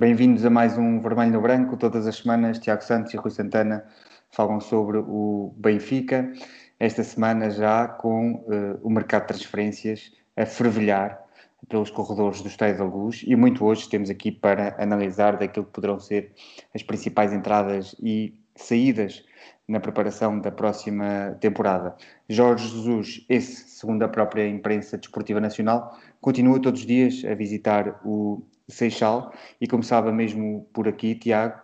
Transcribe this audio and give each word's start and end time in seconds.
Bem-vindos 0.00 0.46
a 0.46 0.48
mais 0.48 0.78
um 0.78 0.98
Vermelho 0.98 1.32
no 1.32 1.42
Branco. 1.42 1.76
Todas 1.76 2.06
as 2.06 2.16
semanas, 2.16 2.58
Tiago 2.58 2.82
Santos 2.82 3.12
e 3.12 3.18
Rui 3.18 3.30
Santana 3.30 3.84
falam 4.30 4.58
sobre 4.58 4.96
o 4.96 5.52
Benfica. 5.58 6.32
Esta 6.78 7.04
semana 7.04 7.50
já 7.50 7.86
com 7.86 8.36
uh, 8.36 8.80
o 8.82 8.88
mercado 8.88 9.24
de 9.24 9.28
transferências 9.34 10.10
a 10.34 10.46
fervilhar 10.46 11.22
pelos 11.68 11.90
corredores 11.90 12.40
do 12.40 12.48
Estádio 12.48 12.78
da 12.78 12.84
Luz 12.84 13.22
e 13.26 13.36
muito 13.36 13.62
hoje 13.62 13.90
temos 13.90 14.08
aqui 14.08 14.32
para 14.32 14.74
analisar 14.82 15.36
daquilo 15.36 15.66
que 15.66 15.72
poderão 15.72 16.00
ser 16.00 16.32
as 16.74 16.82
principais 16.82 17.34
entradas 17.34 17.94
e 18.02 18.32
saídas 18.56 19.22
na 19.68 19.80
preparação 19.80 20.40
da 20.40 20.50
próxima 20.50 21.36
temporada. 21.40 21.94
Jorge 22.26 22.66
Jesus, 22.68 23.26
esse, 23.28 23.68
segundo 23.68 24.02
a 24.02 24.08
própria 24.08 24.48
imprensa 24.48 24.96
desportiva 24.96 25.40
nacional, 25.40 25.94
continua 26.22 26.58
todos 26.58 26.80
os 26.80 26.86
dias 26.86 27.22
a 27.30 27.34
visitar 27.34 28.00
o 28.02 28.42
Seixal 28.70 29.32
e 29.60 29.66
começava 29.66 30.12
mesmo 30.12 30.68
por 30.72 30.88
aqui, 30.88 31.14
Tiago, 31.14 31.60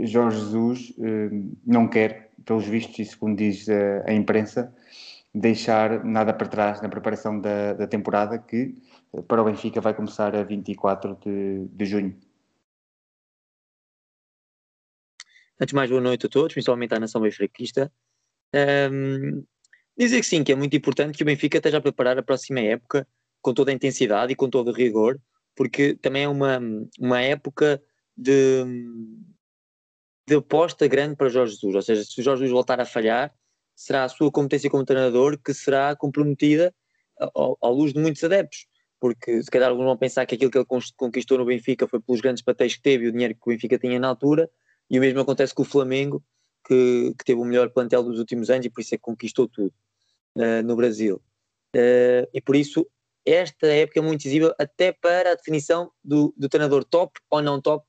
Jorge 0.00 0.38
Jesus 0.38 0.94
eh, 0.98 1.30
não 1.66 1.88
quer, 1.88 2.30
pelos 2.44 2.66
vistos 2.66 2.98
e 2.98 3.04
segundo 3.04 3.36
diz 3.38 3.68
a, 3.68 4.10
a 4.10 4.12
imprensa, 4.12 4.74
deixar 5.34 6.04
nada 6.04 6.32
para 6.32 6.48
trás 6.48 6.82
na 6.82 6.88
preparação 6.88 7.40
da, 7.40 7.72
da, 7.72 7.86
temporada 7.86 8.38
que 8.38 8.76
para 9.26 9.40
o 9.40 9.44
Benfica 9.44 9.80
vai 9.80 9.94
começar 9.94 10.34
a 10.36 10.42
24 10.42 11.16
de, 11.24 11.66
de 11.68 11.84
junho. 11.86 12.16
Antes 15.60 15.70
de 15.70 15.74
mais, 15.74 15.88
boa 15.88 16.02
noite 16.02 16.26
a 16.26 16.28
todos, 16.28 16.52
principalmente 16.52 16.94
à 16.94 17.00
nação 17.00 17.20
benfiquista. 17.20 17.90
Um, 18.54 19.44
dizer 19.96 20.20
que 20.20 20.26
sim, 20.26 20.42
que 20.42 20.52
é 20.52 20.56
muito 20.56 20.76
importante 20.76 21.16
que 21.16 21.22
o 21.22 21.26
Benfica 21.26 21.58
esteja 21.58 21.78
a 21.78 21.80
preparar 21.80 22.18
a 22.18 22.22
próxima 22.22 22.60
época 22.60 23.06
com 23.40 23.54
toda 23.54 23.70
a 23.70 23.74
intensidade 23.74 24.32
e 24.32 24.36
com 24.36 24.50
todo 24.50 24.68
o 24.68 24.74
rigor, 24.74 25.20
porque 25.54 25.94
também 25.94 26.24
é 26.24 26.28
uma, 26.28 26.60
uma 26.98 27.20
época 27.20 27.82
de, 28.16 28.64
de 30.26 30.36
aposta 30.36 30.86
grande 30.86 31.16
para 31.16 31.28
Jorge 31.28 31.54
Jesus. 31.54 31.74
Ou 31.74 31.82
seja, 31.82 32.04
se 32.04 32.22
Jorge 32.22 32.40
Jesus 32.40 32.52
voltar 32.52 32.80
a 32.80 32.84
falhar, 32.84 33.34
será 33.74 34.04
a 34.04 34.08
sua 34.08 34.30
competência 34.30 34.70
como 34.70 34.84
treinador 34.84 35.38
que 35.38 35.52
será 35.52 35.94
comprometida 35.96 36.74
à 37.62 37.68
luz 37.68 37.92
de 37.92 38.00
muitos 38.00 38.22
adeptos. 38.24 38.66
Porque 39.00 39.42
se 39.42 39.50
calhar 39.50 39.68
alguns 39.68 39.84
vão 39.84 39.96
pensar 39.96 40.24
que 40.26 40.34
aquilo 40.34 40.50
que 40.50 40.58
ele 40.58 40.66
conquistou 40.96 41.38
no 41.38 41.44
Benfica 41.44 41.88
foi 41.88 42.00
pelos 42.00 42.20
grandes 42.20 42.42
pateios 42.42 42.76
que 42.76 42.82
teve 42.82 43.06
e 43.06 43.08
o 43.08 43.12
dinheiro 43.12 43.34
que 43.34 43.40
o 43.44 43.50
Benfica 43.50 43.78
tinha 43.78 43.98
na 43.98 44.08
altura, 44.08 44.48
e 44.88 44.98
o 44.98 45.00
mesmo 45.00 45.20
acontece 45.20 45.52
com 45.52 45.62
o 45.62 45.66
Flamengo, 45.66 46.22
que, 46.64 47.12
que 47.18 47.24
teve 47.24 47.40
o 47.40 47.44
melhor 47.44 47.70
plantel 47.70 48.04
dos 48.04 48.18
últimos 48.18 48.48
anos 48.48 48.66
e 48.66 48.70
por 48.70 48.80
isso 48.80 48.94
é 48.94 48.98
que 48.98 49.02
conquistou 49.02 49.48
tudo 49.48 49.74
uh, 50.36 50.62
no 50.64 50.76
Brasil. 50.76 51.20
Uh, 51.74 52.28
e 52.32 52.40
por 52.40 52.54
isso 52.54 52.86
esta 53.24 53.66
época 53.66 54.00
é 54.00 54.02
muito 54.02 54.18
decisiva 54.18 54.54
até 54.58 54.92
para 54.92 55.32
a 55.32 55.34
definição 55.34 55.90
do, 56.02 56.34
do 56.36 56.48
treinador 56.48 56.84
top 56.84 57.20
ou 57.30 57.42
não 57.42 57.60
top 57.60 57.86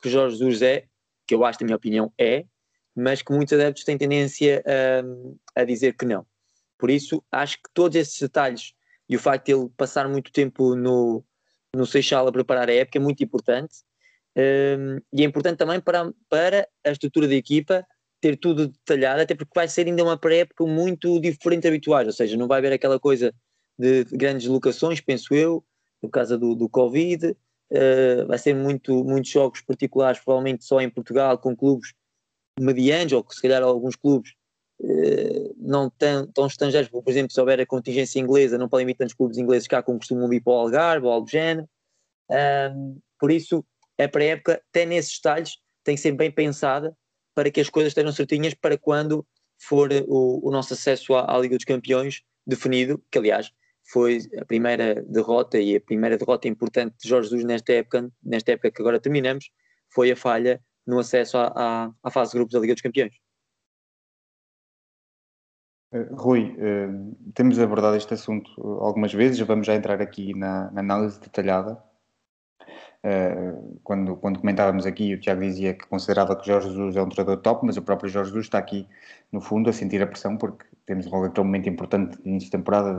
que 0.00 0.08
Jorge 0.08 0.36
Jesus 0.36 0.62
é, 0.62 0.86
que 1.26 1.34
eu 1.34 1.44
acho, 1.44 1.60
na 1.60 1.66
minha 1.66 1.76
opinião, 1.76 2.12
é, 2.18 2.44
mas 2.94 3.22
que 3.22 3.32
muitos 3.32 3.52
adeptos 3.52 3.84
têm 3.84 3.98
tendência 3.98 4.62
a, 5.54 5.60
a 5.60 5.64
dizer 5.64 5.96
que 5.96 6.04
não. 6.04 6.26
Por 6.78 6.90
isso, 6.90 7.22
acho 7.32 7.56
que 7.56 7.70
todos 7.74 7.96
esses 7.96 8.20
detalhes 8.20 8.74
e 9.08 9.16
o 9.16 9.18
facto 9.18 9.46
de 9.46 9.52
ele 9.52 9.68
passar 9.76 10.08
muito 10.08 10.32
tempo 10.32 10.74
no, 10.74 11.24
no 11.74 11.86
Seixal 11.86 12.26
a 12.26 12.32
preparar 12.32 12.68
a 12.68 12.74
época 12.74 12.98
é 12.98 13.00
muito 13.00 13.22
importante. 13.22 13.76
Um, 14.36 15.00
e 15.12 15.22
é 15.22 15.24
importante 15.24 15.56
também 15.58 15.80
para, 15.80 16.12
para 16.28 16.68
a 16.84 16.90
estrutura 16.90 17.26
da 17.26 17.34
equipa 17.34 17.86
ter 18.20 18.36
tudo 18.36 18.68
detalhado, 18.68 19.20
até 19.20 19.34
porque 19.34 19.52
vai 19.54 19.68
ser 19.68 19.86
ainda 19.86 20.02
uma 20.02 20.18
pré-época 20.18 20.64
muito 20.66 21.20
diferente 21.20 21.62
de 21.62 21.68
habituais, 21.68 22.06
ou 22.06 22.12
seja, 22.12 22.36
não 22.36 22.48
vai 22.48 22.58
haver 22.58 22.72
aquela 22.72 22.98
coisa 22.98 23.34
de 23.78 24.04
grandes 24.12 24.46
locações, 24.46 25.00
penso 25.00 25.34
eu, 25.34 25.64
por 26.00 26.10
causa 26.10 26.36
do, 26.36 26.54
do 26.54 26.68
Covid. 26.68 27.36
Uh, 27.70 28.26
vai 28.26 28.38
ser 28.38 28.54
muito, 28.54 29.04
muitos 29.04 29.30
jogos 29.30 29.60
particulares, 29.60 30.20
provavelmente 30.20 30.64
só 30.64 30.80
em 30.80 30.88
Portugal, 30.88 31.36
com 31.38 31.56
clubes 31.56 31.92
medianos, 32.58 33.12
ou 33.12 33.24
que 33.24 33.34
se 33.34 33.42
calhar 33.42 33.62
alguns 33.62 33.96
clubes 33.96 34.32
uh, 34.80 35.54
não 35.58 35.90
tão, 35.90 36.26
tão 36.28 36.46
estrangeiros, 36.46 36.88
por 36.88 37.02
exemplo, 37.06 37.32
se 37.32 37.40
houver 37.40 37.60
a 37.60 37.66
contingência 37.66 38.20
inglesa, 38.20 38.56
não 38.56 38.68
podem 38.68 38.86
vir 38.86 38.94
tantos 38.94 39.14
clubes 39.14 39.36
ingleses 39.36 39.66
cá 39.66 39.82
como 39.82 39.98
costumam 39.98 40.28
vir 40.28 40.42
para 40.42 40.52
o 40.52 40.56
Algarve 40.56 41.06
ou 41.06 41.12
Algene. 41.12 41.64
Um, 42.30 42.98
por 43.18 43.30
isso, 43.30 43.64
a 43.98 44.08
pré-época, 44.08 44.62
até 44.70 44.86
nesses 44.86 45.16
detalhes, 45.16 45.58
tem 45.82 45.94
que 45.94 46.00
ser 46.00 46.12
bem 46.12 46.30
pensada 46.30 46.96
para 47.34 47.50
que 47.50 47.60
as 47.60 47.68
coisas 47.68 47.90
estejam 47.90 48.12
certinhas 48.12 48.54
para 48.54 48.78
quando 48.78 49.26
for 49.58 49.90
o, 50.06 50.48
o 50.48 50.50
nosso 50.50 50.74
acesso 50.74 51.14
à, 51.14 51.34
à 51.34 51.38
Liga 51.38 51.56
dos 51.56 51.64
Campeões 51.64 52.22
definido, 52.46 53.02
que 53.10 53.18
aliás 53.18 53.50
foi 53.86 54.18
a 54.38 54.44
primeira 54.44 55.02
derrota 55.02 55.58
e 55.58 55.76
a 55.76 55.80
primeira 55.80 56.18
derrota 56.18 56.48
importante 56.48 56.96
de 56.98 57.08
Jorge 57.08 57.30
Jesus 57.30 57.44
nesta 57.44 57.72
época, 57.72 58.10
nesta 58.22 58.52
época 58.52 58.70
que 58.70 58.82
agora 58.82 59.00
terminamos, 59.00 59.50
foi 59.88 60.10
a 60.10 60.16
falha 60.16 60.60
no 60.86 60.98
acesso 60.98 61.38
à, 61.38 61.52
à, 61.54 61.92
à 62.02 62.10
fase 62.10 62.32
de 62.32 62.38
grupos 62.38 62.52
da 62.52 62.60
Liga 62.60 62.74
dos 62.74 62.82
Campeões. 62.82 63.14
Uh, 65.92 66.14
Rui, 66.16 66.56
uh, 66.58 67.32
temos 67.32 67.58
abordado 67.58 67.96
este 67.96 68.14
assunto 68.14 68.50
algumas 68.80 69.12
vezes, 69.12 69.38
vamos 69.40 69.66
já 69.66 69.74
entrar 69.74 70.02
aqui 70.02 70.34
na, 70.34 70.70
na 70.72 70.80
análise 70.80 71.20
detalhada. 71.20 71.82
Quando, 73.84 74.16
quando 74.16 74.40
comentávamos 74.40 74.84
aqui, 74.84 75.14
o 75.14 75.20
Tiago 75.20 75.40
dizia 75.40 75.74
que 75.74 75.86
considerava 75.86 76.34
que 76.34 76.44
Jorge 76.44 76.70
Jesus 76.70 76.96
é 76.96 77.02
um 77.02 77.08
treinador 77.08 77.40
top, 77.40 77.64
mas 77.64 77.76
o 77.76 77.82
próprio 77.82 78.10
Jorge 78.10 78.30
Jesus 78.30 78.46
está 78.46 78.58
aqui, 78.58 78.88
no 79.30 79.40
fundo, 79.40 79.70
a 79.70 79.72
sentir 79.72 80.02
a 80.02 80.08
pressão, 80.08 80.36
porque 80.36 80.66
temos 80.86 81.06
logo 81.06 81.26
aquele 81.26 81.44
momento 81.44 81.68
importante 81.68 82.16
de 82.22 82.28
início 82.28 82.46
de 82.46 82.56
temporada 82.56 82.94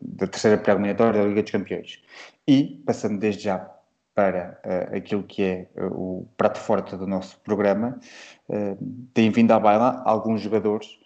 da 0.00 0.26
terceira 0.26 0.58
pré-eliminatória 0.58 1.20
da 1.20 1.28
Liga 1.28 1.42
dos 1.42 1.50
Campeões. 1.50 2.02
E, 2.48 2.82
passando 2.84 3.18
desde 3.18 3.44
já 3.44 3.70
para 4.16 4.58
uh, 4.64 4.96
aquilo 4.96 5.22
que 5.22 5.42
é 5.42 5.68
uh, 5.76 5.92
o 5.92 6.28
prato 6.38 6.58
forte 6.58 6.96
do 6.96 7.06
nosso 7.06 7.38
programa, 7.40 8.00
uh, 8.48 9.08
tem 9.12 9.30
vindo 9.30 9.52
à 9.52 9.60
baila 9.60 10.02
alguns 10.04 10.40
jogadores, 10.40 10.98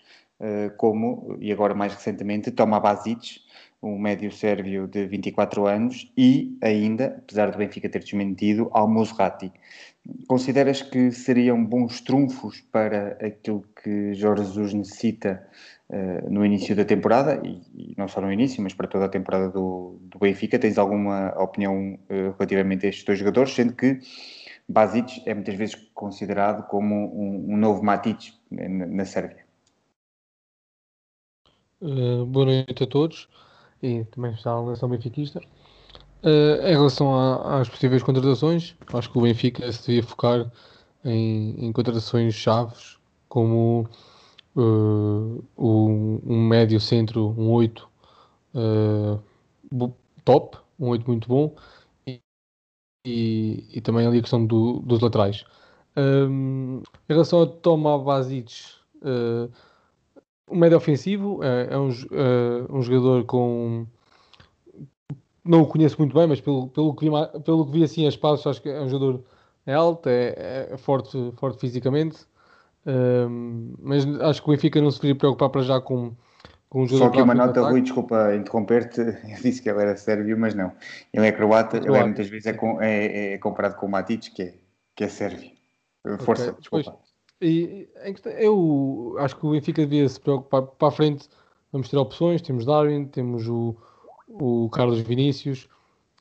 como, 0.79 1.37
e 1.39 1.53
agora 1.53 1.75
mais 1.75 1.93
recentemente, 1.93 2.51
Toma 2.51 2.81
Basic, 2.81 3.43
um 3.83 3.99
médio 3.99 4.33
sérvio 4.33 4.89
de 4.89 5.07
24 5.07 5.67
anos, 5.67 6.11
e 6.17 6.57
ainda, 6.63 7.19
apesar 7.19 7.51
do 7.51 7.59
Benfica 7.59 7.91
ter 7.91 7.99
desmentido, 7.99 8.71
Al 8.73 8.89
Musrati. 8.89 9.53
Consideras 10.27 10.81
que 10.81 11.13
seriam 11.13 11.63
bons 11.63 12.01
trunfos 12.01 12.63
para 12.73 13.19
aquilo 13.21 13.63
que 13.83 14.15
Jorge 14.15 14.45
Jesus 14.45 14.73
necessita 14.73 15.47
uh, 15.91 16.31
no 16.31 16.45
início 16.47 16.75
da 16.75 16.85
temporada, 16.85 17.41
e, 17.45 17.61
e, 17.75 17.95
não 17.99 18.09
só 18.09 18.21
no 18.21 18.33
início, 18.33 18.63
mas 18.63 18.73
para 18.73 18.87
toda 18.89 19.05
a 19.05 19.09
temporada 19.09 19.51
do, 19.51 19.99
do 20.03 20.19
Benfica? 20.19 20.59
Tens 20.59 20.79
alguma 20.79 21.31
opinião 21.37 21.95
uh, 21.95 22.35
relativamente 22.39 22.87
a 22.87 22.89
estes 22.89 23.05
dois 23.05 23.19
jogadores, 23.19 23.53
sendo 23.53 23.75
que 23.75 23.99
Basic 24.69 25.23
é 25.27 25.35
muitas 25.35 25.55
vezes 25.57 25.75
considerado 25.93 26.67
como 26.69 26.95
um, 26.95 27.55
um 27.55 27.57
novo 27.57 27.83
Matic 27.83 28.33
na, 28.51 28.87
na 28.87 29.05
Sérvia? 29.05 29.45
Uh, 31.83 32.25
boa 32.27 32.47
noite 32.47 32.85
a 32.85 32.87
todos 32.87 33.29
e 33.83 34.05
também 34.05 34.33
está 34.33 34.53
a 34.53 34.63
nação 34.63 34.89
benfiquista. 34.89 35.41
Uh, 36.23 36.67
em 36.67 36.73
relação 36.73 37.15
a, 37.15 37.61
às 37.61 37.69
possíveis 37.69 38.03
contratações, 38.03 38.77
acho 38.93 39.11
que 39.11 39.19
o 39.19 39.23
Benfica 39.23 39.73
se 39.73 39.87
devia 39.87 40.03
focar 40.03 40.53
em, 41.05 41.67
em 41.67 41.73
contratações 41.73 42.35
chaves, 42.35 42.99
como 43.29 43.89
uh, 44.57 45.45
um, 45.57 46.21
um, 46.27 46.49
médio 46.49 46.81
centro, 46.81 47.35
um 47.37 47.51
8 47.53 47.89
uh, 48.55 49.21
eh, 49.73 49.91
top, 50.25 50.59
um 50.79 50.89
8 50.89 51.07
muito 51.07 51.29
bom, 51.29 51.55
e, 52.07 52.21
e, 53.07 53.69
e 53.73 53.81
também 53.81 54.07
ali 54.07 54.19
a 54.19 54.23
questão 54.23 54.45
do, 54.45 54.81
dos 54.81 55.01
laterais. 55.01 55.45
Um, 55.97 56.83
em 57.09 57.13
relação 57.13 57.43
a 57.43 57.47
Toma 57.47 57.99
Basic, 57.99 58.53
uh, 59.03 59.51
um 60.51 60.57
médio 60.57 60.77
ofensivo, 60.77 61.43
é, 61.45 61.69
é 61.71 61.79
um, 61.79 61.91
um 62.71 62.83
jogador 62.83 63.25
com 63.25 63.87
não 65.45 65.63
o 65.63 65.67
conheço 65.67 65.97
muito 65.99 66.15
bem, 66.15 66.27
mas 66.27 66.41
pelo, 66.41 66.69
pelo, 66.69 66.95
que, 66.95 67.09
vi, 67.09 67.41
pelo 67.45 67.67
que 67.67 67.73
vi 67.73 67.85
assim 67.85 68.07
as 68.07 68.17
passos, 68.17 68.47
acho 68.47 68.63
que 68.63 68.69
é 68.69 68.81
um 68.81 68.89
jogador 68.89 69.25
é 69.67 69.75
alto, 69.75 70.09
é, 70.09 70.69
é 70.71 70.77
forte, 70.77 71.33
forte 71.37 71.61
fisicamente. 71.61 72.27
Um, 72.87 73.75
mas 73.79 74.07
acho 74.23 74.43
que 74.43 74.49
o 74.49 74.53
Benfica 74.53 74.81
não 74.81 74.91
se 74.91 74.99
deveria 74.99 75.19
preocupar 75.19 75.51
para 75.51 75.63
já 75.63 75.81
com, 75.81 76.15
com 76.69 76.83
um 76.83 76.87
jogador. 76.87 77.07
Só 77.07 77.11
que 77.11 77.23
uma 77.23 77.35
nota, 77.35 77.61
Rui, 77.63 77.83
desculpa 77.83 78.35
interromper-te, 78.35 79.01
eu 79.29 79.43
disse 79.43 79.63
que 79.63 79.69
ele 79.69 79.83
era 79.83 79.97
sérvio, 79.97 80.39
mas 80.39 80.55
não. 80.55 80.73
Ele 81.13 81.27
é 81.27 81.33
croata, 81.33 81.77
é 81.77 81.81
ele 81.81 81.97
é, 81.97 82.05
muitas 82.05 82.29
vezes 82.29 82.47
é, 82.47 82.53
com, 82.53 82.81
é, 82.81 83.35
é, 83.35 83.39
comparado 83.39 83.77
com 83.77 83.87
o 83.87 83.91
Matic, 83.91 84.33
que 84.35 84.43
é, 84.43 84.55
que 84.97 85.05
é 85.05 85.09
sérvio. 85.09 85.51
Força, 86.21 86.51
okay. 86.51 86.61
desculpa. 86.61 86.93
Pois, 86.93 87.11
e, 87.43 87.89
eu 88.39 89.17
acho 89.19 89.37
que 89.37 89.47
o 89.47 89.53
Benfica 89.53 89.83
devia 89.83 90.09
se 90.09 90.21
preocupar 90.21 90.63
para 90.63 90.89
a 90.89 90.91
frente. 90.93 91.29
Vamos 91.73 91.89
ter 91.89 91.97
opções, 91.97 92.43
temos 92.43 92.67
Darwin, 92.67 93.07
temos 93.07 93.47
o, 93.49 93.77
o 94.29 94.69
Carlos 94.71 95.01
Vinícius. 95.01 95.69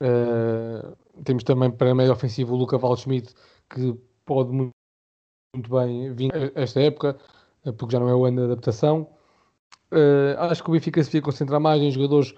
Uh, 0.02 0.96
temos 1.24 1.44
também 1.44 1.70
para 1.72 1.94
meio 1.94 2.12
ofensivo 2.12 2.54
o 2.54 2.58
Luca 2.58 2.78
Waldschmidt, 2.78 3.34
que 3.70 3.98
pode 4.26 4.52
muito, 4.52 4.72
muito 5.56 5.69
bem 5.69 6.13
vir 6.13 6.31
esta 6.56 6.80
época, 6.81 7.18
uh, 7.66 7.74
porque 7.74 7.94
já 7.94 8.00
não 8.00 8.10
é 8.10 8.16
o 8.16 8.25
ano 8.25 8.38
de 8.38 8.44
adaptação. 8.46 9.07
Uh, 9.92 10.38
acho 10.38 10.63
que 10.63 10.69
o 10.69 10.74
Benfica 10.74 11.04
se 11.04 11.10
devia 11.10 11.22
concentrar 11.22 11.60
mais 11.60 11.81
em 11.81 11.92
jogadores 11.92 12.34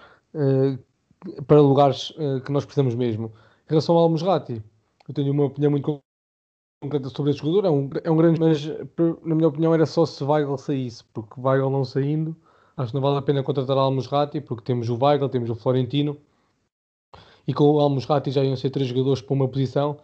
para 1.45 1.59
lugares 1.59 2.13
que 2.45 2.51
nós 2.53 2.63
precisamos 2.63 2.95
mesmo. 2.95 3.33
Em 3.65 3.69
relação 3.69 3.95
ao 3.97 4.03
Almusrati, 4.03 4.63
eu 5.07 5.13
tenho 5.13 5.33
uma 5.33 5.43
opinião 5.43 5.69
muito 5.69 6.01
sobre 7.13 7.31
esse 7.31 7.39
jogador, 7.39 7.67
é 7.67 7.69
um, 7.69 7.89
é 8.01 8.09
um 8.09 8.15
grande, 8.15 8.39
mas 8.39 8.65
na 9.25 9.35
minha 9.35 9.49
opinião 9.49 9.73
era 9.73 9.85
só 9.85 10.05
se 10.05 10.23
Weigl 10.23 10.57
saísse, 10.57 11.03
porque 11.13 11.37
Weigl 11.37 11.69
não 11.69 11.83
saindo, 11.83 12.33
acho 12.77 12.91
que 12.91 12.95
não 12.95 13.01
vale 13.01 13.17
a 13.17 13.21
pena 13.21 13.43
contratar 13.43 13.77
Almusrati, 13.77 14.39
porque 14.39 14.63
temos 14.63 14.87
o 14.87 14.97
Weigl, 14.97 15.27
temos 15.27 15.49
o 15.49 15.55
Florentino, 15.55 16.17
e 17.45 17.53
com 17.53 17.65
o 17.65 17.79
Almusrati 17.81 18.31
já 18.31 18.41
iam 18.41 18.55
ser 18.55 18.69
três 18.69 18.87
jogadores 18.87 19.21
para 19.21 19.33
uma 19.33 19.49
posição, 19.49 19.97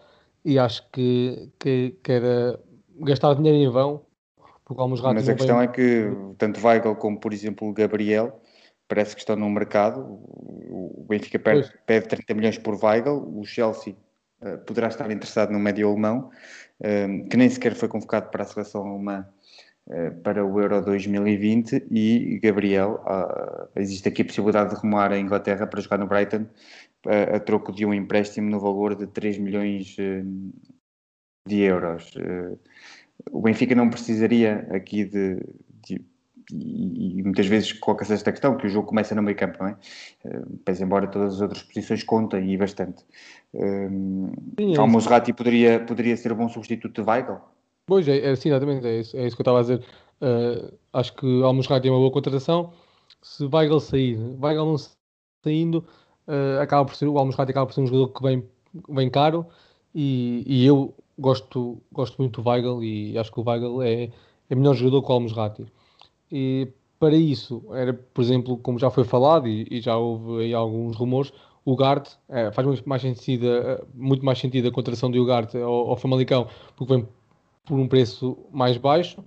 e 0.44 0.60
acho 0.60 0.86
que, 0.92 1.50
que, 1.58 1.96
que 2.04 2.12
era 2.12 2.60
gastar 3.00 3.34
dinheiro 3.36 3.58
em 3.58 3.70
vão, 3.70 4.02
porque 4.66 4.82
o 4.82 4.84
Almusrati 4.84 5.16
Mas 5.16 5.30
a 5.30 5.36
questão 5.36 5.62
é 5.62 5.68
que 5.68 6.12
tanto 6.38 6.66
Weigl 6.66 6.96
como, 6.96 7.20
por 7.20 7.32
exemplo, 7.34 7.68
o 7.70 7.74
Gabriel, 7.74 8.42
parece 8.88 9.16
que 9.16 9.22
estão 9.22 9.36
no 9.36 9.50
mercado, 9.50 10.02
o 10.02 11.06
Benfica 11.08 11.40
pede, 11.40 11.72
pede 11.86 12.08
30 12.08 12.34
milhões 12.34 12.58
por 12.58 12.76
Weigl, 12.84 13.24
o 13.34 13.44
Chelsea 13.46 13.96
uh, 14.42 14.58
poderá 14.66 14.88
estar 14.88 15.10
interessado 15.12 15.52
no 15.52 15.60
médio 15.60 15.90
alemão, 15.90 16.30
uh, 16.82 17.30
que 17.30 17.38
nem 17.38 17.50
sequer 17.50 17.76
foi 17.76 17.88
convocado 17.88 18.30
para 18.30 18.44
a 18.44 18.46
seleção 18.46 18.86
alemã 18.86 19.26
uh, 19.88 20.22
para 20.22 20.46
o 20.46 20.60
Euro 20.60 20.82
2020 20.82 21.88
e 21.92 22.40
Gabriel, 22.42 23.04
existe 23.76 24.10
aqui 24.10 24.22
a 24.22 24.26
possibilidade 24.26 24.76
de 24.76 24.82
rumar 24.82 25.12
a 25.12 25.20
Inglaterra 25.20 25.66
para 25.66 25.82
jogar 25.82 25.98
no 25.98 26.08
Brighton 26.08 26.46
a 27.34 27.40
troco 27.40 27.72
de 27.72 27.86
um 27.86 27.94
empréstimo 27.94 28.50
no 28.50 28.60
valor 28.60 28.96
de 28.96 29.08
3 29.08 29.38
milhões 29.38 29.96
de 31.48 31.62
euros. 31.62 32.14
o 33.32 33.42
Benfica 33.42 33.74
não 33.76 33.90
precisaria 33.90 34.68
aqui 34.72 35.06
de, 35.06 35.40
de 35.84 36.06
e, 36.52 37.20
e, 37.20 37.24
muitas 37.24 37.46
vezes 37.46 37.74
coloca-se 37.74 38.14
esta 38.14 38.32
questão, 38.32 38.56
que 38.56 38.68
o 38.68 38.70
jogo 38.70 38.88
começa 38.88 39.14
no 39.14 39.22
meio 39.22 39.36
campo, 39.36 39.58
não 39.60 39.70
é? 39.70 39.78
Uh, 40.24 40.58
pese 40.64 40.84
embora 40.84 41.08
todas 41.08 41.36
as 41.36 41.42
outras 41.42 41.64
posições 41.64 42.04
contem 42.04 42.54
e 42.54 42.58
bastante. 42.58 43.04
Uh, 43.54 44.32
é 44.58 44.78
Almozrati 44.78 45.34
poderia, 45.34 45.80
poderia 45.82 46.16
ser 46.16 46.32
um 46.32 46.38
bom 46.38 46.50
substituto 46.50 47.02
de 47.02 47.10
Weigl? 47.10 47.38
Pois, 47.86 48.08
é, 48.08 48.18
é 48.18 48.36
sim, 48.36 48.50
exatamente, 48.50 48.86
é 48.88 49.00
isso, 49.00 49.18
é 49.18 49.28
isso 49.28 49.36
que 49.36 49.42
eu 49.42 49.44
estava 49.44 49.60
a 49.60 49.62
dizer. 49.62 49.84
Uh, 50.22 50.74
acho 50.94 51.16
que 51.16 51.44
Almozrati 51.44 51.88
é 51.88 51.92
uma 51.92 52.00
boa 52.00 52.12
contratação. 52.12 52.72
Se 53.22 53.44
Weigl 53.46 53.80
sair, 53.80 54.18
Weigl 54.42 54.66
não 54.66 54.78
saindo, 55.44 55.86
uh, 56.28 56.62
acaba 56.62 56.86
por 56.86 56.96
ser, 56.96 57.08
o 57.08 57.18
Almozrati 57.18 57.52
acaba 57.52 57.66
por 57.66 57.74
ser 57.74 57.82
um 57.82 57.88
jogador 57.88 58.14
que 58.14 58.24
vem, 58.24 58.44
vem 58.90 59.10
caro 59.10 59.46
e, 59.94 60.44
e 60.46 60.66
eu 60.66 60.94
gosto, 61.18 61.82
gosto 61.92 62.18
muito 62.18 62.42
do 62.42 62.50
Weigl 62.50 62.84
e 62.84 63.18
acho 63.18 63.32
que 63.32 63.40
o 63.40 63.44
Weigl 63.48 63.82
é, 63.82 64.10
é 64.50 64.56
melhor 64.56 64.76
jogador 64.76 65.02
que 65.04 65.10
o 65.10 65.14
Almozrati. 65.14 65.66
E 66.32 66.68
para 67.00 67.16
isso, 67.16 67.64
era, 67.72 67.94
por 67.94 68.22
exemplo, 68.22 68.58
como 68.58 68.80
já 68.80 68.90
foi 68.90 69.04
falado 69.04 69.48
e, 69.48 69.68
e 69.70 69.82
já 69.82 69.98
houve 69.98 70.44
aí 70.44 70.54
alguns 70.54 70.96
rumores, 70.96 71.32
o 71.64 71.76
Gart 71.76 72.14
é, 72.30 72.52
faz 72.52 72.66
muito 72.66 72.88
mais, 72.88 73.02
sentido, 73.02 73.46
eh, 73.46 73.84
muito 73.94 74.24
mais 74.24 74.40
sentido 74.40 74.70
a 74.70 74.72
contratação 74.72 75.12
do 75.12 75.22
Ugarte 75.22 75.58
ao, 75.58 75.90
ao 75.90 75.98
Famalicão, 75.98 76.48
porque 76.78 76.94
vem 76.94 77.08
por 77.66 77.78
um 77.78 77.88
preço 77.88 78.38
mais 78.52 78.78
baixo. 78.78 79.20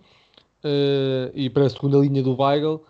Uh, 0.62 1.32
e 1.32 1.48
para 1.48 1.64
a 1.64 1.70
segunda 1.70 1.96
linha 1.98 2.22
do 2.22 2.38
Weigl 2.38 2.82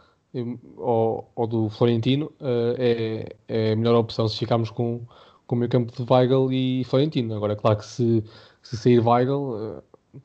ou, 0.76 1.30
ou, 1.36 1.46
do 1.46 1.68
Florentino 1.68 2.26
uh, 2.40 2.74
é, 2.76 3.36
é, 3.46 3.72
a 3.72 3.76
melhor 3.76 3.94
opção 3.94 4.26
se 4.26 4.36
ficarmos 4.38 4.70
com, 4.70 5.02
com 5.46 5.54
o 5.54 5.58
meio 5.58 5.70
campo 5.70 5.92
de 5.92 6.12
Weigl 6.12 6.52
e 6.52 6.84
Florentino. 6.84 7.34
Agora, 7.34 7.54
claro 7.54 7.78
que 7.78 7.84
se, 7.84 8.24
se 8.62 8.76
sair 8.76 9.00
Weigl, 9.00 9.82
uh, 10.14 10.20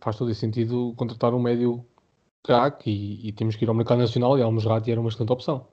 faz 0.00 0.16
todo 0.16 0.30
esse 0.30 0.40
sentido 0.40 0.94
contratar 0.96 1.34
um 1.34 1.40
médio 1.40 1.84
craque 2.42 2.90
e, 2.90 3.32
temos 3.32 3.56
que 3.56 3.64
ir 3.64 3.68
ao 3.68 3.74
mercado 3.74 3.98
nacional 3.98 4.38
e 4.38 4.42
Almosrati 4.42 4.90
era 4.90 5.00
uma 5.00 5.08
excelente 5.08 5.32
opção. 5.32 5.66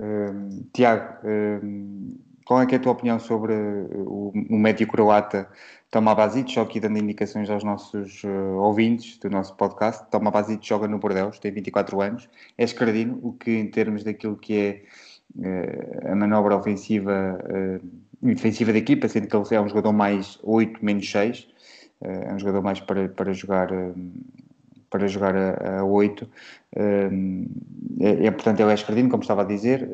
Uh, 0.00 0.64
Tiago, 0.72 1.18
uh, 1.26 2.18
qual 2.44 2.62
é, 2.62 2.66
é 2.70 2.74
a 2.74 2.78
tua 2.78 2.92
opinião 2.92 3.18
sobre 3.18 3.54
o, 3.54 4.32
o 4.34 4.58
médio 4.58 4.88
croata 4.88 5.48
Toma 5.90 6.14
Basic, 6.14 6.52
só 6.52 6.62
aqui 6.62 6.78
dando 6.78 6.98
indicações 6.98 7.50
aos 7.50 7.64
nossos 7.64 8.22
uh, 8.22 8.56
ouvintes 8.58 9.18
do 9.18 9.28
nosso 9.28 9.56
podcast. 9.56 10.08
Toma 10.08 10.30
Basic 10.30 10.64
joga 10.64 10.86
no 10.86 11.00
Bordeaux, 11.00 11.36
tem 11.40 11.50
24 11.50 12.00
anos, 12.00 12.28
é 12.56 12.62
escardino, 12.62 13.18
o 13.22 13.32
que 13.32 13.50
em 13.50 13.68
termos 13.68 14.04
daquilo 14.04 14.36
que 14.36 14.56
é 14.56 14.82
uh, 15.36 16.12
a 16.12 16.14
manobra 16.14 16.56
ofensiva 16.56 17.40
uh, 17.42 17.88
defensiva 18.22 18.72
da 18.72 18.78
equipa, 18.78 19.08
sendo 19.08 19.26
que 19.26 19.36
ele 19.36 19.46
é 19.50 19.60
um 19.60 19.68
jogador 19.68 19.92
mais 19.92 20.38
8, 20.42 20.84
menos 20.84 21.10
6, 21.10 21.48
é 22.00 22.32
um 22.32 22.38
jogador 22.38 22.62
mais 22.62 22.80
para, 22.80 23.08
para 23.08 23.32
jogar 23.32 23.68
para 24.88 25.06
jogar 25.06 25.36
a, 25.36 25.80
a 25.80 25.84
8. 25.84 26.24
Uh, 26.24 26.28
é, 28.00 28.26
é, 28.26 28.30
portanto, 28.30 28.58
ele 28.60 28.72
é 28.72 28.74
escardino, 28.74 29.08
como 29.08 29.22
estava 29.22 29.42
a 29.42 29.44
dizer. 29.44 29.88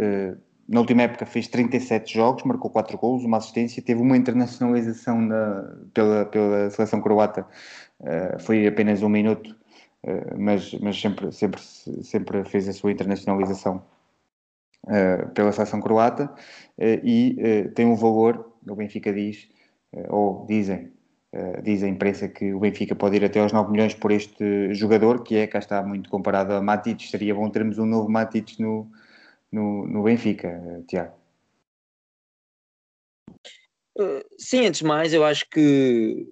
Na 0.68 0.80
última 0.80 1.02
época 1.02 1.26
fez 1.26 1.46
37 1.48 2.14
jogos, 2.14 2.42
marcou 2.44 2.70
4 2.70 2.96
golos, 2.98 3.24
uma 3.24 3.36
assistência, 3.36 3.82
teve 3.82 4.00
uma 4.00 4.16
internacionalização 4.16 5.20
na, 5.20 5.76
pela, 5.94 6.24
pela 6.24 6.70
seleção 6.70 7.00
croata, 7.00 7.46
foi 8.40 8.66
apenas 8.66 9.00
um 9.00 9.08
minuto, 9.08 9.54
mas, 10.36 10.74
mas 10.80 11.00
sempre, 11.00 11.30
sempre, 11.30 11.60
sempre 12.02 12.44
fez 12.44 12.68
a 12.68 12.72
sua 12.72 12.90
internacionalização 12.90 13.80
pela 15.34 15.52
seleção 15.52 15.80
croata 15.80 16.32
e 16.78 17.70
tem 17.74 17.86
um 17.86 17.96
valor, 17.96 18.52
o 18.68 18.76
Benfica 18.76 19.12
diz, 19.12 19.48
ou 20.08 20.46
dizem, 20.46 20.92
diz 21.62 21.82
a 21.82 21.88
imprensa 21.88 22.28
que 22.28 22.52
o 22.54 22.60
Benfica 22.60 22.94
pode 22.94 23.16
ir 23.16 23.24
até 23.24 23.40
aos 23.40 23.52
9 23.52 23.72
milhões 23.72 23.94
por 23.94 24.12
este 24.12 24.72
jogador, 24.74 25.22
que 25.24 25.36
é, 25.36 25.46
cá 25.46 25.58
está 25.58 25.82
muito 25.82 26.08
comparado 26.08 26.52
a 26.52 26.62
Matic. 26.62 27.02
Seria 27.02 27.34
bom 27.34 27.50
termos 27.50 27.78
um 27.78 27.86
novo 27.86 28.08
Matic 28.08 28.60
no, 28.60 28.88
no, 29.50 29.86
no 29.86 30.02
Benfica, 30.02 30.84
Tiago. 30.86 31.12
Sim, 34.38 34.66
antes 34.66 34.80
de 34.80 34.84
mais, 34.84 35.14
eu 35.14 35.24
acho 35.24 35.48
que, 35.48 36.26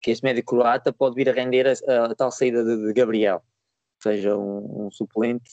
que 0.00 0.10
este 0.12 0.22
médio 0.22 0.44
croata 0.44 0.92
pode 0.92 1.16
vir 1.16 1.28
a 1.28 1.32
render 1.32 1.66
a, 1.66 2.04
a 2.04 2.14
tal 2.14 2.30
saída 2.30 2.64
de, 2.64 2.86
de, 2.86 2.92
Gabriel, 2.92 3.42
seja, 4.00 4.36
um, 4.36 4.86
um 4.86 4.90
suplente, 4.90 5.50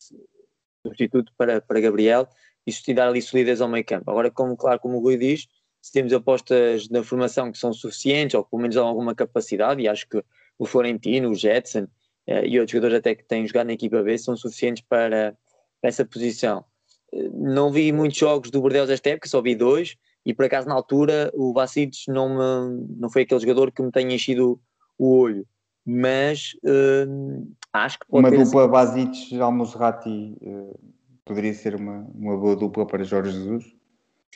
substituto 0.86 1.32
para, 1.38 1.62
para 1.62 1.80
Gabriel 1.80 2.28
e 2.66 2.72
sustentar 2.72 3.08
ali 3.08 3.22
solidez 3.22 3.62
ao 3.62 3.70
meio 3.70 3.86
campo. 3.86 4.10
Agora, 4.10 4.30
como, 4.32 4.56
claro, 4.56 4.80
como 4.80 4.98
o 4.98 5.02
Rui 5.02 5.18
diz, 5.18 5.48
se 5.82 5.92
temos 5.92 6.14
apostas 6.14 6.90
na 6.90 7.04
formação 7.04 7.52
que 7.52 7.58
são 7.58 7.72
suficientes, 7.74 8.34
ou 8.36 8.44
pelo 8.44 8.62
menos 8.62 8.78
alguma 8.78 9.14
capacidade, 9.14 9.82
e 9.82 9.88
acho 9.88 10.08
que 10.08 10.24
o 10.58 10.66
Florentino, 10.66 11.30
o 11.30 11.36
Jetson 11.36 11.88
eh, 12.26 12.48
e 12.48 12.60
outros 12.60 12.72
jogadores 12.72 12.98
até 12.98 13.14
que 13.14 13.24
têm 13.24 13.46
jogado 13.46 13.68
na 13.68 13.74
equipa 13.74 14.02
B 14.02 14.18
são 14.18 14.36
suficientes 14.36 14.84
para 14.88 15.36
essa 15.82 16.04
posição. 16.04 16.66
Eh, 17.14 17.30
não 17.34 17.72
vi 17.72 17.92
muitos 17.92 18.18
jogos 18.18 18.50
do 18.50 18.62
Bordeaux 18.62 18.90
esta 18.90 19.10
época, 19.10 19.30
só 19.30 19.42
vi 19.42 19.56
dois, 19.56 19.96
e 20.26 20.34
por 20.34 20.46
acaso 20.46 20.68
na 20.68 20.74
altura 20.74 21.32
o 21.36 21.54
Vacic 21.54 22.08
não, 22.08 22.70
não 22.98 23.10
foi 23.10 23.22
aquele 23.22 23.42
jogador 23.42 23.72
que 23.72 23.84
me 23.84 23.92
tenha 23.92 24.16
enchido 24.16 24.60
o 24.98 25.18
olho, 25.18 25.46
mas 25.86 26.56
uh, 26.64 27.48
acho 27.72 28.00
que 28.00 28.08
pode 28.08 28.28
Uma 28.28 28.32
dupla 28.32 28.82
assim... 28.82 29.06
Vacic-Almozrati 29.06 30.38
uh, 30.42 30.80
poderia 31.24 31.54
ser 31.54 31.76
uma, 31.76 32.08
uma 32.16 32.38
boa 32.38 32.56
dupla 32.56 32.86
para 32.86 33.04
Jorge 33.04 33.32
Jesus? 33.32 33.76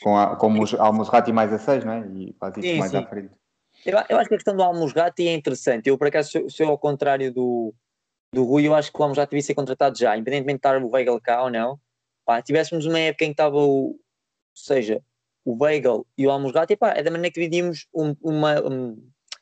Com, 0.02 0.16
a, 0.16 0.36
com 0.36 0.46
o 0.48 0.64
Almusrati 0.78 1.32
mais 1.32 1.52
a 1.52 1.58
6, 1.58 1.84
não 1.84 1.92
é? 1.92 2.08
E 2.08 2.30
isso 2.30 2.60
sim, 2.62 2.78
mais 2.78 2.90
sim. 2.90 2.96
à 2.96 3.06
frente. 3.06 3.30
Eu, 3.84 3.98
eu, 4.08 4.18
acho 4.18 4.28
que 4.28 4.34
a 4.34 4.38
questão 4.38 4.56
do 4.56 4.62
Almusrati 4.62 5.28
é 5.28 5.34
interessante. 5.34 5.88
Eu, 5.88 5.98
por 5.98 6.06
acaso, 6.06 6.48
se 6.48 6.62
eu 6.62 6.68
ao 6.68 6.78
contrário 6.78 7.32
do, 7.32 7.74
do 8.32 8.44
Rui, 8.44 8.66
eu 8.66 8.74
acho 8.74 8.92
que 8.92 8.98
o 8.98 9.02
Almusrati 9.02 9.30
devia 9.30 9.42
ser 9.42 9.54
contratado 9.54 9.98
já, 9.98 10.16
independentemente 10.16 10.60
de 10.60 10.68
estar 10.68 10.82
o 10.82 10.90
Weigl 10.90 11.20
cá 11.20 11.42
ou 11.42 11.50
não. 11.50 11.78
Pá, 12.24 12.40
tivéssemos 12.40 12.86
uma 12.86 12.98
época 12.98 13.24
em 13.24 13.28
que 13.28 13.32
estava 13.32 13.56
o, 13.56 13.88
ou 13.88 13.98
seja, 14.54 15.02
o 15.44 15.62
Weigl 15.62 16.06
e 16.16 16.26
o 16.26 16.30
Almusrati, 16.30 16.76
pá, 16.76 16.92
é 16.92 17.02
da 17.02 17.10
maneira 17.10 17.32
que 17.32 17.40
dividimos 17.40 17.86
um, 17.94 18.14
uma, 18.22 18.60
um, 18.60 18.96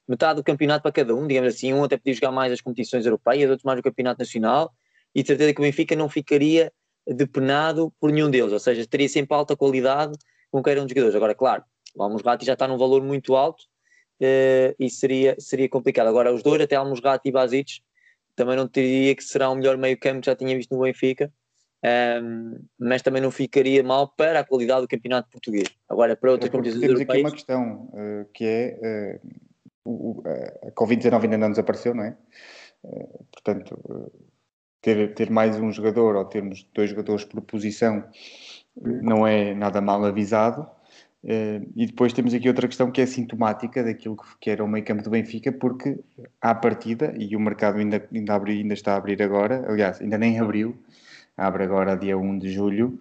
metade 0.09 0.37
do 0.37 0.45
campeonato 0.45 0.83
para 0.83 0.93
cada 0.93 1.15
um, 1.15 1.27
digamos 1.27 1.55
assim. 1.55 1.73
Um 1.73 1.85
até 1.85 1.97
podia 1.97 2.15
jogar 2.15 2.33
mais 2.33 2.53
as 2.53 2.61
competições 2.61 3.05
europeias, 3.05 3.51
outros 3.51 3.65
mais 3.65 3.79
o 3.79 3.83
campeonato 3.83 4.21
nacional, 4.21 4.73
e 5.15 5.23
de 5.23 5.27
certeza 5.27 5.53
que 5.53 5.61
o 5.61 5.65
Benfica 5.65 5.95
não 5.95 6.09
ficaria 6.09 6.73
depenado 7.07 7.93
por 8.01 8.11
nenhum 8.13 8.31
deles, 8.31 8.53
ou 8.53 8.59
seja, 8.59 8.87
teria 8.87 9.09
sempre 9.09 9.35
alta 9.35 9.57
qualidade 9.57 10.13
com 10.51 10.59
qualquer 10.59 10.79
um 10.79 10.85
dos 10.85 10.91
jogadores. 10.91 11.15
Agora, 11.15 11.35
claro, 11.35 11.65
o 11.95 12.03
Almusrati 12.03 12.45
já 12.45 12.53
está 12.53 12.69
num 12.69 12.77
valor 12.77 13.03
muito 13.03 13.35
alto 13.35 13.63
uh, 14.21 14.75
e 14.79 14.91
seria, 14.91 15.35
seria 15.39 15.69
complicado. 15.69 16.09
Agora, 16.09 16.33
os 16.33 16.43
dois, 16.43 16.61
até 16.61 16.77
Almusrati 16.77 17.29
e 17.29 17.33
Basic, 17.33 17.81
também 18.37 18.57
não 18.57 18.69
diria 18.69 19.15
que 19.15 19.25
será 19.25 19.51
o 19.51 19.55
melhor 19.55 19.77
meio 19.77 19.99
campo 19.99 20.21
que 20.21 20.27
já 20.27 20.37
tinha 20.37 20.57
visto 20.57 20.75
no 20.75 20.83
Benfica, 20.83 21.33
um, 21.83 21.89
ehm, 21.89 22.61
mas 22.79 23.03
também 23.03 23.21
não 23.21 23.31
ficaria 23.31 23.83
mal 23.83 24.09
para 24.17 24.41
a 24.41 24.45
qualidade 24.45 24.83
do 24.83 24.89
campeonato 24.89 25.29
português. 25.31 25.69
Agora, 25.89 26.15
para 26.15 26.31
outras 26.31 26.49
é 26.49 26.53
competições 26.53 26.81
temos 26.81 27.01
europeias... 27.01 27.27
aqui 27.27 27.29
uma 27.29 27.33
questão, 27.33 27.91
uh, 27.93 28.29
que 28.33 28.45
é, 28.45 29.21
uh, 29.25 29.31
a 30.67 30.71
Covid-19 30.73 31.25
ainda 31.25 31.39
não 31.39 31.51
desapareceu, 31.51 31.95
não 31.95 32.05
é? 32.05 32.17
portanto, 33.33 34.13
ter, 34.81 35.15
ter 35.15 35.31
mais 35.31 35.59
um 35.59 35.73
jogador 35.73 36.17
ou 36.17 36.25
termos 36.25 36.69
dois 36.75 36.91
jogadores 36.91 37.25
por 37.25 37.41
posição 37.43 38.05
não 38.81 39.27
é 39.27 39.55
nada 39.55 39.81
mal 39.81 40.05
avisado. 40.05 40.67
E 41.25 41.87
depois 41.87 42.13
temos 42.13 42.33
aqui 42.33 42.49
outra 42.49 42.69
questão 42.69 42.91
que 42.91 43.01
é 43.01 43.07
sintomática 43.07 43.83
daquilo 43.83 44.17
que 44.41 44.51
era 44.51 44.65
o 44.65 44.69
meio 44.69 44.85
campo 44.85 45.03
do 45.03 45.11
Benfica, 45.11 45.51
porque 45.51 45.99
à 46.41 46.55
partida, 46.55 47.13
e 47.19 47.35
o 47.35 47.41
mercado 47.41 47.79
ainda, 47.79 48.07
ainda, 48.15 48.35
abre, 48.35 48.53
ainda 48.53 48.75
está 48.75 48.95
a 48.95 48.97
abrir 48.97 49.21
agora, 49.21 49.65
aliás, 49.69 50.01
ainda 50.01 50.17
nem 50.17 50.39
abriu, 50.39 50.77
abre 51.37 51.65
agora 51.65 51.97
dia 51.97 52.17
1 52.17 52.39
de 52.39 52.53
julho, 52.53 53.01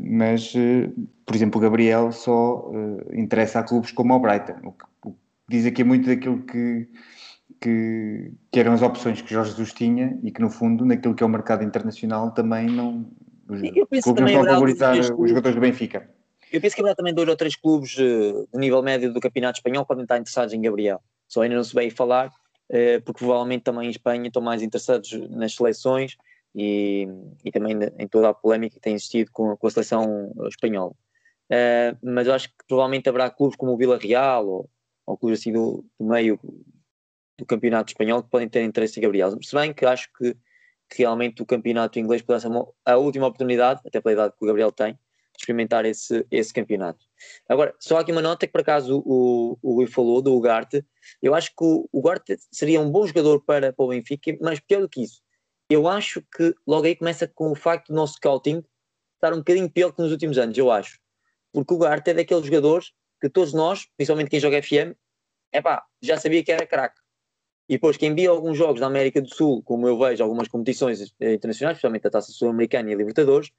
mas, 0.00 0.54
por 1.26 1.36
exemplo, 1.36 1.58
o 1.60 1.62
Gabriel 1.62 2.10
só 2.10 2.70
interessa 3.12 3.60
a 3.60 3.62
clubes 3.62 3.92
como 3.92 4.14
o 4.14 4.18
Brighton, 4.18 4.56
o 4.64 4.72
que, 4.72 4.86
diz 5.48 5.66
aqui 5.66 5.84
muito 5.84 6.06
daquilo 6.06 6.42
que, 6.42 6.88
que, 7.60 8.32
que, 8.50 8.60
eram 8.60 8.72
as 8.72 8.82
opções 8.82 9.22
que 9.22 9.32
Jorge 9.32 9.50
Jesus 9.50 9.72
tinha 9.72 10.18
e 10.22 10.30
que, 10.30 10.40
no 10.40 10.50
fundo, 10.50 10.84
naquilo 10.84 11.14
que 11.14 11.22
é 11.22 11.26
o 11.26 11.28
mercado 11.28 11.64
internacional, 11.64 12.32
também 12.32 12.66
não. 12.66 13.10
Os 13.48 13.62
eu 13.62 13.86
penso 13.86 14.02
clubes 14.04 14.22
não 14.22 14.28
estão 14.28 14.42
a 14.42 14.54
valorizar 14.54 14.98
os 14.98 15.28
jogadores 15.28 15.54
do 15.54 15.60
Benfica. 15.60 16.10
Eu 16.52 16.60
penso 16.60 16.74
que 16.74 16.80
haverá 16.80 16.94
também 16.94 17.14
dois 17.14 17.28
ou 17.28 17.36
três 17.36 17.56
clubes 17.56 17.96
uh, 17.96 18.48
de 18.52 18.58
nível 18.58 18.82
médio 18.82 19.12
do 19.12 19.20
Campeonato 19.20 19.58
Espanhol 19.58 19.84
que 19.84 19.88
podem 19.88 20.02
estar 20.02 20.16
interessados 20.16 20.52
em 20.52 20.60
Gabriel. 20.60 21.00
Só 21.28 21.42
ainda 21.42 21.56
não 21.56 21.64
se 21.64 21.74
veio 21.74 21.90
falar, 21.90 22.28
uh, 22.28 23.02
porque 23.04 23.18
provavelmente 23.18 23.62
também 23.62 23.86
em 23.86 23.90
Espanha 23.90 24.26
estão 24.26 24.42
mais 24.42 24.62
interessados 24.62 25.12
nas 25.30 25.54
seleções 25.54 26.16
e, 26.54 27.08
e 27.44 27.50
também 27.52 27.76
em 27.98 28.08
toda 28.08 28.28
a 28.28 28.34
polémica 28.34 28.76
que 28.76 28.80
tem 28.80 28.94
existido 28.94 29.30
com, 29.32 29.56
com 29.56 29.66
a 29.66 29.70
seleção 29.70 30.32
espanhola. 30.48 30.92
Uh, 31.50 31.96
mas 32.02 32.26
eu 32.26 32.34
acho 32.34 32.48
que 32.48 32.54
provavelmente 32.66 33.08
haverá 33.08 33.30
clubes 33.30 33.56
como 33.56 33.72
o 33.72 33.76
Vila 33.76 33.98
Real 33.98 34.46
ou, 34.46 34.70
ou 35.06 35.16
clubes 35.16 35.40
assim 35.40 35.52
do, 35.52 35.84
do 35.98 36.06
meio 36.06 36.38
do 37.38 37.44
campeonato 37.44 37.90
espanhol 37.90 38.22
que 38.22 38.30
podem 38.30 38.48
ter 38.48 38.62
interesse 38.62 38.98
em 38.98 39.02
Gabriel. 39.02 39.36
Se 39.42 39.54
bem 39.54 39.72
que 39.72 39.84
acho 39.84 40.08
que, 40.18 40.34
que 40.90 40.98
realmente 40.98 41.42
o 41.42 41.46
campeonato 41.46 41.98
inglês 41.98 42.22
pode 42.22 42.42
ser 42.42 42.50
a 42.84 42.96
última 42.96 43.26
oportunidade, 43.26 43.80
até 43.86 44.00
pela 44.00 44.12
idade 44.12 44.34
que 44.36 44.44
o 44.44 44.46
Gabriel 44.46 44.72
tem, 44.72 44.94
de 44.94 45.42
experimentar 45.42 45.84
esse, 45.84 46.26
esse 46.30 46.52
campeonato. 46.52 47.04
Agora, 47.48 47.74
só 47.78 47.98
aqui 47.98 48.10
uma 48.10 48.22
nota 48.22 48.46
que 48.46 48.52
por 48.52 48.62
acaso 48.62 49.02
o, 49.04 49.58
o 49.62 49.74
Rui 49.74 49.86
falou 49.86 50.22
do 50.22 50.34
Ugarte. 50.34 50.84
Eu 51.22 51.34
acho 51.34 51.50
que 51.50 51.62
o, 51.62 51.86
o 51.92 51.98
Ugarte 51.98 52.36
seria 52.50 52.80
um 52.80 52.90
bom 52.90 53.06
jogador 53.06 53.44
para, 53.44 53.72
para 53.72 53.84
o 53.84 53.88
Benfica, 53.88 54.36
mas 54.40 54.58
pior 54.60 54.80
do 54.80 54.88
que 54.88 55.02
isso, 55.02 55.20
eu 55.68 55.86
acho 55.88 56.22
que 56.34 56.54
logo 56.66 56.86
aí 56.86 56.96
começa 56.96 57.28
com 57.28 57.50
o 57.50 57.54
facto 57.54 57.88
do 57.88 57.94
nosso 57.94 58.14
scouting 58.14 58.64
estar 59.14 59.32
um 59.34 59.38
bocadinho 59.38 59.70
pior 59.70 59.92
que 59.92 60.00
nos 60.00 60.12
últimos 60.12 60.38
anos, 60.38 60.56
eu 60.56 60.70
acho. 60.70 60.98
Porque 61.52 61.72
o 61.72 61.76
Ugarte 61.76 62.10
é 62.10 62.14
daqueles 62.14 62.46
jogadores 62.46 62.92
que 63.28 63.32
todos 63.32 63.52
nós, 63.52 63.86
principalmente 63.96 64.30
quem 64.30 64.40
joga 64.40 64.62
FM, 64.62 64.94
é 65.52 65.60
pá, 65.60 65.84
já 66.02 66.18
sabia 66.18 66.42
que 66.42 66.52
era 66.52 66.66
craque. 66.66 67.00
E 67.68 67.74
depois, 67.74 67.96
quem 67.96 68.14
via 68.14 68.30
alguns 68.30 68.56
jogos 68.56 68.80
da 68.80 68.86
América 68.86 69.20
do 69.20 69.28
Sul, 69.28 69.62
como 69.62 69.88
eu 69.88 69.98
vejo 69.98 70.22
algumas 70.22 70.46
competições 70.46 71.00
internacionais, 71.20 71.76
especialmente 71.76 72.06
a 72.06 72.10
Taça 72.10 72.30
Sul-Americana 72.30 72.90
e 72.90 72.94
a 72.94 72.96
Libertadores, 72.96 73.50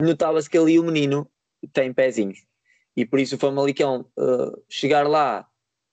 notava-se 0.00 0.48
que 0.48 0.56
ali 0.56 0.78
o 0.78 0.84
menino 0.84 1.28
tem 1.72 1.92
pezinhos. 1.92 2.44
E 2.96 3.04
por 3.04 3.18
isso 3.18 3.34
o 3.34 3.38
Famalicão 3.38 4.06
uh, 4.16 4.62
chegar 4.68 5.08
lá 5.08 5.48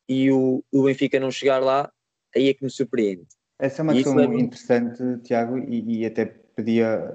e 0.07 0.31
o, 0.31 0.63
o 0.71 0.83
Benfica 0.83 1.19
não 1.19 1.31
chegar 1.31 1.59
lá, 1.59 1.91
aí 2.35 2.49
é 2.49 2.53
que 2.53 2.63
me 2.63 2.69
surpreende. 2.69 3.25
Essa 3.57 3.81
é 3.81 3.83
uma 3.83 3.93
questão 3.93 4.33
interessante, 4.33 5.03
Tiago, 5.23 5.57
e, 5.57 6.01
e, 6.01 6.05
até 6.05 6.25
pedia, 6.25 7.13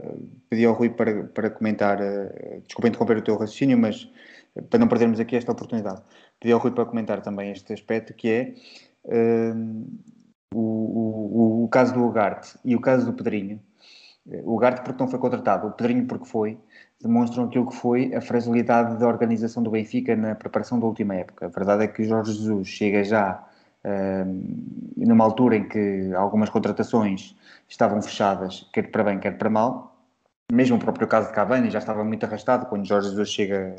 pedia 0.48 0.68
ao 0.68 0.74
Rui 0.74 0.90
para, 0.90 1.24
para 1.24 1.50
comentar, 1.50 2.00
uh, 2.00 2.60
desculpa 2.66 2.88
interromper 2.88 3.18
o 3.18 3.22
teu 3.22 3.36
raciocínio, 3.36 3.78
mas 3.78 4.08
para 4.68 4.78
não 4.78 4.88
perdermos 4.88 5.18
aqui 5.20 5.36
esta 5.36 5.52
oportunidade, 5.52 6.02
pedia 6.40 6.54
ao 6.54 6.60
Rui 6.60 6.70
para 6.70 6.84
comentar 6.84 7.20
também 7.20 7.50
este 7.50 7.72
aspecto 7.72 8.14
que 8.14 8.30
é 8.30 8.54
uh, 9.04 9.86
o, 10.54 10.60
o, 10.60 11.64
o, 11.64 11.68
caso 11.68 11.94
do 11.94 12.04
Ugarte 12.04 12.56
e 12.64 12.76
o 12.76 12.80
caso 12.80 13.06
do 13.06 13.12
Pedrinho. 13.12 13.60
O 14.44 14.54
Ugarte 14.54 14.82
porque 14.82 15.02
não 15.02 15.10
foi 15.10 15.18
contratado, 15.18 15.66
o 15.66 15.72
Pedrinho 15.72 16.06
porque 16.06 16.24
foi, 16.24 16.58
demonstram 17.00 17.44
aquilo 17.44 17.68
que 17.68 17.76
foi 17.76 18.14
a 18.14 18.20
fragilidade 18.20 18.98
da 18.98 19.06
organização 19.06 19.62
do 19.62 19.70
Benfica 19.70 20.16
na 20.16 20.34
preparação 20.34 20.80
da 20.80 20.86
última 20.86 21.14
época. 21.14 21.46
A 21.46 21.48
verdade 21.48 21.84
é 21.84 21.88
que 21.88 22.04
Jorge 22.04 22.32
Jesus 22.32 22.68
chega 22.68 23.04
já 23.04 23.44
uh, 23.84 24.96
numa 24.96 25.24
altura 25.24 25.56
em 25.56 25.68
que 25.68 26.14
algumas 26.14 26.48
contratações 26.48 27.36
estavam 27.68 28.00
fechadas, 28.00 28.68
quer 28.72 28.90
para 28.90 29.04
bem, 29.04 29.18
quer 29.18 29.36
para 29.36 29.50
mal. 29.50 29.94
Mesmo 30.52 30.76
o 30.76 30.80
próprio 30.80 31.06
caso 31.06 31.28
de 31.28 31.34
Cavani 31.34 31.70
já 31.70 31.78
estava 31.78 32.04
muito 32.04 32.24
arrastado 32.24 32.66
quando 32.66 32.86
Jorge 32.86 33.08
Jesus 33.08 33.30
chega, 33.30 33.76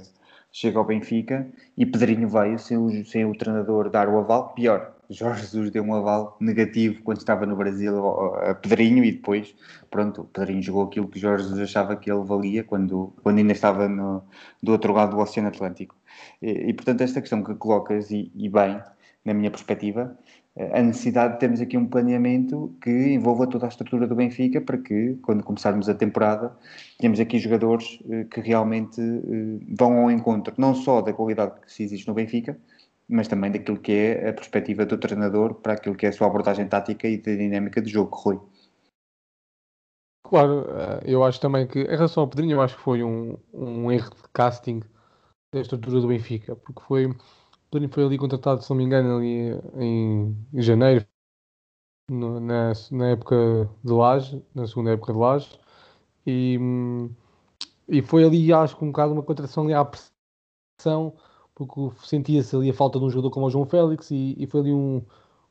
chega 0.56 0.80
ao 0.80 0.86
Benfica 0.86 1.46
e 1.78 1.86
Pedrinho 1.86 2.30
veio 2.30 2.58
sem 2.58 2.78
o, 2.78 3.06
sem 3.06 3.26
o 3.26 3.36
treinador 3.36 3.90
dar 3.90 4.08
o 4.08 4.18
aval. 4.18 4.54
Pior, 4.54 4.96
Jorge 5.10 5.42
Jesus 5.42 5.70
deu 5.70 5.84
um 5.84 5.94
aval 5.94 6.38
negativo 6.40 7.02
quando 7.04 7.18
estava 7.18 7.46
no 7.46 7.58
Brasil 7.58 7.94
a 8.38 8.56
Pedrinho 8.56 9.04
e 9.04 9.12
depois, 9.12 9.54
pronto, 9.92 10.24
Pedrinho 10.32 10.64
jogou 10.64 10.86
aquilo 10.86 11.10
que 11.10 11.20
Jorge 11.20 11.44
Jesus 11.44 11.60
achava 11.62 11.98
que 11.98 12.10
ele 12.10 12.24
valia 12.24 12.64
quando, 12.64 13.14
quando 13.22 13.40
ainda 13.40 13.52
estava 13.52 13.90
no, 13.90 14.24
do 14.64 14.72
outro 14.72 14.94
lado 14.94 15.18
do 15.18 15.22
Oceano 15.22 15.50
Atlântico. 15.50 15.94
E, 16.42 16.70
e 16.70 16.74
portanto, 16.74 17.02
esta 17.02 17.20
questão 17.20 17.44
que 17.44 17.54
colocas, 17.56 18.10
e, 18.10 18.32
e, 18.34 18.48
bem, 18.48 18.82
na 19.26 19.34
minha 19.34 19.52
perspectiva, 19.52 20.18
a 20.58 20.82
necessidade 20.82 21.34
de 21.34 21.40
termos 21.40 21.60
aqui 21.60 21.78
um 21.78 21.86
planeamento 21.86 22.74
que 22.82 22.90
envolva 22.90 23.46
toda 23.46 23.66
a 23.66 23.70
estrutura 23.70 24.08
do 24.08 24.16
Benfica 24.16 24.62
para 24.62 24.78
que, 24.78 25.16
quando 25.22 25.44
começarmos 25.44 25.90
a 25.90 25.94
temporada, 25.94 26.56
tenhamos 26.98 27.20
aqui 27.20 27.40
jogadores 27.40 28.00
eh, 28.10 28.24
que 28.26 28.40
realmente 28.40 29.02
eh, 29.02 29.66
vão 29.78 30.00
ao 30.00 30.12
encontro 30.12 30.54
não 30.58 30.74
só 30.74 31.02
da 31.02 31.12
qualidade 31.12 31.60
que 31.60 31.72
se 31.72 31.84
existe 31.84 32.08
no 32.08 32.14
Benfica, 32.14 32.58
mas 33.08 33.28
também 33.28 33.52
daquilo 33.52 33.80
que 33.80 33.92
é 33.92 34.30
a 34.30 34.34
perspectiva 34.34 34.86
do 34.86 34.98
treinador 34.98 35.56
para 35.56 35.74
aquilo 35.74 35.96
que 35.96 36.06
é 36.06 36.10
a 36.10 36.14
sua 36.14 36.28
abordagem 36.28 36.68
tática 36.68 37.08
e 37.08 37.18
da 37.18 37.36
dinâmica 37.36 37.82
de 37.82 37.90
jogo, 37.92 38.16
Rui. 38.16 38.40
Claro, 40.24 40.66
eh, 40.70 41.02
eu 41.06 41.24
acho 41.24 41.40
também 41.42 41.68
que, 41.68 41.82
em 41.82 41.96
relação 41.96 42.24
ao 42.24 42.30
Pedrinho, 42.30 42.54
eu 42.54 42.62
acho 42.62 42.78
que 42.78 42.82
foi 42.82 43.04
um, 43.04 43.38
um 43.54 43.92
erro 43.92 44.10
de 44.10 44.30
casting 44.34 44.82
da 45.54 45.60
estrutura 45.60 46.00
do 46.00 46.08
Benfica, 46.08 46.56
porque 46.56 46.82
foi, 46.82 47.14
Pedrinho 47.76 47.94
foi 47.94 48.06
ali 48.06 48.18
contratado, 48.18 48.64
se 48.64 48.70
não 48.70 48.78
me 48.78 48.84
engano, 48.84 49.18
ali 49.18 49.52
em, 49.76 50.36
janeiro, 50.54 51.06
no, 52.10 52.40
na, 52.40 52.74
na 52.92 53.10
época 53.10 53.70
de 53.84 53.92
Laje, 53.92 54.44
na 54.54 54.68
segunda 54.68 54.92
época 54.92 55.14
de 55.14 55.20
Laje, 55.20 55.60
e, 56.26 56.60
e 57.88 58.02
foi 58.02 58.24
ali, 58.24 58.54
acho 58.54 58.78
que 58.78 58.84
um 58.84 58.92
bocado 58.92 59.14
uma 59.14 59.24
contratação 59.24 59.66
ali 59.66 59.74
à 59.74 59.86
pressão 59.86 61.14
porque 61.56 61.90
sentia-se 62.06 62.56
ali 62.56 62.70
a 62.70 62.74
falta 62.74 63.00
de 63.00 63.06
um 63.06 63.10
jogador 63.10 63.32
como 63.32 63.48
o 63.48 63.50
João 63.50 63.66
Félix 63.66 64.12
e, 64.12 64.36
e 64.38 64.46
foi 64.46 64.60
ali 64.60 64.74
um, 64.74 65.02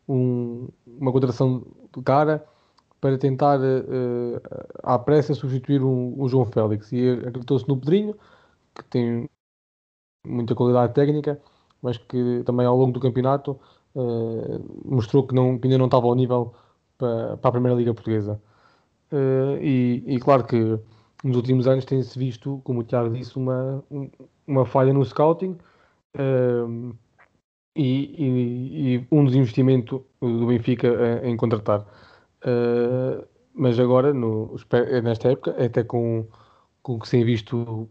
um, 0.07 0.69
uma 0.87 1.11
contratação 1.11 1.65
de 1.97 2.03
cara 2.03 2.47
para 3.01 3.19
tentar 3.19 3.59
uh, 3.59 4.41
à 4.83 4.99
pressa 4.99 5.35
substituir 5.35 5.83
um, 5.83 6.23
um 6.23 6.29
João 6.29 6.45
Félix. 6.45 6.93
E 6.93 7.11
acreditou-se 7.11 7.67
no 7.69 7.79
Pedrinho 7.79 8.15
que 8.75 8.85
tem 8.85 9.29
muita 10.27 10.55
qualidade 10.55 10.93
técnica 10.95 11.41
mas 11.85 11.99
que 11.99 12.43
também 12.47 12.67
ao 12.67 12.77
longo 12.77 12.93
do 12.93 12.99
campeonato 12.99 13.61
uh, 13.95 14.65
mostrou 14.85 15.27
que, 15.27 15.35
não, 15.35 15.59
que 15.59 15.67
ainda 15.67 15.77
não 15.79 15.85
estava 15.85 16.07
ao 16.07 16.15
nível 16.15 16.55
para, 16.97 17.37
para 17.37 17.49
a 17.51 17.53
Primeira 17.53 17.77
Liga 17.77 17.93
Portuguesa 17.93 18.41
uh, 19.13 19.57
e, 19.61 20.03
e, 20.07 20.19
claro 20.19 20.45
que 20.45 20.79
nos 21.23 21.37
últimos 21.37 21.69
anos 21.69 21.85
tem-se 21.85 22.19
visto, 22.19 22.61
como 22.65 22.81
o 22.81 22.85
Tiago 22.85 23.11
disse, 23.15 23.37
uma, 23.37 23.85
uma 24.47 24.65
falha 24.67 24.93
no 24.93 25.05
scouting 25.05 25.57
Uh, 26.17 26.95
e, 27.75 28.15
e, 28.17 28.95
e, 28.95 29.07
um 29.11 29.25
dos 29.25 29.35
investimentos 29.35 30.01
do 30.21 30.47
Benfica 30.47 30.89
em 31.25 31.37
contratar. 31.37 31.85
Mas 33.53 33.81
agora, 33.81 34.15
no, 34.15 34.55
nesta 35.03 35.33
época, 35.33 35.57
até 35.61 35.83
com, 35.83 36.25
com 36.83 36.95
o 36.95 37.01
que 37.01 37.09
se 37.09 37.17
tem 37.17 37.25
visto 37.25 37.89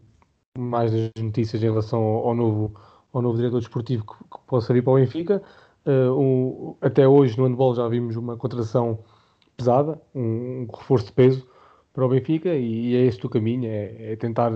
mais 0.56 0.92
das 0.92 1.10
notícias 1.22 1.62
em 1.62 1.66
relação 1.66 2.00
ao, 2.02 2.28
ao 2.28 2.34
novo, 2.34 2.74
ao 3.14 3.22
novo 3.22 3.36
diretor 3.36 3.60
desportivo 3.60 4.04
que, 4.04 4.12
que 4.12 4.46
possa 4.46 4.74
vir 4.74 4.82
para 4.82 4.92
o 4.92 4.96
Benfica, 4.96 5.42
uh, 5.86 6.76
até 6.80 7.08
hoje 7.08 7.38
no 7.38 7.46
handball 7.46 7.74
já 7.74 7.88
vimos 7.88 8.16
uma 8.16 8.36
contratação 8.36 8.98
pesada, 9.56 10.00
um, 10.14 10.62
um 10.62 10.66
reforço 10.66 11.06
de 11.06 11.12
peso 11.12 11.48
para 11.92 12.04
o 12.04 12.08
Benfica 12.08 12.54
e, 12.54 12.90
e 12.90 12.96
é 12.96 13.06
esse 13.06 13.24
o 13.24 13.30
caminho, 13.30 13.66
é, 13.66 14.12
é 14.12 14.16
tentar, 14.16 14.50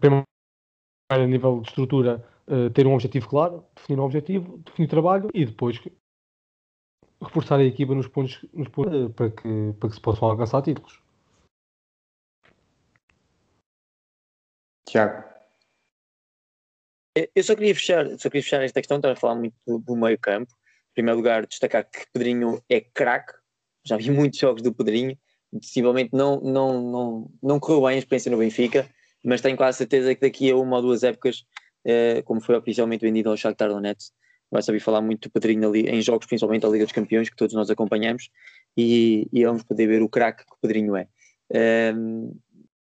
primeiro 0.00 0.24
a 1.10 1.26
nível 1.26 1.60
de 1.60 1.68
estrutura, 1.68 2.24
eh, 2.46 2.70
ter 2.70 2.86
um 2.86 2.94
objetivo 2.94 3.28
claro, 3.28 3.64
definir 3.74 4.00
um 4.00 4.04
objetivo, 4.04 4.58
definir 4.58 4.88
trabalho 4.88 5.28
e 5.32 5.46
depois 5.46 5.80
reforçar 7.22 7.58
a 7.60 7.64
equipa 7.64 7.94
nos 7.94 8.08
pontos, 8.08 8.44
nos 8.52 8.68
pontos 8.68 9.06
uh, 9.06 9.10
para, 9.10 9.30
que, 9.30 9.72
para 9.78 9.88
que 9.88 9.94
se 9.94 10.00
possam 10.00 10.28
alcançar 10.28 10.60
títulos. 10.62 11.00
Tiago. 14.88 15.31
Eu 17.14 17.42
só 17.42 17.54
queria 17.54 17.74
fechar, 17.74 18.06
só 18.18 18.30
queria 18.30 18.42
fechar 18.42 18.62
esta 18.62 18.80
questão, 18.80 18.96
estava 18.96 19.12
a 19.14 19.16
falar 19.16 19.34
muito 19.34 19.54
do, 19.66 19.78
do 19.78 19.96
meio 19.96 20.18
campo. 20.18 20.52
Em 20.52 20.94
primeiro 20.94 21.18
lugar, 21.18 21.46
destacar 21.46 21.84
que 21.84 22.06
Pedrinho 22.12 22.62
é 22.68 22.80
craque. 22.80 23.34
Já 23.84 23.96
vi 23.96 24.10
muitos 24.10 24.38
jogos 24.38 24.62
do 24.62 24.74
Pedrinho. 24.74 25.16
Possivelmente 25.50 26.10
não, 26.12 26.40
não, 26.40 26.90
não, 26.90 27.30
não 27.42 27.60
correu 27.60 27.82
bem 27.82 27.96
a 27.96 27.98
experiência 27.98 28.30
no 28.30 28.38
Benfica, 28.38 28.88
mas 29.22 29.42
tenho 29.42 29.56
quase 29.56 29.78
certeza 29.78 30.14
que 30.14 30.20
daqui 30.22 30.50
a 30.50 30.56
uma 30.56 30.76
ou 30.76 30.82
duas 30.82 31.02
épocas 31.02 31.44
eh, 31.84 32.22
como 32.22 32.40
foi 32.40 32.56
oficialmente 32.56 33.04
vendido 33.04 33.28
ao 33.28 33.36
Shakhtar 33.36 33.68
Donetsk. 33.68 34.12
Vai 34.50 34.62
saber 34.62 34.80
falar 34.80 35.00
muito 35.00 35.28
do 35.28 35.32
Pedrinho 35.32 35.68
ali, 35.68 35.88
em 35.88 36.00
jogos, 36.00 36.26
principalmente 36.26 36.62
da 36.62 36.68
Liga 36.68 36.84
dos 36.84 36.92
Campeões, 36.92 37.28
que 37.28 37.36
todos 37.36 37.54
nós 37.54 37.70
acompanhamos, 37.70 38.30
e, 38.76 39.26
e 39.32 39.44
vamos 39.44 39.62
poder 39.62 39.86
ver 39.86 40.02
o 40.02 40.08
craque 40.08 40.44
que 40.44 40.52
o 40.52 40.58
Pedrinho 40.60 40.96
é. 40.96 41.08
Ehm, 41.52 42.32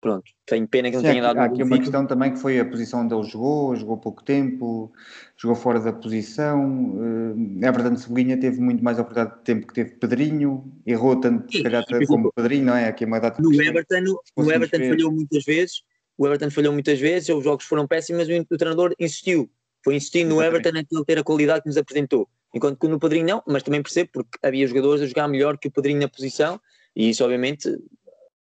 pronto, 0.08 0.32
tenho 0.46 0.68
pena 0.68 0.90
que 0.90 0.96
não 0.96 1.02
Sim, 1.02 1.10
tenha 1.10 1.22
dado. 1.22 1.40
Há 1.40 1.46
aqui 1.46 1.64
uma 1.64 1.78
questão 1.78 2.06
também 2.06 2.34
que 2.34 2.40
foi 2.40 2.60
a 2.60 2.66
posição 2.66 3.02
onde 3.02 3.14
ele 3.14 3.24
jogou, 3.24 3.76
jogou 3.76 3.98
pouco 3.98 4.24
tempo, 4.24 4.92
jogou 5.36 5.56
fora 5.56 5.80
da 5.80 5.92
posição. 5.92 6.94
Uh, 6.96 7.66
Everton 7.66 7.96
Cebolinha 7.98 8.40
teve 8.40 8.60
muito 8.62 8.84
mais 8.84 8.98
oportunidade 9.00 9.38
de 9.40 9.44
tempo 9.44 9.68
que 9.68 9.74
teve 9.74 9.92
Pedrinho, 9.92 10.72
errou 10.86 11.20
tanto, 11.20 11.52
se 11.52 11.62
calhar, 11.62 11.84
como 12.08 12.32
Pedrinho, 12.34 12.66
não 12.66 12.76
é? 12.76 12.88
Aqui 12.88 13.04
é 13.04 13.08
uma 13.08 13.20
data 13.20 13.42
no 13.42 13.54
Everton, 13.54 14.20
no 14.38 14.52
Everton 14.52 14.78
falhou 14.78 15.12
muitas 15.12 15.44
vezes 15.44 15.84
o 16.18 16.26
Everton 16.26 16.50
falhou 16.50 16.74
muitas 16.74 17.00
vezes, 17.00 17.30
os 17.30 17.44
jogos 17.44 17.66
foram 17.66 17.88
péssimos, 17.88 18.28
mas 18.28 18.46
o, 18.50 18.58
treinador 18.58 18.94
insistiu. 19.00 19.50
Foi 19.84 19.96
insistindo 19.96 20.30
no 20.30 20.42
Everton 20.42 20.72
naquilo 20.72 21.06
ter 21.06 21.20
a 21.20 21.24
qualidade 21.24 21.62
que 21.62 21.68
nos 21.68 21.78
apresentou. 21.78 22.28
Enquanto 22.54 22.80
que 22.80 22.88
no 22.88 23.00
Padrinho 23.00 23.28
não, 23.28 23.44
mas 23.48 23.62
também 23.62 23.84
percebo 23.84 24.10
porque 24.12 24.40
havia 24.42 24.68
jogadores 24.68 25.04
a 25.04 25.06
jogar 25.06 25.28
melhor 25.28 25.58
que 25.58 25.68
o 25.68 25.72
Padrinho 25.72 26.00
na 26.00 26.08
posição 26.08 26.60
e 26.96 27.10
isso 27.10 27.24
obviamente 27.24 27.70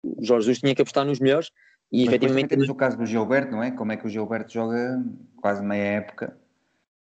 o 0.02 0.24
Jorge 0.24 0.46
Jesus 0.46 0.58
tinha 0.60 0.74
que 0.74 0.82
apostar 0.82 1.04
nos 1.04 1.20
melhores 1.20 1.50
e 1.90 2.04
Mas 2.04 2.08
efetivamente 2.08 2.48
temos 2.48 2.68
o 2.68 2.74
caso 2.74 2.96
do 2.96 3.06
Gilberto, 3.06 3.52
não 3.52 3.62
é? 3.62 3.70
Como 3.70 3.92
é 3.92 3.96
que 3.96 4.06
o 4.06 4.10
Gilberto 4.10 4.52
joga 4.52 5.02
quase 5.40 5.62
meia 5.62 5.96
época 5.98 6.36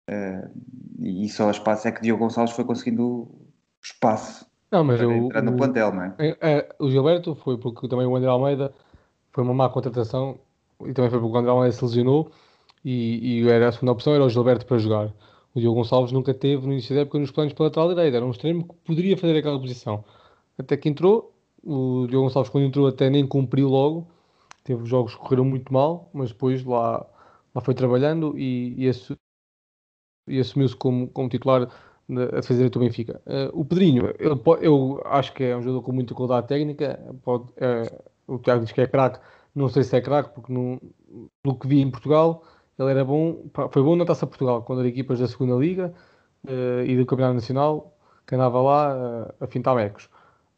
uh, 0.09 0.51
e 0.99 1.27
só 1.29 1.47
o 1.47 1.51
espaço 1.51 1.87
é 1.87 1.91
que 1.91 2.01
Diogo 2.01 2.23
Gonçalves 2.23 2.53
foi 2.55 2.65
conseguindo 2.65 3.29
espaço 3.83 4.45
não, 4.71 4.83
mas 4.83 4.97
para 4.97 5.07
o, 5.07 5.11
entrar 5.11 5.41
no 5.41 5.53
o- 5.53 5.57
plantel, 5.57 5.93
não 5.93 6.03
é? 6.03 6.13
é- 6.19 6.37
é, 6.41 6.75
o 6.79 6.89
Gilberto 6.89 7.35
foi 7.35 7.57
porque 7.57 7.87
também 7.87 8.05
o 8.05 8.15
André 8.15 8.29
Almeida 8.29 8.73
foi 9.31 9.43
uma 9.43 9.53
má 9.53 9.69
contratação 9.69 10.39
e 10.85 10.93
também 10.93 11.09
foi 11.09 11.19
porque 11.19 11.35
o 11.35 11.37
André 11.39 11.51
Almeida 11.51 11.75
se 11.75 11.83
lesionou 11.83 12.31
e, 12.83 13.41
e 13.43 13.49
era 13.49 13.69
a 13.69 13.71
segunda 13.71 13.91
opção 13.91 14.13
era 14.13 14.23
o 14.23 14.29
Gilberto 14.29 14.65
para 14.65 14.77
jogar. 14.77 15.13
O 15.53 15.59
Diogo 15.59 15.77
Gonçalves 15.77 16.11
nunca 16.11 16.33
teve 16.33 16.65
no 16.67 16.73
início 16.73 16.93
da 16.95 17.01
época 17.01 17.17
nos 17.19 17.31
planos 17.31 17.53
para 17.53 17.65
lateral 17.65 17.89
direito, 17.89 18.15
era 18.15 18.25
um 18.25 18.31
extremo 18.31 18.67
que 18.67 18.73
poderia 18.85 19.17
fazer 19.17 19.37
aquela 19.37 19.59
posição. 19.59 20.03
Até 20.57 20.77
que 20.77 20.89
entrou, 20.89 21.33
o 21.65 22.07
Diogo 22.07 22.25
Gonçalves 22.27 22.49
quando 22.51 22.65
entrou 22.67 22.87
até 22.87 23.09
nem 23.09 23.27
cumpriu 23.27 23.69
logo, 23.69 24.07
teve 24.63 24.85
jogos 24.85 25.13
que 25.15 25.21
correram 25.21 25.45
muito 25.45 25.73
mal, 25.73 26.09
mas 26.13 26.29
depois 26.31 26.63
lá, 26.65 27.05
lá 27.55 27.61
foi 27.61 27.75
trabalhando 27.75 28.37
e, 28.37 28.75
e, 28.87 28.91
e 30.27 30.39
assumiu-se 30.39 30.75
como, 30.75 31.07
como 31.09 31.29
titular 31.29 31.69
a 32.09 32.39
defesa 32.39 32.69
do 32.69 32.79
Benfica. 32.79 33.21
Eh, 33.25 33.49
o 33.53 33.65
Pedrinho, 33.65 34.03
po- 34.43 34.57
eu 34.57 35.01
acho 35.05 35.33
que 35.33 35.43
é 35.43 35.55
um 35.57 35.61
jogador 35.61 35.81
com 35.83 35.91
muita 35.91 36.13
qualidade 36.13 36.47
técnica. 36.47 36.99
Pode, 37.23 37.45
eh, 37.57 37.83
o 38.27 38.37
Tiago 38.39 38.63
diz 38.63 38.71
que 38.71 38.81
é 38.81 38.87
craque, 38.87 39.19
não 39.55 39.69
sei 39.69 39.83
se 39.83 39.95
é 39.95 40.01
craque, 40.01 40.29
porque 40.33 40.51
não, 40.53 40.79
pelo 41.43 41.57
que 41.59 41.67
vi 41.67 41.81
em 41.81 41.89
Portugal, 41.91 42.43
ele 42.77 42.91
era 42.91 43.03
bom, 43.05 43.45
foi 43.71 43.81
bom 43.83 43.95
na 43.95 44.05
Taça 44.05 44.27
Portugal, 44.27 44.61
quando 44.63 44.79
era 44.79 44.87
equipas 44.89 45.19
da 45.19 45.27
segunda 45.27 45.55
Liga 45.55 45.93
eh, 46.47 46.85
e 46.87 46.97
do 46.97 47.05
Campeonato 47.05 47.35
Nacional, 47.35 47.93
que 48.27 48.35
andava 48.35 48.61
lá 48.61 49.27
a 49.39 49.47
fintar 49.47 49.75
mecos. 49.75 50.09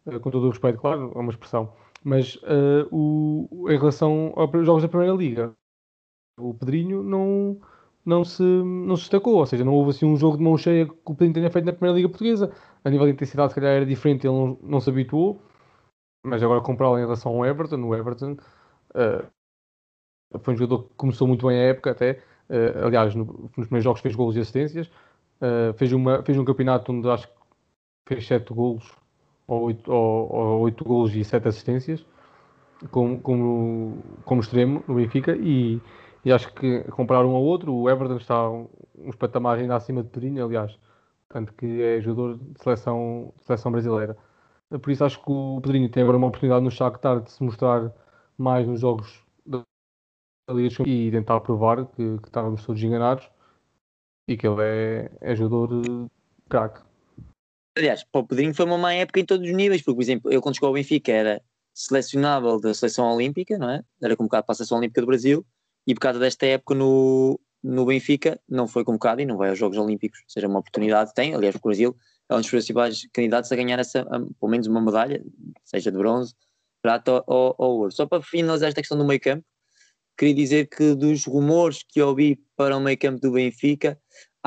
Eh, 0.07 0.19
com 0.19 0.31
todo 0.31 0.45
o 0.47 0.49
respeito, 0.49 0.79
claro, 0.79 1.11
é 1.15 1.19
uma 1.19 1.31
expressão. 1.31 1.73
Mas 2.03 2.37
eh, 2.43 2.87
o, 2.91 3.67
em 3.69 3.77
relação 3.77 4.33
aos 4.35 4.51
jogos 4.65 4.83
da 4.83 4.89
Primeira 4.89 5.13
Liga, 5.15 5.53
o 6.39 6.53
Pedrinho 6.53 7.03
não, 7.03 7.59
não, 8.05 8.25
se, 8.25 8.43
não 8.43 8.95
se 8.95 9.03
destacou, 9.03 9.35
ou 9.37 9.45
seja, 9.47 9.65
não 9.65 9.73
houve 9.73 9.91
assim 9.91 10.05
um 10.05 10.17
jogo 10.17 10.37
de 10.37 10.43
mão 10.43 10.57
cheia 10.57 10.87
que 10.87 10.93
o 11.05 11.15
Pedrinho 11.15 11.33
tenha 11.35 11.51
feito 11.51 11.65
na 11.65 11.73
Primeira 11.73 11.97
Liga 11.97 12.09
Portuguesa. 12.09 12.53
A 12.85 12.89
nível 12.89 13.07
de 13.07 13.13
intensidade, 13.13 13.53
se 13.53 13.55
calhar 13.59 13.75
era 13.77 13.85
diferente, 13.85 14.27
ele 14.27 14.35
não, 14.35 14.59
não 14.63 14.81
se 14.81 14.89
habituou, 14.89 15.41
mas 16.25 16.43
agora 16.43 16.61
comprá-lo 16.61 16.97
em 16.99 17.03
relação 17.03 17.33
ao 17.35 17.45
Everton, 17.45 17.81
o 17.83 17.95
Everton 17.95 18.37
eh, 18.95 19.25
foi 20.39 20.53
um 20.53 20.57
jogador 20.57 20.83
que 20.89 20.95
começou 20.95 21.27
muito 21.27 21.47
bem 21.47 21.57
a 21.57 21.63
época, 21.63 21.91
até. 21.91 22.21
eh, 22.49 22.73
aliás, 22.83 23.13
no- 23.15 23.25
nos 23.57 23.67
primeiros 23.67 23.83
jogos 23.83 24.01
fez 24.01 24.15
golos 24.15 24.35
e 24.35 24.39
assistências, 24.39 24.89
fez, 25.77 25.93
uma, 25.93 26.23
fez 26.23 26.37
um 26.37 26.45
campeonato 26.45 26.91
onde 26.91 27.07
acho 27.09 27.27
que 27.27 27.33
fez 28.07 28.27
7 28.27 28.53
golos, 28.53 28.85
ou 29.47 29.63
8, 29.63 29.91
ou, 29.91 30.35
ou 30.35 30.59
8 30.61 30.83
golos 30.83 31.15
e 31.15 31.23
7 31.23 31.47
assistências 31.47 32.05
como, 32.91 33.19
como, 33.21 34.03
como 34.25 34.41
extremo 34.41 34.83
no 34.87 34.95
Benfica 34.95 35.35
e, 35.35 35.81
e 36.23 36.31
acho 36.31 36.53
que 36.53 36.83
comparar 36.91 37.25
um 37.25 37.35
ao 37.35 37.43
outro, 37.43 37.73
o 37.73 37.89
Everton 37.89 38.17
está 38.17 38.49
uns 38.49 39.15
patamares 39.17 39.61
ainda 39.61 39.75
acima 39.75 40.03
de 40.03 40.09
Pedrinho, 40.09 40.45
aliás, 40.45 40.77
tanto 41.29 41.53
que 41.53 41.81
é 41.81 42.01
jogador 42.01 42.37
de 42.37 42.61
seleção, 42.61 43.33
de 43.39 43.45
seleção 43.45 43.71
brasileira. 43.71 44.17
Por 44.69 44.91
isso 44.91 45.05
acho 45.05 45.23
que 45.23 45.31
o 45.31 45.61
Pedrinho 45.61 45.89
tem 45.89 46.03
agora 46.03 46.17
uma 46.17 46.27
oportunidade 46.27 46.63
no 46.63 46.71
Shakhtar 46.71 47.21
de 47.21 47.31
se 47.31 47.41
mostrar 47.43 47.91
mais 48.37 48.67
nos 48.67 48.81
jogos 48.81 49.25
da 49.45 49.63
Liga 50.51 50.83
e 50.85 51.11
tentar 51.11 51.39
provar 51.41 51.85
que, 51.87 52.17
que 52.19 52.27
estávamos 52.27 52.65
todos 52.65 52.81
enganados 52.83 53.29
e 54.27 54.35
que 54.37 54.47
ele 54.47 54.61
é, 54.61 55.11
é 55.21 55.35
jogador 55.35 55.81
craque. 56.49 56.86
Aliás, 57.77 58.03
para 58.03 58.21
o 58.21 58.27
Pedrinho 58.27 58.55
foi 58.55 58.65
uma 58.65 58.77
má 58.77 58.93
época 58.93 59.19
em 59.19 59.25
todos 59.25 59.47
os 59.47 59.55
níveis, 59.55 59.81
porque, 59.81 59.95
por 59.95 60.01
exemplo, 60.01 60.31
ele 60.31 60.41
quando 60.41 60.55
chegou 60.55 60.67
ao 60.67 60.73
Benfica 60.73 61.11
era 61.11 61.41
selecionável 61.73 62.59
da 62.59 62.73
seleção 62.73 63.13
olímpica, 63.13 63.55
não 63.57 63.69
é? 63.69 63.83
Era 64.01 64.15
convocado 64.15 64.45
para 64.45 64.53
a 64.53 64.55
seleção 64.55 64.79
olímpica 64.79 64.99
do 65.01 65.05
Brasil 65.07 65.45
e 65.85 65.93
por 65.93 66.01
causa 66.01 66.17
desta 66.19 66.47
época 66.47 66.73
no, 66.73 67.39
no 67.63 67.85
Benfica 67.85 68.39
não 68.49 68.67
foi 68.67 68.83
convocado 68.83 69.21
e 69.21 69.25
não 69.25 69.37
vai 69.37 69.49
aos 69.49 69.59
Jogos 69.59 69.77
Olímpicos, 69.77 70.19
ou 70.23 70.29
seja, 70.29 70.47
uma 70.47 70.59
oportunidade 70.59 71.13
tem, 71.13 71.35
aliás, 71.35 71.53
o 71.55 71.59
Brasil 71.59 71.95
é 72.29 72.35
um 72.35 72.41
dos 72.41 72.49
principais 72.49 73.07
candidatos 73.13 73.51
a 73.51 73.55
ganhar 73.55 73.77
essa, 73.77 74.01
a- 74.01 74.19
pelo 74.19 74.49
menos 74.49 74.65
uma 74.65 74.81
medalha, 74.81 75.23
seja 75.63 75.91
de 75.91 75.97
bronze, 75.99 76.33
prata 76.81 77.23
ou, 77.27 77.55
ou 77.57 77.77
ouro. 77.79 77.91
Só 77.91 78.07
para 78.07 78.23
finalizar 78.23 78.69
esta 78.69 78.81
questão 78.81 78.97
do 78.97 79.05
meio 79.05 79.19
campo, 79.19 79.45
queria 80.17 80.33
dizer 80.33 80.67
que 80.67 80.95
dos 80.95 81.25
rumores 81.25 81.83
que 81.87 82.01
ouvi 82.01 82.41
para 82.55 82.75
o 82.75 82.79
meio 82.79 82.97
campo 82.97 83.21
do 83.21 83.31
Benfica, 83.31 83.99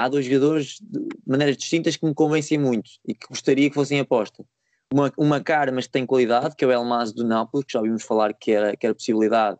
há 0.04 0.08
dois 0.08 0.24
jogadores 0.24 0.78
de 0.80 1.08
maneiras 1.26 1.56
distintas 1.56 1.96
que 1.96 2.06
me 2.06 2.14
convencem 2.14 2.58
muito 2.58 2.90
e 3.06 3.14
que 3.14 3.26
gostaria 3.28 3.68
que 3.68 3.74
fossem 3.74 4.00
aposta. 4.00 4.44
Uma, 4.92 5.12
uma 5.16 5.40
cara, 5.40 5.70
mas 5.70 5.86
que 5.86 5.92
tem 5.92 6.06
qualidade, 6.06 6.56
que 6.56 6.64
é 6.64 6.68
o 6.68 6.72
Elmas 6.72 7.12
do 7.12 7.22
Nápoles, 7.22 7.66
que 7.66 7.74
já 7.74 7.78
ouvimos 7.78 8.02
falar 8.02 8.32
que 8.34 8.50
era, 8.50 8.76
que 8.76 8.86
era 8.86 8.94
possibilidade. 8.94 9.58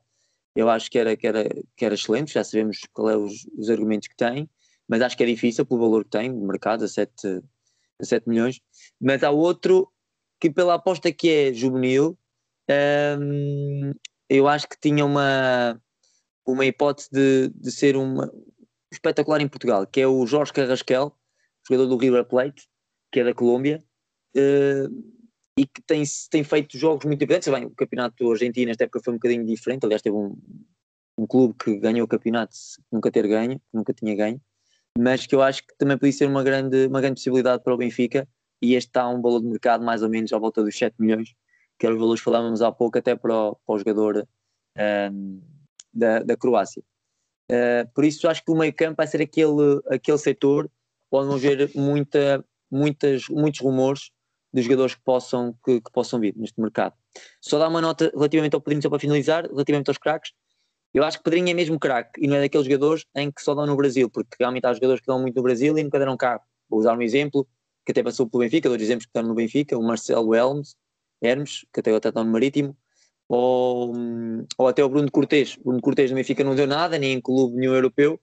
Eu 0.56 0.68
acho 0.68 0.90
que 0.90 0.98
era, 0.98 1.16
que 1.16 1.26
era, 1.26 1.48
que 1.76 1.84
era 1.84 1.94
excelente, 1.94 2.32
já 2.32 2.42
sabemos 2.42 2.80
qual 2.92 3.10
é 3.10 3.16
os, 3.16 3.46
os 3.56 3.70
argumentos 3.70 4.08
que 4.08 4.16
tem, 4.16 4.50
mas 4.88 5.02
acho 5.02 5.16
que 5.16 5.22
é 5.22 5.26
difícil 5.26 5.64
pelo 5.64 5.80
valor 5.80 6.04
que 6.04 6.10
tem, 6.10 6.32
de 6.32 6.44
mercado, 6.44 6.84
a 6.84 6.88
7, 6.88 7.12
a 8.00 8.04
7 8.04 8.28
milhões. 8.28 8.60
Mas 9.00 9.22
há 9.22 9.30
outro 9.30 9.92
que, 10.40 10.50
pela 10.50 10.74
aposta 10.74 11.12
que 11.12 11.28
é 11.30 11.52
juvenil, 11.52 12.18
hum, 13.20 13.92
eu 14.28 14.48
acho 14.48 14.68
que 14.68 14.80
tinha 14.80 15.04
uma, 15.04 15.80
uma 16.44 16.64
hipótese 16.64 17.08
de, 17.12 17.50
de 17.54 17.70
ser 17.70 17.96
uma, 17.96 18.32
espetacular 18.92 19.40
em 19.40 19.48
Portugal, 19.48 19.86
que 19.86 20.00
é 20.00 20.06
o 20.06 20.26
Jorge 20.26 20.52
Carrasquel, 20.52 21.14
jogador 21.68 21.88
do 21.88 21.96
River 21.96 22.24
Plate, 22.24 22.68
que 23.12 23.20
é 23.20 23.24
da 23.24 23.34
Colômbia, 23.34 23.82
eh, 24.36 24.86
e 25.58 25.66
que 25.66 25.82
tem, 25.82 26.02
tem 26.30 26.44
feito 26.44 26.78
jogos 26.78 27.04
muito 27.04 27.22
importantes. 27.22 27.52
Bem, 27.52 27.66
o 27.66 27.70
campeonato 27.70 28.30
argentino 28.30 28.68
nesta 28.68 28.84
época 28.84 29.00
foi 29.04 29.12
um 29.12 29.16
bocadinho 29.16 29.44
diferente, 29.44 29.84
aliás 29.84 30.02
teve 30.02 30.16
um, 30.16 30.36
um 31.18 31.26
clube 31.26 31.54
que 31.62 31.76
ganhou 31.78 32.04
o 32.04 32.08
campeonato 32.08 32.56
nunca 32.90 33.10
ter 33.10 33.26
ganho, 33.28 33.60
nunca 33.72 33.92
tinha 33.92 34.14
ganho, 34.14 34.40
mas 34.98 35.26
que 35.26 35.34
eu 35.34 35.42
acho 35.42 35.66
que 35.66 35.76
também 35.76 35.98
podia 35.98 36.12
ser 36.12 36.26
uma 36.26 36.42
grande, 36.42 36.86
uma 36.86 37.00
grande 37.00 37.16
possibilidade 37.16 37.62
para 37.62 37.74
o 37.74 37.76
Benfica, 37.76 38.26
e 38.62 38.74
este 38.74 38.88
está 38.88 39.08
um 39.08 39.20
valor 39.20 39.40
de 39.40 39.46
mercado 39.48 39.84
mais 39.84 40.02
ou 40.02 40.08
menos 40.08 40.32
à 40.32 40.38
volta 40.38 40.62
dos 40.62 40.76
7 40.76 40.94
milhões, 40.98 41.34
que 41.78 41.86
eram 41.86 41.96
os 41.96 42.00
valores 42.00 42.20
que 42.20 42.24
falávamos 42.24 42.62
há 42.62 42.70
pouco 42.70 42.98
até 42.98 43.16
para 43.16 43.34
o, 43.34 43.56
para 43.56 43.74
o 43.74 43.78
jogador 43.78 44.28
ehm, 44.76 45.40
da, 45.92 46.20
da 46.20 46.36
Croácia. 46.36 46.82
Uh, 47.50 47.90
por 47.92 48.04
isso 48.04 48.28
acho 48.28 48.44
que 48.44 48.52
o 48.52 48.56
meio 48.56 48.72
campo 48.72 48.96
vai 48.98 49.06
ser 49.08 49.20
aquele, 49.20 49.80
aquele 49.88 50.18
setor 50.18 50.70
onde 51.10 51.28
vão 51.28 51.38
ver 51.38 51.70
muita, 51.74 52.44
muitas, 52.70 53.28
muitos 53.28 53.60
rumores 53.60 54.10
de 54.52 54.62
jogadores 54.62 54.94
que 54.94 55.02
possam, 55.02 55.54
que, 55.64 55.80
que 55.80 55.90
possam 55.92 56.20
vir 56.20 56.34
neste 56.36 56.60
mercado. 56.60 56.94
Só 57.40 57.58
dar 57.58 57.68
uma 57.68 57.80
nota 57.80 58.10
relativamente 58.14 58.54
ao 58.54 58.60
Pedrinho, 58.60 58.82
só 58.82 58.88
para 58.88 59.00
finalizar, 59.00 59.46
relativamente 59.46 59.88
aos 59.88 59.98
craques. 59.98 60.32
Eu 60.94 61.04
acho 61.04 61.18
que 61.18 61.24
Pedrinho 61.24 61.50
é 61.50 61.54
mesmo 61.54 61.78
craque 61.78 62.20
e 62.24 62.28
não 62.28 62.36
é 62.36 62.40
daqueles 62.40 62.66
jogadores 62.66 63.04
em 63.14 63.30
que 63.30 63.42
só 63.42 63.54
dão 63.54 63.66
no 63.66 63.76
Brasil, 63.76 64.08
porque 64.10 64.36
realmente 64.38 64.66
há 64.66 64.72
jogadores 64.72 65.00
que 65.00 65.06
dão 65.06 65.20
muito 65.20 65.36
no 65.36 65.42
Brasil 65.42 65.76
e 65.76 65.82
nunca 65.82 65.98
deram 65.98 66.16
cá. 66.16 66.40
Vou 66.68 66.80
usar 66.80 66.96
um 66.96 67.02
exemplo 67.02 67.46
que 67.84 67.92
até 67.92 68.02
passou 68.02 68.28
pelo 68.28 68.42
Benfica, 68.42 68.68
dois 68.68 68.82
exemplos 68.82 69.06
que 69.06 69.10
estão 69.10 69.22
no 69.22 69.34
Benfica, 69.34 69.76
o 69.78 69.82
Marcelo 69.82 70.34
Helms, 70.34 70.76
Hermes, 71.22 71.64
que 71.72 71.80
até 71.80 71.94
até 71.94 72.08
está 72.08 72.24
no 72.24 72.30
Marítimo, 72.30 72.76
ou, 73.30 73.94
ou 74.58 74.66
até 74.66 74.84
o 74.84 74.88
Bruno 74.88 75.08
Cortes. 75.08 75.56
O 75.58 75.66
Bruno 75.66 75.80
Cortes 75.80 76.10
no 76.10 76.16
Benfica 76.16 76.42
não 76.42 76.56
deu 76.56 76.66
nada, 76.66 76.98
nem 76.98 77.12
em 77.12 77.20
clube 77.20 77.56
nenhum 77.56 77.74
europeu, 77.74 78.18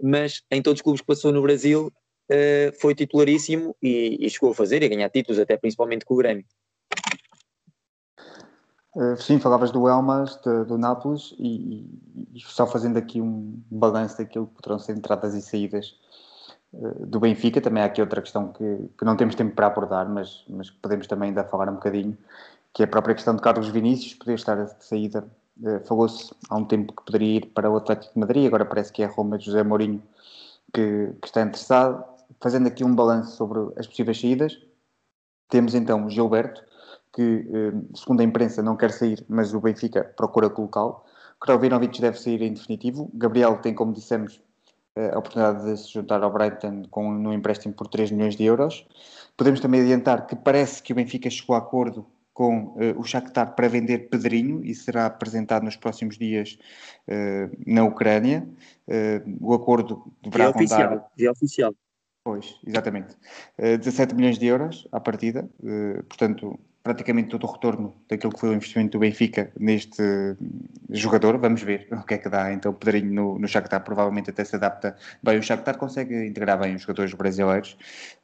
mas 0.00 0.42
em 0.52 0.62
todos 0.62 0.78
os 0.78 0.82
clubes 0.82 1.00
que 1.00 1.06
passou 1.06 1.32
no 1.32 1.42
Brasil 1.42 1.92
uh, 2.30 2.80
foi 2.80 2.94
titularíssimo 2.94 3.76
e, 3.82 4.24
e, 4.24 4.30
chegou 4.30 4.52
a 4.52 4.54
fazer 4.54 4.80
e 4.80 4.86
a 4.86 4.88
ganhar 4.88 5.10
títulos, 5.10 5.40
até 5.40 5.56
principalmente 5.56 6.04
com 6.04 6.14
o 6.14 6.16
Grêmio. 6.16 6.44
Uh, 8.94 9.16
sim, 9.16 9.40
falavas 9.40 9.72
do 9.72 9.88
Elmas, 9.88 10.36
de, 10.36 10.64
do 10.64 10.78
Nápoles, 10.78 11.34
e, 11.38 11.84
e, 12.32 12.40
só 12.40 12.64
fazendo 12.64 12.98
aqui 12.98 13.20
um 13.20 13.60
balanço 13.68 14.18
daquilo 14.18 14.46
que 14.46 14.54
poderão 14.54 14.78
ser 14.78 14.96
entradas 14.96 15.34
e 15.34 15.42
saídas 15.42 15.96
uh, 16.72 17.04
do 17.04 17.18
Benfica. 17.18 17.60
Também 17.60 17.82
há 17.82 17.86
aqui 17.86 18.00
outra 18.00 18.22
questão 18.22 18.52
que, 18.52 18.90
que 18.96 19.04
não 19.04 19.16
temos 19.16 19.34
tempo 19.34 19.56
para 19.56 19.66
abordar, 19.66 20.08
mas, 20.08 20.44
mas 20.48 20.70
podemos 20.70 21.08
também 21.08 21.30
ainda 21.30 21.42
falar 21.42 21.68
um 21.68 21.74
bocadinho, 21.74 22.16
que 22.72 22.82
é 22.82 22.84
a 22.84 22.88
própria 22.88 23.14
questão 23.14 23.36
de 23.36 23.42
Carlos 23.42 23.68
Vinícius, 23.68 24.14
poder 24.14 24.34
estar 24.34 24.64
de 24.64 24.84
saída. 24.84 25.26
Uh, 25.60 25.80
Falou-se 25.86 26.34
há 26.48 26.56
um 26.56 26.64
tempo 26.64 26.94
que 26.94 27.04
poderia 27.04 27.36
ir 27.36 27.46
para 27.46 27.70
o 27.70 27.76
Atlético 27.76 28.14
de 28.14 28.20
Madrid, 28.20 28.46
agora 28.46 28.64
parece 28.64 28.92
que 28.92 29.02
é 29.02 29.06
a 29.06 29.08
Roma 29.08 29.38
de 29.38 29.46
José 29.46 29.62
Mourinho 29.62 30.02
que, 30.72 31.12
que 31.20 31.26
está 31.26 31.42
interessado. 31.42 32.04
Fazendo 32.40 32.66
aqui 32.66 32.82
um 32.82 32.94
balanço 32.94 33.36
sobre 33.36 33.60
as 33.78 33.86
possíveis 33.86 34.20
saídas, 34.20 34.58
temos 35.48 35.74
então 35.74 36.08
Gilberto, 36.08 36.62
que 37.12 37.46
segundo 37.94 38.20
a 38.20 38.24
imprensa 38.24 38.62
não 38.62 38.74
quer 38.74 38.90
sair, 38.90 39.22
mas 39.28 39.52
o 39.52 39.60
Benfica 39.60 40.02
procura 40.16 40.48
colocá-lo. 40.48 41.02
Krovinovic 41.38 42.00
deve 42.00 42.18
sair 42.18 42.40
em 42.40 42.54
definitivo. 42.54 43.10
Gabriel 43.12 43.58
tem, 43.58 43.74
como 43.74 43.92
dissemos, 43.92 44.40
a 44.96 45.18
oportunidade 45.18 45.64
de 45.64 45.76
se 45.76 45.92
juntar 45.92 46.22
ao 46.22 46.32
Brighton 46.32 46.84
com, 46.90 47.12
no 47.12 47.32
empréstimo 47.32 47.74
por 47.74 47.86
3 47.88 48.10
milhões 48.12 48.36
de 48.36 48.44
euros. 48.44 48.86
Podemos 49.36 49.60
também 49.60 49.82
adiantar 49.82 50.26
que 50.26 50.36
parece 50.36 50.82
que 50.82 50.92
o 50.92 50.96
Benfica 50.96 51.28
chegou 51.28 51.54
a 51.54 51.58
acordo 51.58 52.06
com 52.32 52.74
uh, 52.76 52.98
o 52.98 53.04
Shakhtar 53.04 53.54
para 53.54 53.68
vender 53.68 54.08
Pedrinho 54.08 54.64
e 54.64 54.74
será 54.74 55.06
apresentado 55.06 55.64
nos 55.64 55.76
próximos 55.76 56.16
dias 56.16 56.58
uh, 57.08 57.54
na 57.66 57.84
Ucrânia. 57.84 58.48
Uh, 58.88 59.36
o 59.40 59.54
acordo 59.54 60.12
deverá 60.22 60.44
é 60.44 60.48
oficial, 60.48 61.10
É 61.18 61.30
oficial. 61.30 61.74
Pois, 62.24 62.56
exatamente. 62.64 63.16
17 63.58 64.14
milhões 64.14 64.38
de 64.38 64.46
euros 64.46 64.86
à 64.92 65.00
partida, 65.00 65.50
portanto, 66.08 66.56
praticamente 66.82 67.28
todo 67.28 67.46
o 67.46 67.52
retorno 67.52 67.94
daquilo 68.08 68.32
que 68.32 68.40
foi 68.40 68.50
o 68.50 68.54
investimento 68.54 68.92
do 68.92 69.00
Benfica 69.00 69.52
neste 69.58 70.02
jogador. 70.90 71.38
Vamos 71.38 71.62
ver 71.62 71.86
o 71.92 72.02
que 72.02 72.14
é 72.14 72.18
que 72.18 72.28
dá 72.28 72.52
então 72.52 72.72
Pedrinho 72.72 73.12
no, 73.12 73.38
no 73.38 73.48
Shakhtar, 73.48 73.82
provavelmente 73.84 74.30
até 74.30 74.44
se 74.44 74.56
adapta 74.56 74.96
bem. 75.22 75.38
O 75.38 75.42
Shakhtar 75.42 75.78
consegue 75.78 76.26
integrar 76.26 76.58
bem 76.60 76.74
os 76.74 76.82
jogadores 76.82 77.14
brasileiros. 77.14 77.76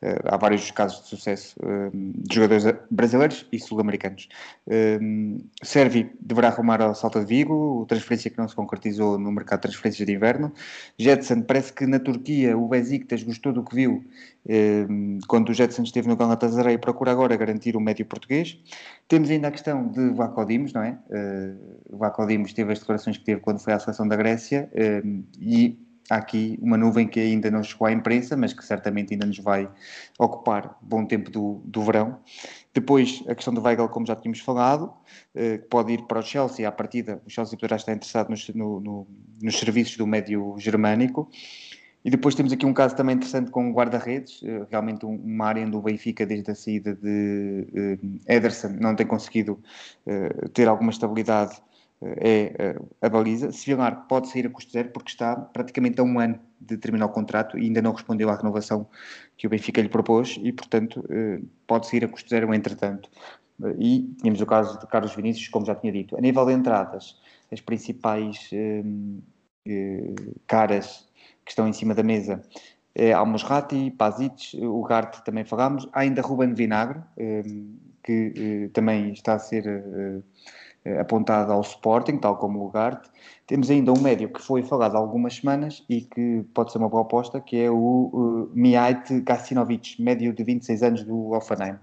Uh, 0.02 0.18
há 0.24 0.36
vários 0.36 0.70
casos 0.70 1.02
de 1.02 1.08
sucesso 1.08 1.56
uh, 1.60 1.90
de 1.92 2.34
jogadores 2.34 2.64
brasileiros 2.90 3.46
e 3.52 3.60
sul-americanos. 3.60 4.28
Uh, 4.66 5.38
Servi 5.62 6.10
deverá 6.20 6.48
arrumar 6.48 6.82
ao 6.82 6.94
Salta 6.94 7.20
de 7.20 7.26
Vigo, 7.26 7.86
transferência 7.88 8.30
que 8.30 8.38
não 8.38 8.48
se 8.48 8.56
concretizou 8.56 9.18
no 9.18 9.30
mercado 9.30 9.60
de 9.60 9.68
transferências 9.68 10.06
de 10.06 10.12
inverno. 10.12 10.52
Jetson, 10.98 11.42
parece 11.42 11.72
que 11.72 11.86
na 11.86 12.00
Turquia 12.00 12.56
o 12.58 12.66
Besiktas 12.66 13.22
gostou 13.22 13.52
do 13.52 13.62
que 13.62 13.74
viu 13.74 14.04
quando 15.26 15.50
o 15.50 15.54
Jetson 15.54 15.82
esteve 15.82 16.08
no 16.08 16.16
Galatasaray 16.16 16.74
e 16.74 16.78
procura 16.78 17.12
agora 17.12 17.36
garantir 17.36 17.76
o 17.76 17.80
médio 17.80 18.06
português. 18.06 18.47
Temos 19.08 19.30
ainda 19.30 19.48
a 19.48 19.50
questão 19.50 19.88
de 19.88 20.10
Vlaco 20.10 20.44
Dimos, 20.44 20.72
não 20.72 20.82
é? 20.82 20.98
Uh, 21.08 21.96
Vlaco 21.96 22.26
Dimos 22.26 22.52
teve 22.52 22.72
as 22.72 22.78
declarações 22.78 23.16
que 23.16 23.24
teve 23.24 23.40
quando 23.40 23.58
foi 23.58 23.72
à 23.72 23.78
seleção 23.78 24.06
da 24.06 24.14
Grécia 24.14 24.70
uh, 24.74 25.24
e 25.40 25.78
há 26.10 26.16
aqui 26.16 26.58
uma 26.60 26.76
nuvem 26.76 27.08
que 27.08 27.18
ainda 27.18 27.50
não 27.50 27.62
chegou 27.62 27.86
à 27.86 27.92
imprensa, 27.92 28.36
mas 28.36 28.52
que 28.52 28.64
certamente 28.64 29.14
ainda 29.14 29.26
nos 29.26 29.38
vai 29.38 29.68
ocupar 30.18 30.76
bom 30.82 31.06
tempo 31.06 31.30
do, 31.30 31.62
do 31.64 31.82
verão. 31.82 32.18
Depois, 32.74 33.24
a 33.26 33.34
questão 33.34 33.52
do 33.52 33.62
Weigl, 33.62 33.88
como 33.88 34.06
já 34.06 34.14
tínhamos 34.14 34.40
falado, 34.40 34.92
uh, 35.34 35.58
que 35.58 35.66
pode 35.70 35.94
ir 35.94 36.02
para 36.06 36.18
o 36.18 36.22
Chelsea, 36.22 36.68
à 36.68 36.72
partida, 36.72 37.22
o 37.26 37.30
Chelsea 37.30 37.58
poderá 37.58 37.76
estar 37.76 37.92
interessado 37.92 38.28
nos, 38.28 38.46
no, 38.50 38.78
no, 38.78 39.06
nos 39.42 39.58
serviços 39.58 39.96
do 39.96 40.06
médio 40.06 40.54
germânico. 40.58 41.30
E 42.04 42.10
depois 42.10 42.34
temos 42.34 42.52
aqui 42.52 42.64
um 42.64 42.72
caso 42.72 42.94
também 42.94 43.16
interessante 43.16 43.50
com 43.50 43.70
o 43.70 43.72
guarda-redes, 43.74 44.40
eh, 44.44 44.66
realmente 44.70 45.04
uma 45.04 45.46
área 45.46 45.66
onde 45.66 45.76
o 45.76 45.82
Benfica, 45.82 46.24
desde 46.24 46.50
a 46.50 46.54
saída 46.54 46.94
de 46.94 47.66
uh, 48.02 48.20
Ederson, 48.26 48.76
não 48.80 48.94
tem 48.94 49.06
conseguido 49.06 49.60
uh, 50.06 50.48
ter 50.50 50.68
alguma 50.68 50.90
estabilidade, 50.90 51.60
é 52.00 52.76
a 53.02 53.08
baliza. 53.08 53.50
Sevilar 53.50 54.06
pode 54.06 54.28
sair 54.28 54.46
a 54.46 54.50
custo 54.50 54.70
zero 54.70 54.90
porque 54.90 55.10
está 55.10 55.34
praticamente 55.34 56.00
a 56.00 56.04
um 56.04 56.20
ano 56.20 56.38
de 56.60 56.76
terminar 56.76 57.06
o 57.06 57.08
contrato 57.08 57.58
e 57.58 57.62
ainda 57.62 57.82
não 57.82 57.90
respondeu 57.90 58.30
à 58.30 58.36
renovação 58.36 58.86
que 59.36 59.48
o 59.48 59.50
Benfica 59.50 59.82
lhe 59.82 59.88
propôs 59.88 60.38
e, 60.40 60.52
portanto, 60.52 61.04
pode 61.66 61.88
sair 61.88 62.04
a 62.04 62.08
custo 62.08 62.30
zero 62.30 62.54
entretanto. 62.54 63.10
E 63.80 64.14
tínhamos 64.20 64.40
o 64.40 64.46
caso 64.46 64.78
de 64.78 64.86
Carlos 64.86 65.12
Vinícius, 65.16 65.48
como 65.48 65.66
já 65.66 65.74
tinha 65.74 65.92
dito. 65.92 66.16
A 66.16 66.20
nível 66.20 66.46
de 66.46 66.52
entradas, 66.52 67.16
as 67.50 67.60
principais 67.60 68.48
caras 70.46 71.07
que 71.48 71.52
estão 71.52 71.66
em 71.66 71.72
cima 71.72 71.94
da 71.94 72.02
mesa. 72.02 72.42
É, 72.94 73.12
Almosrati, 73.12 73.90
Pazic, 73.92 74.54
o 74.62 74.82
Garte 74.82 75.24
também 75.24 75.44
falámos. 75.44 75.88
Ainda 75.94 76.20
Ruben 76.20 76.52
Vinagre, 76.52 77.00
ehm, 77.16 77.78
que 78.02 78.32
eh, 78.36 78.68
também 78.72 79.12
está 79.12 79.34
a 79.34 79.38
ser 79.38 79.66
eh, 79.66 80.20
eh, 80.84 81.00
apontado 81.00 81.52
ao 81.52 81.62
Sporting, 81.62 82.18
tal 82.18 82.36
como 82.36 82.64
o 82.64 82.70
Garte. 82.70 83.08
Temos 83.46 83.70
ainda 83.70 83.92
um 83.92 84.00
médio 84.00 84.30
que 84.30 84.42
foi 84.42 84.62
falado 84.62 84.96
há 84.96 84.98
algumas 84.98 85.36
semanas 85.36 85.84
e 85.88 86.02
que 86.02 86.44
pode 86.54 86.70
ser 86.72 86.78
uma 86.78 86.88
boa 86.88 87.02
aposta, 87.02 87.40
que 87.40 87.56
é 87.56 87.70
o 87.70 88.50
Mijait 88.54 89.20
Gacinovic, 89.22 90.02
médio 90.02 90.34
de 90.34 90.44
26 90.44 90.82
anos 90.82 91.04
do 91.04 91.32
Offenheim. 91.32 91.76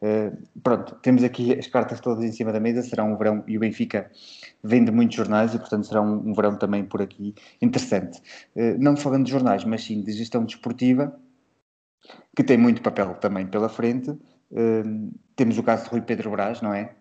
Uh, 0.00 0.36
pronto, 0.62 0.94
temos 0.96 1.24
aqui 1.24 1.58
as 1.58 1.66
cartas 1.66 2.00
todas 2.00 2.24
em 2.24 2.32
cima 2.32 2.52
da 2.52 2.60
mesa, 2.60 2.82
será 2.82 3.04
um 3.04 3.16
verão 3.16 3.42
e 3.46 3.56
o 3.56 3.60
Benfica 3.60 4.10
vende 4.62 4.90
muitos 4.90 5.16
jornais 5.16 5.54
e, 5.54 5.58
portanto, 5.58 5.86
será 5.86 6.02
um, 6.02 6.30
um 6.30 6.34
verão 6.34 6.56
também 6.56 6.84
por 6.84 7.00
aqui 7.00 7.34
interessante. 7.60 8.20
Uh, 8.54 8.76
não 8.78 8.96
falando 8.96 9.24
de 9.24 9.30
jornais, 9.30 9.64
mas 9.64 9.84
sim 9.84 10.02
de 10.02 10.12
gestão 10.12 10.44
desportiva, 10.44 11.18
que 12.36 12.44
tem 12.44 12.58
muito 12.58 12.82
papel 12.82 13.14
também 13.14 13.46
pela 13.46 13.68
frente. 13.68 14.10
Uh, 14.10 15.10
temos 15.34 15.58
o 15.58 15.62
caso 15.62 15.84
de 15.84 15.90
Rui 15.90 16.02
Pedro 16.02 16.30
Brás, 16.30 16.62
não 16.62 16.72
é? 16.72 16.94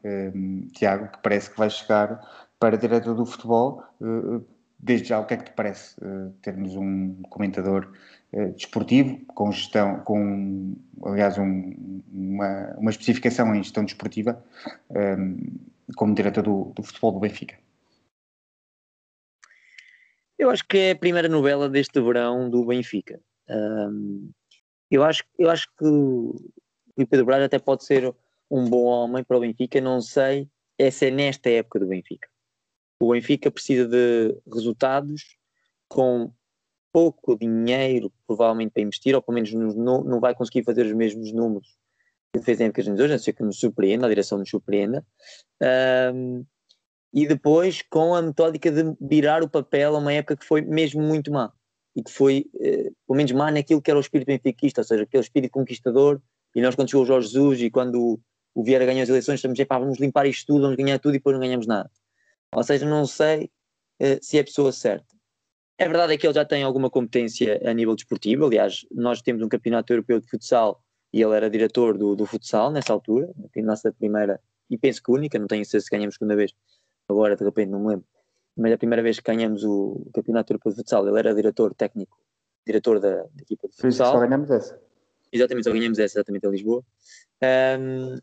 Tiago, 0.74 1.08
que 1.10 1.20
parece 1.22 1.50
que 1.50 1.58
vai 1.58 1.70
chegar 1.70 2.20
para 2.60 2.78
diretor 2.78 3.16
do 3.16 3.26
futebol. 3.26 3.82
desde 4.78 5.10
já, 5.10 5.20
o 5.20 5.26
que 5.26 5.36
é 5.36 5.38
que 5.38 5.46
te 5.46 5.54
parece 5.54 5.96
termos 6.42 6.76
um 6.76 7.22
comentador 7.30 7.94
eh, 7.94 7.98
desportivo, 8.56 9.24
com 9.28 9.52
gestão, 9.52 10.00
com, 10.02 10.76
aliás, 11.04 11.38
um, 11.38 12.02
uma, 12.12 12.76
uma 12.78 12.92
especificação 12.92 13.54
em 13.56 13.64
gestão 13.64 13.86
desportiva, 13.86 14.44
um, 14.90 15.00
ehm, 15.00 15.38
como 15.96 16.16
diretor 16.16 16.44
do, 16.44 16.74
do 16.76 16.84
futebol 16.84 17.14
do 17.14 17.20
Benfica. 17.20 17.58
Eu 20.38 20.50
acho 20.50 20.68
que 20.68 20.78
é 20.78 20.92
a 20.92 20.98
primeira 20.98 21.30
novela 21.30 21.70
deste 21.70 22.02
verão 22.02 22.50
do 22.50 22.66
Benfica. 22.66 23.22
Um, 23.50 23.54
ehm, 23.54 24.30
eu, 24.92 25.04
acho, 25.04 25.24
eu 25.40 25.50
acho 25.50 25.68
que 25.78 25.86
o 25.86 27.08
Pedro 27.10 27.26
Braz 27.26 27.44
até 27.44 27.58
pode 27.58 27.86
ser 27.86 28.14
um 28.50 28.70
bom 28.70 28.84
homem 28.84 29.24
para 29.24 29.38
o 29.38 29.40
Benfica, 29.40 29.80
não 29.80 30.02
sei 30.02 30.50
essa 30.78 31.06
é 31.06 31.12
nesta 31.12 31.50
época 31.50 31.80
do 31.80 31.88
Benfica. 31.88 32.28
O 33.00 33.12
Benfica 33.12 33.52
precisa 33.52 33.88
de 33.88 34.36
resultados 34.54 35.38
com 35.88 36.32
pouco 36.96 37.38
dinheiro, 37.38 38.10
provavelmente, 38.26 38.72
para 38.72 38.82
investir, 38.82 39.14
ou 39.14 39.22
pelo 39.22 39.36
menos 39.36 39.52
não, 39.52 40.02
não 40.02 40.18
vai 40.22 40.34
conseguir 40.34 40.64
fazer 40.64 40.86
os 40.86 40.94
mesmos 40.94 41.30
números 41.34 41.76
que 42.34 42.42
fez 42.42 42.62
em 42.62 42.68
épocas 42.68 42.88
hoje, 42.88 43.04
a 43.04 43.08
não 43.10 43.20
ser 43.20 43.34
que 43.34 43.44
nos 43.44 43.60
surpreenda, 43.60 44.06
a 44.06 44.10
direção 44.10 44.38
nos 44.38 44.50
surpreenda. 44.50 45.06
Um, 46.14 46.46
e 47.14 47.28
depois 47.28 47.82
com 47.82 48.16
a 48.16 48.22
metódica 48.22 48.72
de 48.72 48.96
virar 49.02 49.44
o 49.44 49.50
papel 49.50 49.94
a 49.94 50.00
uma 50.00 50.14
época 50.14 50.38
que 50.38 50.46
foi 50.46 50.62
mesmo 50.62 51.02
muito 51.02 51.34
má. 51.34 51.52
E 51.98 52.02
que 52.02 52.10
foi, 52.10 52.46
eh, 52.62 52.92
pelo 53.06 53.18
menos, 53.18 53.32
má 53.34 53.52
naquilo 53.52 53.82
que 53.82 53.92
era 53.92 53.98
o 53.98 54.02
espírito 54.02 54.28
benfiquista, 54.28 54.80
ou 54.80 54.86
seja, 54.86 55.04
aquele 55.04 55.24
espírito 55.24 55.52
conquistador. 55.52 56.22
E 56.56 56.62
nós, 56.62 56.76
quando 56.76 56.90
chegou 56.90 57.04
o 57.04 57.06
Jorge 57.06 57.28
Jesus 57.28 57.62
e 57.62 57.70
quando 57.70 58.02
o, 58.02 58.20
o 58.54 58.64
Vieira 58.64 58.86
ganhou 58.86 59.04
as 59.04 59.10
eleições, 59.10 59.36
estamos, 59.36 59.60
epá, 59.60 59.80
vamos 59.80 60.00
limpar 60.00 60.28
isto 60.28 60.48
tudo, 60.48 60.62
vamos 60.62 60.78
ganhar 60.78 60.98
tudo 61.00 61.16
e 61.16 61.18
depois 61.18 61.34
não 61.34 61.42
ganhamos 61.42 61.68
nada. 61.68 61.92
Ou 62.54 62.64
seja, 62.64 62.86
não 62.86 63.06
sei 63.06 63.50
eh, 64.00 64.20
se 64.22 64.38
é 64.38 64.42
a 64.42 64.46
pessoa 64.46 64.72
certa. 64.72 65.14
A 65.78 65.84
verdade 65.86 66.14
é 66.14 66.18
que 66.18 66.26
ele 66.26 66.34
já 66.34 66.46
tem 66.46 66.64
alguma 66.64 66.90
competência 66.90 67.62
a 67.66 67.74
nível 67.74 67.96
desportivo. 67.96 68.46
Aliás, 68.46 68.86
nós 68.92 69.22
temos 69.22 69.44
um 69.44 69.50
campeonato 69.50 69.92
europeu 69.92 70.20
de 70.20 70.28
futsal 70.28 70.82
e 71.12 71.22
ele 71.22 71.36
era 71.36 71.50
diretor 71.50 71.98
do, 71.98 72.16
do 72.16 72.26
futsal 72.26 72.72
nessa 72.72 72.94
altura, 72.94 73.30
na 73.56 73.64
nossa 73.64 73.92
primeira, 73.92 74.40
e 74.70 74.78
penso 74.78 75.02
que 75.02 75.12
única, 75.12 75.40
não 75.40 75.48
tenho 75.48 75.64
certeza 75.64 75.86
se 75.86 75.92
ganhamos 75.92 76.16
segunda 76.16 76.36
vez, 76.36 76.54
agora 77.08 77.36
de 77.36 77.44
repente 77.44 77.70
não 77.70 77.80
me 77.80 77.88
lembro, 77.88 78.06
mas 78.56 78.74
a 78.74 78.78
primeira 78.78 79.02
vez 79.02 79.20
que 79.20 79.32
ganhamos 79.32 79.64
o 79.64 80.10
campeonato 80.14 80.52
europeu 80.52 80.72
de 80.72 80.78
futsal, 80.78 81.08
ele 81.08 81.20
era 81.20 81.34
diretor 81.34 81.74
técnico, 81.74 82.18
diretor 82.66 83.00
da, 83.00 83.24
da 83.24 83.42
equipa 83.42 83.68
de 83.68 83.76
futsal. 83.76 84.14
Só 84.14 84.20
ganhamos 84.20 84.50
essa. 84.50 84.80
Exatamente, 85.32 85.64
só 85.66 85.72
ganhamos 85.72 86.00
essa, 86.00 86.20
exatamente, 86.20 86.48
em 86.48 86.52
Lisboa. 86.52 86.84
Um, 87.80 88.18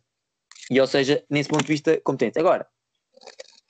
e 0.71 0.81
ou 0.81 0.87
seja, 0.87 1.23
nesse 1.29 1.49
ponto 1.49 1.63
de 1.63 1.73
vista, 1.73 2.01
competente. 2.01 2.39
Agora, 2.39 2.67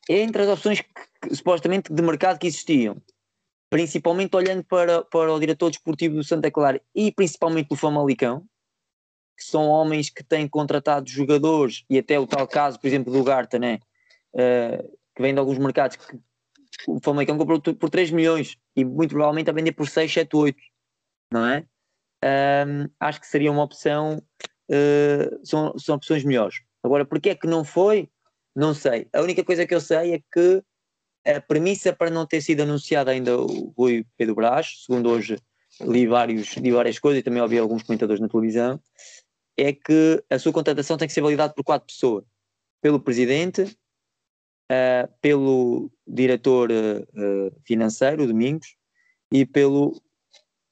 entre 0.09 0.43
as 0.43 0.49
opções 0.49 0.81
que, 0.81 1.35
supostamente 1.35 1.93
de 1.93 2.03
mercado 2.03 2.39
que 2.39 2.47
existiam, 2.47 2.97
principalmente 3.73 4.37
olhando 4.37 4.63
para, 4.65 5.03
para 5.03 5.33
o 5.33 5.41
diretor 5.41 5.71
desportivo 5.71 6.17
do 6.17 6.23
Santa 6.23 6.51
Clara 6.51 6.79
e 6.95 7.11
principalmente 7.11 7.71
do 7.71 7.75
Famalicão, 7.75 8.45
que 9.35 9.43
são 9.43 9.67
homens 9.67 10.11
que 10.11 10.23
têm 10.23 10.47
contratado 10.47 11.09
jogadores, 11.09 11.83
e 11.89 11.99
até 11.99 12.19
o 12.19 12.27
tal 12.27 12.47
caso, 12.47 12.79
por 12.79 12.87
exemplo, 12.87 13.11
do 13.11 13.25
Garta, 13.25 13.59
né? 13.59 13.79
Uh, 14.35 14.95
que 15.17 15.23
vem 15.23 15.33
de 15.33 15.41
alguns 15.41 15.57
mercados 15.57 15.97
que 15.97 16.21
o 16.87 17.01
Famalicão 17.03 17.39
comprou 17.39 17.63
por 17.63 17.89
3 17.89 18.11
milhões 18.11 18.59
e 18.77 18.85
muito 18.85 19.13
provavelmente 19.13 19.49
a 19.49 19.55
vender 19.55 19.73
por 19.73 19.89
6, 19.89 20.13
7, 20.13 20.37
8, 20.37 20.59
não 21.33 21.47
é? 21.47 21.65
Acho 23.01 23.23
que 23.23 23.27
seria 23.27 23.51
uma 23.51 23.63
opção, 23.63 24.23
uh, 24.71 25.47
são, 25.47 25.79
são 25.79 25.97
opções 25.97 26.25
melhores. 26.25 26.61
Agora, 26.83 27.07
porquê 27.07 27.31
é 27.31 27.35
que 27.35 27.47
não 27.47 27.65
foi? 27.65 28.11
Não 28.55 28.75
sei. 28.75 29.09
A 29.15 29.23
única 29.23 29.43
coisa 29.43 29.67
que 29.67 29.75
eu 29.75 29.81
sei 29.81 30.13
é 30.13 30.21
que 30.31 30.63
a 31.25 31.41
premissa 31.41 31.93
para 31.93 32.11
não 32.11 32.27
ter 32.27 32.41
sido 32.41 32.63
anunciado 32.63 33.11
ainda 33.11 33.39
o 33.39 33.73
Rui 33.77 34.05
Pedro 34.17 34.35
Brás, 34.35 34.85
segundo 34.87 35.09
hoje 35.11 35.37
li, 35.81 36.07
vários, 36.07 36.57
li 36.57 36.71
várias 36.71 36.99
coisas 36.99 37.21
e 37.21 37.23
também 37.23 37.43
ouvi 37.43 37.59
alguns 37.59 37.83
comentadores 37.83 38.21
na 38.21 38.29
televisão, 38.29 38.81
é 39.57 39.73
que 39.73 40.23
a 40.31 40.39
sua 40.39 40.53
contratação 40.53 40.97
tem 40.97 41.07
que 41.07 41.15
ser 41.15 41.21
validada 41.21 41.53
por 41.53 41.65
quatro 41.65 41.87
pessoas: 41.87 42.25
pelo 42.81 43.01
presidente, 43.01 43.63
uh, 43.63 45.13
pelo 45.21 45.91
diretor 46.07 46.71
uh, 46.71 47.61
financeiro, 47.65 48.27
Domingos, 48.27 48.77
e 49.33 49.47
pelo 49.47 50.01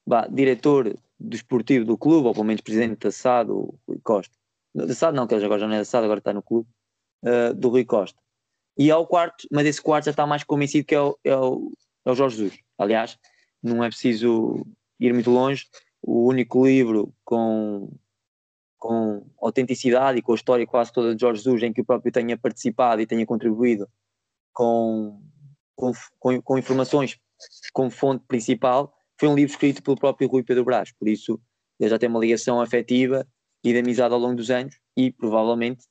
bah, 0.05 0.27
diretor 0.27 0.95
desportivo 1.19 1.85
do 1.85 1.97
clube, 1.97 2.27
ou 2.27 2.33
pelo 2.33 2.45
menos 2.45 2.61
presidente 2.61 2.99
da 2.99 3.11
SAD, 3.11 3.51
o 3.51 3.75
Rui 3.87 3.99
Costa. 4.03 4.35
Da 4.73 4.93
SAD 4.93 5.15
não, 5.15 5.27
que 5.27 5.35
ele 5.35 5.45
agora 5.45 5.59
já 5.59 5.67
não 5.67 5.75
é 5.75 5.79
da 5.79 5.85
SAD, 5.85 6.05
agora 6.05 6.19
está 6.19 6.33
no 6.33 6.41
clube, 6.41 6.67
uh, 7.23 7.53
do 7.53 7.69
Rui 7.69 7.85
Costa. 7.85 8.19
E 8.77 8.89
ao 8.89 9.05
quarto, 9.05 9.47
mas 9.51 9.65
esse 9.65 9.81
quarto 9.81 10.05
já 10.05 10.11
está 10.11 10.25
mais 10.25 10.43
convencido 10.43 10.85
que 10.85 10.95
é 10.95 11.01
o, 11.01 11.17
é 11.23 11.35
o, 11.35 11.71
é 12.05 12.11
o 12.11 12.15
Jorge 12.15 12.37
Jesus. 12.37 12.59
Aliás, 12.77 13.17
não 13.61 13.83
é 13.83 13.89
preciso 13.89 14.65
ir 14.99 15.13
muito 15.13 15.29
longe. 15.29 15.67
O 16.01 16.27
único 16.27 16.65
livro 16.65 17.13
com, 17.23 17.91
com 18.77 19.25
autenticidade 19.39 20.19
e 20.19 20.21
com 20.21 20.31
a 20.31 20.35
história 20.35 20.65
quase 20.65 20.91
toda 20.91 21.13
de 21.13 21.21
Jorge 21.21 21.43
Jesus, 21.43 21.63
em 21.63 21.73
que 21.73 21.81
o 21.81 21.85
próprio 21.85 22.11
tenha 22.11 22.37
participado 22.37 23.01
e 23.01 23.05
tenha 23.05 23.25
contribuído 23.25 23.87
com, 24.53 25.21
com, 25.75 25.91
com, 26.19 26.41
com 26.41 26.57
informações 26.57 27.19
como 27.73 27.89
fonte 27.89 28.23
principal, 28.27 28.93
foi 29.19 29.29
um 29.29 29.35
livro 29.35 29.51
escrito 29.51 29.81
pelo 29.83 29.97
próprio 29.97 30.27
Rui 30.27 30.43
Pedro 30.43 30.65
Brás, 30.65 30.91
por 30.91 31.07
isso 31.07 31.39
ele 31.79 31.89
já 31.89 31.97
tem 31.97 32.09
uma 32.09 32.19
ligação 32.19 32.61
afetiva 32.61 33.27
e 33.63 33.71
de 33.71 33.79
amizade 33.79 34.13
ao 34.13 34.19
longo 34.19 34.35
dos 34.35 34.49
anos 34.49 34.79
e 34.95 35.11
provavelmente 35.11 35.85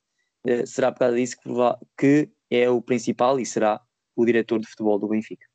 eh, 0.46 0.66
será 0.66 0.92
por 0.92 1.00
causa 1.00 1.16
disso 1.16 1.36
que, 1.42 1.50
que 1.96 2.30
é 2.50 2.68
o 2.68 2.82
principal 2.82 3.38
e 3.38 3.46
será 3.46 3.80
o 4.16 4.24
diretor 4.24 4.58
de 4.58 4.66
futebol 4.66 4.98
do 4.98 5.08
Benfica. 5.08 5.46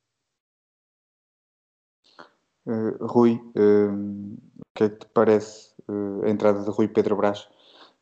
Uh, 2.66 3.06
Rui, 3.06 3.34
uh, 3.34 3.94
o 3.94 4.66
que 4.74 4.84
é 4.86 4.90
que 4.90 5.00
te 5.00 5.06
parece 5.14 5.74
uh, 5.88 6.26
a 6.26 6.30
entrada 6.30 6.64
de 6.64 6.70
Rui 6.70 6.88
Pedro 6.88 7.16
Brás 7.16 7.48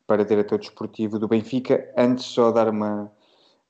para 0.07 0.23
diretor 0.23 0.59
desportivo 0.59 1.19
do 1.19 1.27
Benfica? 1.27 1.91
Antes 1.97 2.25
só 2.25 2.51
dar 2.51 2.69
uma, 2.69 3.11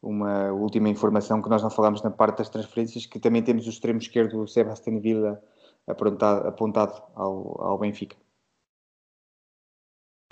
uma 0.02 0.52
última 0.52 0.90
informação 0.90 1.42
que 1.42 1.50
nós 1.50 1.64
não 1.64 1.72
falámos 1.72 2.04
na 2.04 2.12
parte 2.12 2.40
das 2.40 2.50
transferências, 2.50 3.08
que 3.08 3.20
também 3.20 3.42
temos 3.42 3.66
o 3.66 3.70
extremo 3.70 4.00
esquerdo 4.00 4.48
Sebastián 4.48 5.00
Villa 5.00 5.42
apontado, 5.88 6.48
apontado 6.48 7.02
ao, 7.16 7.62
ao 7.62 7.78
Benfica. 7.80 8.16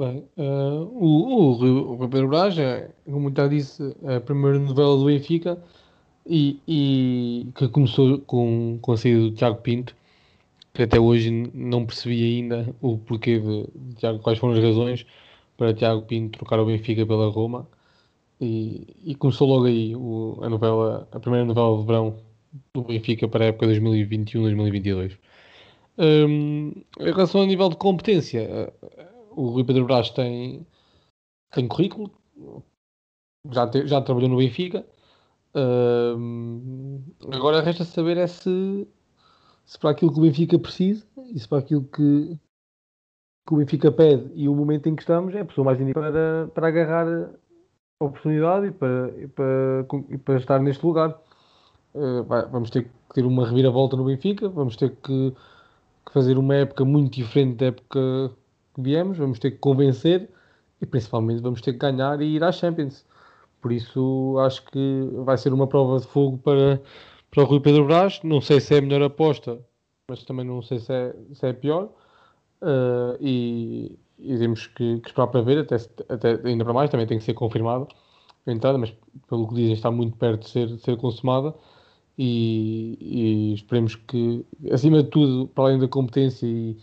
Bem, 0.01 0.27
uh, 0.35 0.81
o, 0.95 1.63
o, 1.63 2.03
o 2.03 2.09
Pedro 2.09 2.27
Brás, 2.27 2.57
é, 2.57 2.89
como 3.05 3.31
já 3.37 3.47
disse, 3.47 3.95
é 4.01 4.15
a 4.15 4.19
primeira 4.19 4.57
novela 4.57 4.97
do 4.97 5.05
Benfica 5.05 5.61
e, 6.25 6.59
e 6.67 7.47
que 7.53 7.67
começou 7.67 8.17
com, 8.21 8.79
com 8.81 8.93
a 8.93 8.97
saída 8.97 9.19
do 9.19 9.31
Tiago 9.31 9.61
Pinto, 9.61 9.95
que 10.73 10.81
até 10.81 10.99
hoje 10.99 11.29
não 11.53 11.85
percebi 11.85 12.23
ainda 12.23 12.75
o 12.81 12.97
porquê 12.97 13.37
de, 13.39 13.67
de 13.75 13.95
Tiago, 13.97 14.17
quais 14.17 14.39
foram 14.39 14.55
as 14.55 14.63
razões 14.63 15.05
para 15.55 15.71
Tiago 15.71 16.01
Pinto 16.01 16.39
trocar 16.39 16.59
o 16.59 16.65
Benfica 16.65 17.05
pela 17.05 17.29
Roma. 17.29 17.67
E, 18.39 18.87
e 19.05 19.13
começou 19.13 19.47
logo 19.47 19.65
aí 19.65 19.95
o, 19.95 20.39
a 20.41 20.49
novela, 20.49 21.07
a 21.11 21.19
primeira 21.19 21.45
novela 21.45 21.77
de 21.77 21.85
verão 21.85 22.17
do 22.73 22.81
Benfica 22.81 23.27
para 23.27 23.45
a 23.45 23.47
época 23.49 23.67
2021-2022. 23.67 25.15
Um, 25.95 26.73
em 26.99 27.05
relação 27.05 27.41
ao 27.41 27.47
nível 27.47 27.69
de 27.69 27.75
competência, 27.75 28.73
o 29.32 29.50
Rui 29.50 29.63
Pedro 29.63 29.86
Brás 29.86 30.10
tem, 30.12 30.65
tem 31.52 31.67
currículo, 31.67 32.12
já, 33.50 33.67
te, 33.67 33.88
já 33.88 34.02
trabalhou 34.02 34.30
no 34.30 34.38
Benfica. 34.38 34.86
Um, 35.54 37.02
agora 37.32 37.62
resta 37.62 37.84
saber 37.84 38.17
é 38.17 38.28
se, 38.28 38.88
se 39.65 39.78
para 39.80 39.91
aquilo 39.91 40.13
que 40.13 40.20
o 40.20 40.22
Benfica 40.22 40.58
precisa 40.58 41.06
e 41.34 41.39
se 41.39 41.48
para 41.48 41.60
aquilo 41.60 41.84
que, 41.84 42.38
que 43.48 43.54
o 43.54 43.58
Benfica 43.58 43.91
pede 43.91 44.32
e 44.34 44.48
o 44.48 44.56
momento 44.56 44.88
em 44.88 44.96
que 44.96 45.02
estamos 45.02 45.36
é 45.36 45.41
a 45.41 45.46
pessoa 45.46 45.65
mais 45.65 45.82
indicada 45.82 46.12
para, 46.12 46.48
para 46.54 46.67
agarrar 46.67 47.08
a 48.00 48.06
oportunidade 48.06 48.67
e 48.67 48.72
para, 48.72 49.22
e 49.22 49.28
para, 49.28 49.86
e 50.10 50.17
para 50.17 50.38
estar 50.38 50.60
neste 50.60 50.86
lugar. 50.86 51.20
Uh, 51.94 52.24
vamos 52.50 52.70
ter 52.70 52.86
que 52.86 52.89
ter 53.13 53.26
uma 53.26 53.46
reviravolta 53.46 53.98
no 53.98 54.06
Benfica, 54.06 54.48
vamos 54.48 54.78
ter 54.78 54.96
que, 54.96 55.34
que 56.06 56.13
fazer 56.13 56.38
uma 56.38 56.56
época 56.56 56.86
muito 56.86 57.15
diferente 57.15 57.58
da 57.58 57.65
época 57.65 58.32
viemos, 58.82 59.17
vamos 59.17 59.39
ter 59.39 59.52
que 59.52 59.58
convencer 59.58 60.30
e 60.82 60.86
principalmente 60.86 61.41
vamos 61.41 61.62
ter 61.62 61.74
que 61.74 61.80
ganhar 61.80 62.22
e 62.22 62.26
ir 62.36 62.44
à 62.44 62.52
Champions. 62.52 63.06
Por 63.62 63.72
isso 63.72 64.38
acho 64.39 64.65
que 64.65 65.10
vai 65.24 65.38
ser 65.38 65.54
uma 65.54 65.67
prova 65.67 66.00
de 66.00 66.08
fogo 66.08 66.38
para, 66.39 66.82
para 67.30 67.44
o 67.44 67.46
Rui 67.46 67.60
Pedro 67.60 67.86
Brás. 67.86 68.20
Não 68.24 68.41
sei 68.41 68.60
se 68.60 68.76
é 68.76 68.80
a 68.80 68.82
melhor 68.82 69.04
aposta, 69.04 69.60
mas 70.10 70.24
também 70.24 70.46
não 70.46 70.62
sei 70.62 70.80
se 70.80 70.91
é, 70.91 71.15
se 71.34 71.46
é 71.46 71.54
pior. 71.54 71.89
Uh, 72.62 73.17
e, 73.20 74.00
e, 74.20 74.38
temos 74.38 74.67
que, 74.67 75.00
que, 75.00 75.10
esperar 75.10 75.28
para 75.28 75.41
ver, 75.41 75.60
até, 75.60 75.76
até, 76.10 76.39
ainda 76.48 76.63
para 76.63 76.74
mais, 76.74 76.89
também 76.89 77.08
tem 77.08 77.17
que 77.17 77.24
ser 77.24 77.34
confirmada 77.34 77.88
a 78.46 78.52
entrada, 78.52 78.78
mas 78.78 78.94
pelo 79.28 79.48
que 79.48 79.56
dizem 79.56 79.74
está 79.74 79.91
muito 79.91 80.17
perto 80.17 80.44
de 80.44 80.50
ser, 80.50 80.67
de 80.67 80.82
ser 80.82 80.98
consumada. 80.98 81.54
E, 82.17 82.98
e, 83.00 83.54
esperemos 83.54 83.96
que, 83.96 84.46
acima 84.72 85.02
de 85.04 85.10
tudo, 85.10 85.48
para 85.48 85.65
além 85.65 85.80
da 85.80 85.88
competência 85.88 86.46
e, 86.46 86.78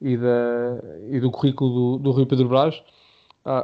e, 0.00 0.16
da, 0.16 0.82
e 1.10 1.20
do 1.20 1.30
currículo 1.30 1.98
do, 1.98 1.98
do 1.98 2.10
Rui 2.12 2.26
Pedro 2.26 2.48
Brás, 2.48 2.82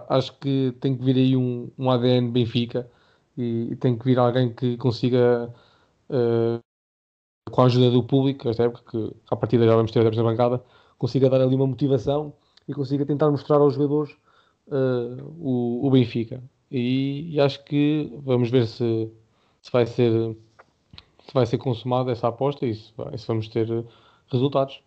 acho 0.09 0.39
que 0.39 0.75
tem 0.81 0.97
que 0.97 1.05
vir 1.05 1.17
aí 1.17 1.37
um, 1.37 1.71
um 1.79 1.91
ADN 1.91 2.31
Benfica 2.31 2.91
e, 3.37 3.69
e, 3.73 3.77
tem 3.77 3.97
que 3.97 4.05
vir 4.05 4.19
alguém 4.19 4.53
que 4.53 4.77
consiga, 4.77 5.53
uh, 6.11 6.61
com 7.51 7.63
a 7.63 7.67
ajuda 7.67 7.91
do 7.91 8.03
público, 8.03 8.49
esta 8.49 8.65
época, 8.65 8.83
que 8.91 9.17
a 9.31 9.37
partir 9.37 9.59
já 9.59 9.75
vamos 9.77 9.93
ter 9.93 10.03
na 10.03 10.23
bancada, 10.23 10.63
consiga 10.99 11.29
dar 11.29 11.41
ali 11.41 11.55
uma 11.55 11.67
motivação 11.67 12.33
e 12.67 12.75
consiga 12.75 13.05
tentar 13.05 13.31
mostrar 13.31 13.59
aos 13.59 13.75
jogadores 13.75 14.13
uh, 14.69 15.23
o, 15.39 15.87
o, 15.87 15.91
Benfica. 15.91 16.43
E, 16.71 17.35
e, 17.35 17.41
acho 17.41 17.63
que 17.65 18.13
vamos 18.23 18.51
ver 18.51 18.67
se, 18.67 19.11
se 19.63 19.73
vai 19.73 19.87
ser 19.87 20.37
se 21.27 21.35
vai 21.35 21.45
ser 21.45 21.59
consumada 21.59 22.13
essa 22.13 22.29
aposta 22.29 22.65
e 22.67 22.75
se, 22.75 22.93
se 23.17 23.27
vamos 23.27 23.49
ter 23.49 23.69
resultados. 24.31 24.81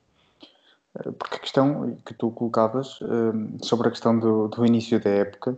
Porque 0.94 1.36
a 1.36 1.40
questão 1.40 1.96
que 2.06 2.14
tu 2.14 2.32
colocavas 2.32 3.00
hum, 3.02 3.58
sobre 3.62 3.88
a 3.88 3.92
questão 3.92 4.18
do, 4.18 4.48
do 4.48 4.66
início 4.66 5.00
da 5.00 5.10
época, 5.10 5.58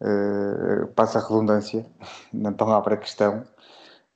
uh, 0.00 0.86
passa 0.94 1.18
a 1.18 1.22
redundância 1.22 1.86
na 2.32 2.52
palavra 2.52 2.96
questão, 2.96 3.44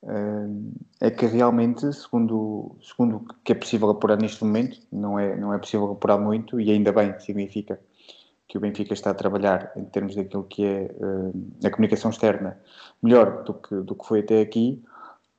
uh, 0.03 0.73
é 1.01 1.09
que 1.09 1.25
realmente, 1.25 1.91
segundo, 1.93 2.75
segundo 2.81 3.17
o 3.17 3.25
que 3.43 3.51
é 3.51 3.55
possível 3.55 3.89
apurar 3.89 4.17
neste 4.17 4.43
momento, 4.43 4.79
não 4.91 5.17
é, 5.17 5.35
não 5.35 5.53
é 5.53 5.57
possível 5.57 5.91
apurar 5.91 6.19
muito, 6.19 6.59
e 6.59 6.71
ainda 6.71 6.91
bem, 6.91 7.17
significa 7.19 7.79
que 8.47 8.57
o 8.57 8.61
Benfica 8.61 8.93
está 8.93 9.11
a 9.11 9.15
trabalhar 9.15 9.71
em 9.75 9.85
termos 9.85 10.15
daquilo 10.15 10.43
que 10.43 10.65
é 10.65 10.89
a 11.63 11.69
comunicação 11.69 12.09
externa 12.09 12.59
melhor 12.99 13.43
do 13.43 13.53
que, 13.53 13.75
do 13.75 13.93
que 13.93 14.07
foi 14.07 14.21
até 14.21 14.41
aqui, 14.41 14.83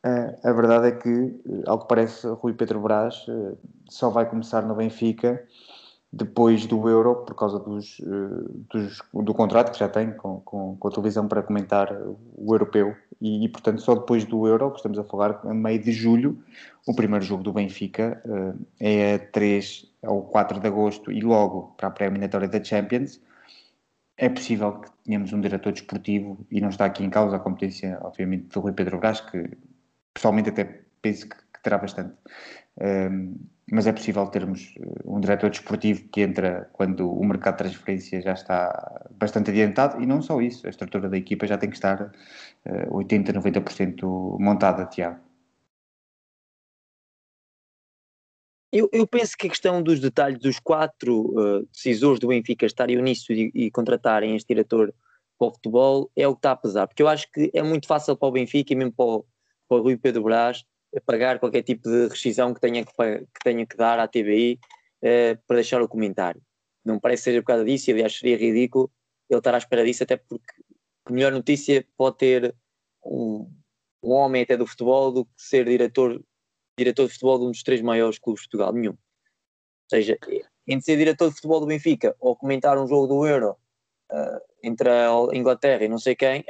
a 0.03 0.53
verdade 0.53 0.89
é 0.89 0.93
que, 0.93 1.09
uh, 1.09 1.63
ao 1.67 1.79
que 1.79 1.89
parece, 1.89 2.27
Rui 2.27 2.55
Pedro 2.55 2.81
Brás 2.81 3.27
uh, 3.29 3.57
só 3.89 4.09
vai 4.09 4.29
começar 4.29 4.63
no 4.63 4.75
Benfica 4.75 5.47
depois 6.13 6.67
do 6.67 6.89
Euro, 6.89 7.25
por 7.25 7.37
causa 7.37 7.61
dos, 7.61 8.01
dos, 8.69 9.01
do 9.15 9.33
contrato 9.33 9.71
que 9.71 9.79
já 9.79 9.89
tem 9.89 10.11
com, 10.13 10.41
com, 10.41 10.77
com, 10.77 10.89
a 10.89 10.91
televisão 10.91 11.29
para 11.29 11.41
comentar 11.41 11.89
o 12.37 12.53
europeu. 12.53 12.97
E, 13.21 13.45
e, 13.45 13.49
portanto, 13.49 13.81
só 13.81 13.95
depois 13.95 14.25
do 14.25 14.45
Euro, 14.45 14.73
que 14.73 14.79
estamos 14.79 14.99
a 14.99 15.05
falar, 15.05 15.41
a 15.45 15.55
meio 15.55 15.81
de 15.81 15.93
julho, 15.93 16.43
o 16.85 16.97
primeiro 16.97 17.25
jogo 17.25 17.45
do 17.45 17.53
Benfica 17.53 18.21
é 18.81 19.15
a 19.15 19.19
3 19.21 19.87
ou 20.03 20.23
4 20.25 20.59
de 20.59 20.67
agosto 20.67 21.13
e 21.13 21.21
logo 21.21 21.75
para 21.77 21.87
a 21.87 21.91
pré-eliminatória 21.93 22.49
da 22.49 22.61
Champions. 22.65 23.21
É 24.17 24.29
possível 24.29 24.81
que 24.81 24.91
tenhamos 25.05 25.33
um 25.33 25.41
diretor 25.41 25.73
desportivo 25.73 26.45
e 26.51 26.61
não 26.61 26.71
está 26.71 26.87
aqui 26.87 27.05
em 27.05 27.11
causa 27.11 27.37
a 27.37 27.39
competência, 27.39 28.01
obviamente, 28.03 28.49
do 28.49 28.59
Rui 28.59 28.73
Pedro 28.73 28.99
Brás, 28.99 29.21
que 29.21 29.49
pessoalmente 30.15 30.51
até 30.51 30.83
penso 31.03 31.29
que, 31.29 31.37
que 31.37 31.63
terá 31.63 31.79
bastante. 31.79 32.15
Um, 32.81 33.37
mas 33.71 33.87
é 33.87 33.93
possível 33.93 34.27
termos 34.27 34.75
eh, 34.79 35.03
um 35.05 35.21
diretor 35.21 35.51
desportivo 35.51 36.09
que 36.09 36.23
entra 36.23 36.69
quando 36.73 37.09
o 37.09 37.25
mercado 37.25 37.55
de 37.55 37.59
transferência 37.59 38.21
já 38.21 38.33
está 38.33 39.09
bastante 39.13 39.51
adiantado 39.51 40.03
e 40.03 40.07
não 40.07 40.21
só 40.21 40.41
isso, 40.41 40.67
a 40.67 40.71
estrutura 40.71 41.09
da 41.09 41.17
equipa 41.17 41.47
já 41.47 41.57
tem 41.57 41.71
que 41.71 41.77
estar 41.77 42.03
uh, 42.03 42.97
80, 42.97 43.33
90% 43.33 44.41
montada, 44.41 44.87
Tiago. 44.87 45.21
Eu, 48.73 48.89
eu, 48.93 49.07
penso 49.07 49.37
que 49.37 49.47
a 49.47 49.51
questão 49.51 49.83
dos 49.83 49.99
detalhes 49.99 50.39
dos 50.39 50.61
quatro 50.61 51.33
uh, 51.37 51.67
decisores 51.73 52.21
do 52.21 52.29
Benfica 52.29 52.67
estarem 52.67 52.99
unidos 52.99 53.29
e, 53.29 53.51
e 53.53 53.71
contratarem 53.71 54.37
este 54.37 54.49
diretor 54.49 54.95
para 55.39 55.49
o 55.49 55.53
futebol 55.53 56.11
é 56.15 56.27
o 56.27 56.35
que 56.35 56.39
está 56.39 56.53
a 56.53 56.57
pesar, 56.57 56.87
porque 56.87 57.03
eu 57.03 57.09
acho 57.09 57.31
que 57.33 57.51
é 57.53 57.63
muito 57.63 57.87
fácil 57.87 58.17
para 58.17 58.29
o 58.29 58.33
Benfica 58.33 58.73
e 58.73 58.77
mesmo 58.77 58.93
para 58.93 59.05
o, 59.05 59.27
para 59.71 59.79
o 59.79 59.83
Rui 59.83 59.97
Pedro 59.97 60.25
Brás 60.25 60.65
pagar 61.07 61.39
qualquer 61.39 61.63
tipo 61.63 61.89
de 61.89 62.09
rescisão 62.09 62.53
que 62.53 62.61
tenha 62.61 62.85
que, 62.85 62.93
que, 62.93 63.41
tenha 63.45 63.65
que 63.65 63.77
dar 63.77 64.01
à 64.01 64.09
TVI 64.09 64.59
eh, 65.01 65.37
para 65.47 65.57
deixar 65.57 65.81
o 65.81 65.89
comentário. 65.89 66.43
Não 66.85 66.99
parece 66.99 67.23
seja 67.25 67.41
por 67.41 67.47
causa 67.47 67.65
disso, 67.65 67.89
e 67.89 67.93
aliás 67.93 68.19
seria 68.19 68.37
ridículo 68.37 68.91
ele 69.29 69.39
estar 69.39 69.55
à 69.55 69.59
espera 69.59 69.85
disso, 69.85 70.03
até 70.03 70.17
porque 70.17 70.53
a 71.05 71.13
melhor 71.13 71.31
notícia 71.31 71.87
pode 71.97 72.17
ter 72.17 72.57
um, 73.05 73.49
um 74.03 74.11
homem 74.11 74.43
até 74.43 74.57
do 74.57 74.67
futebol 74.67 75.13
do 75.13 75.25
que 75.25 75.31
ser 75.37 75.65
diretor, 75.65 76.21
diretor 76.77 77.07
de 77.07 77.13
futebol 77.13 77.39
de 77.39 77.45
um 77.45 77.51
dos 77.53 77.63
três 77.63 77.81
maiores 77.81 78.19
clubes 78.19 78.43
de 78.43 78.49
Portugal, 78.49 78.73
nenhum. 78.73 78.93
Ou 78.93 78.99
seja, 79.89 80.19
entre 80.67 80.85
ser 80.85 80.97
diretor 80.97 81.29
de 81.29 81.37
futebol 81.37 81.61
do 81.61 81.67
Benfica 81.67 82.17
ou 82.19 82.35
comentar 82.35 82.77
um 82.77 82.89
jogo 82.89 83.07
do 83.07 83.25
Euro 83.25 83.57
uh, 84.11 84.41
entre 84.65 84.89
a 84.89 85.09
Inglaterra 85.33 85.85
e 85.85 85.89
não 85.89 85.99
sei 85.99 86.17
quem, 86.17 86.45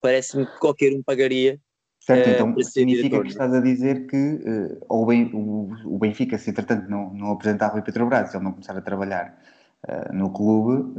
parece-me 0.00 0.46
que 0.46 0.58
qualquer 0.58 0.94
um 0.94 1.02
pagaria 1.02 1.60
Certo, 2.00 2.26
uh, 2.26 2.30
então 2.30 2.62
significa 2.62 3.08
diretor, 3.08 3.24
que 3.24 3.30
estás 3.30 3.54
a 3.54 3.60
dizer 3.60 4.06
que 4.06 4.16
uh, 4.16 4.84
ou 4.88 5.06
o, 5.12 5.72
o, 5.84 5.98
Benfica, 5.98 6.38
se 6.38 6.50
entretanto 6.50 6.88
não, 6.88 7.12
não 7.12 7.32
apresentar 7.32 7.68
Rui 7.68 7.82
Petrobras, 7.82 8.30
se 8.30 8.36
ele 8.36 8.44
não 8.44 8.52
começar 8.52 8.76
a 8.76 8.80
trabalhar 8.80 9.38
uh, 9.86 10.12
no 10.14 10.30
clube, 10.30 10.94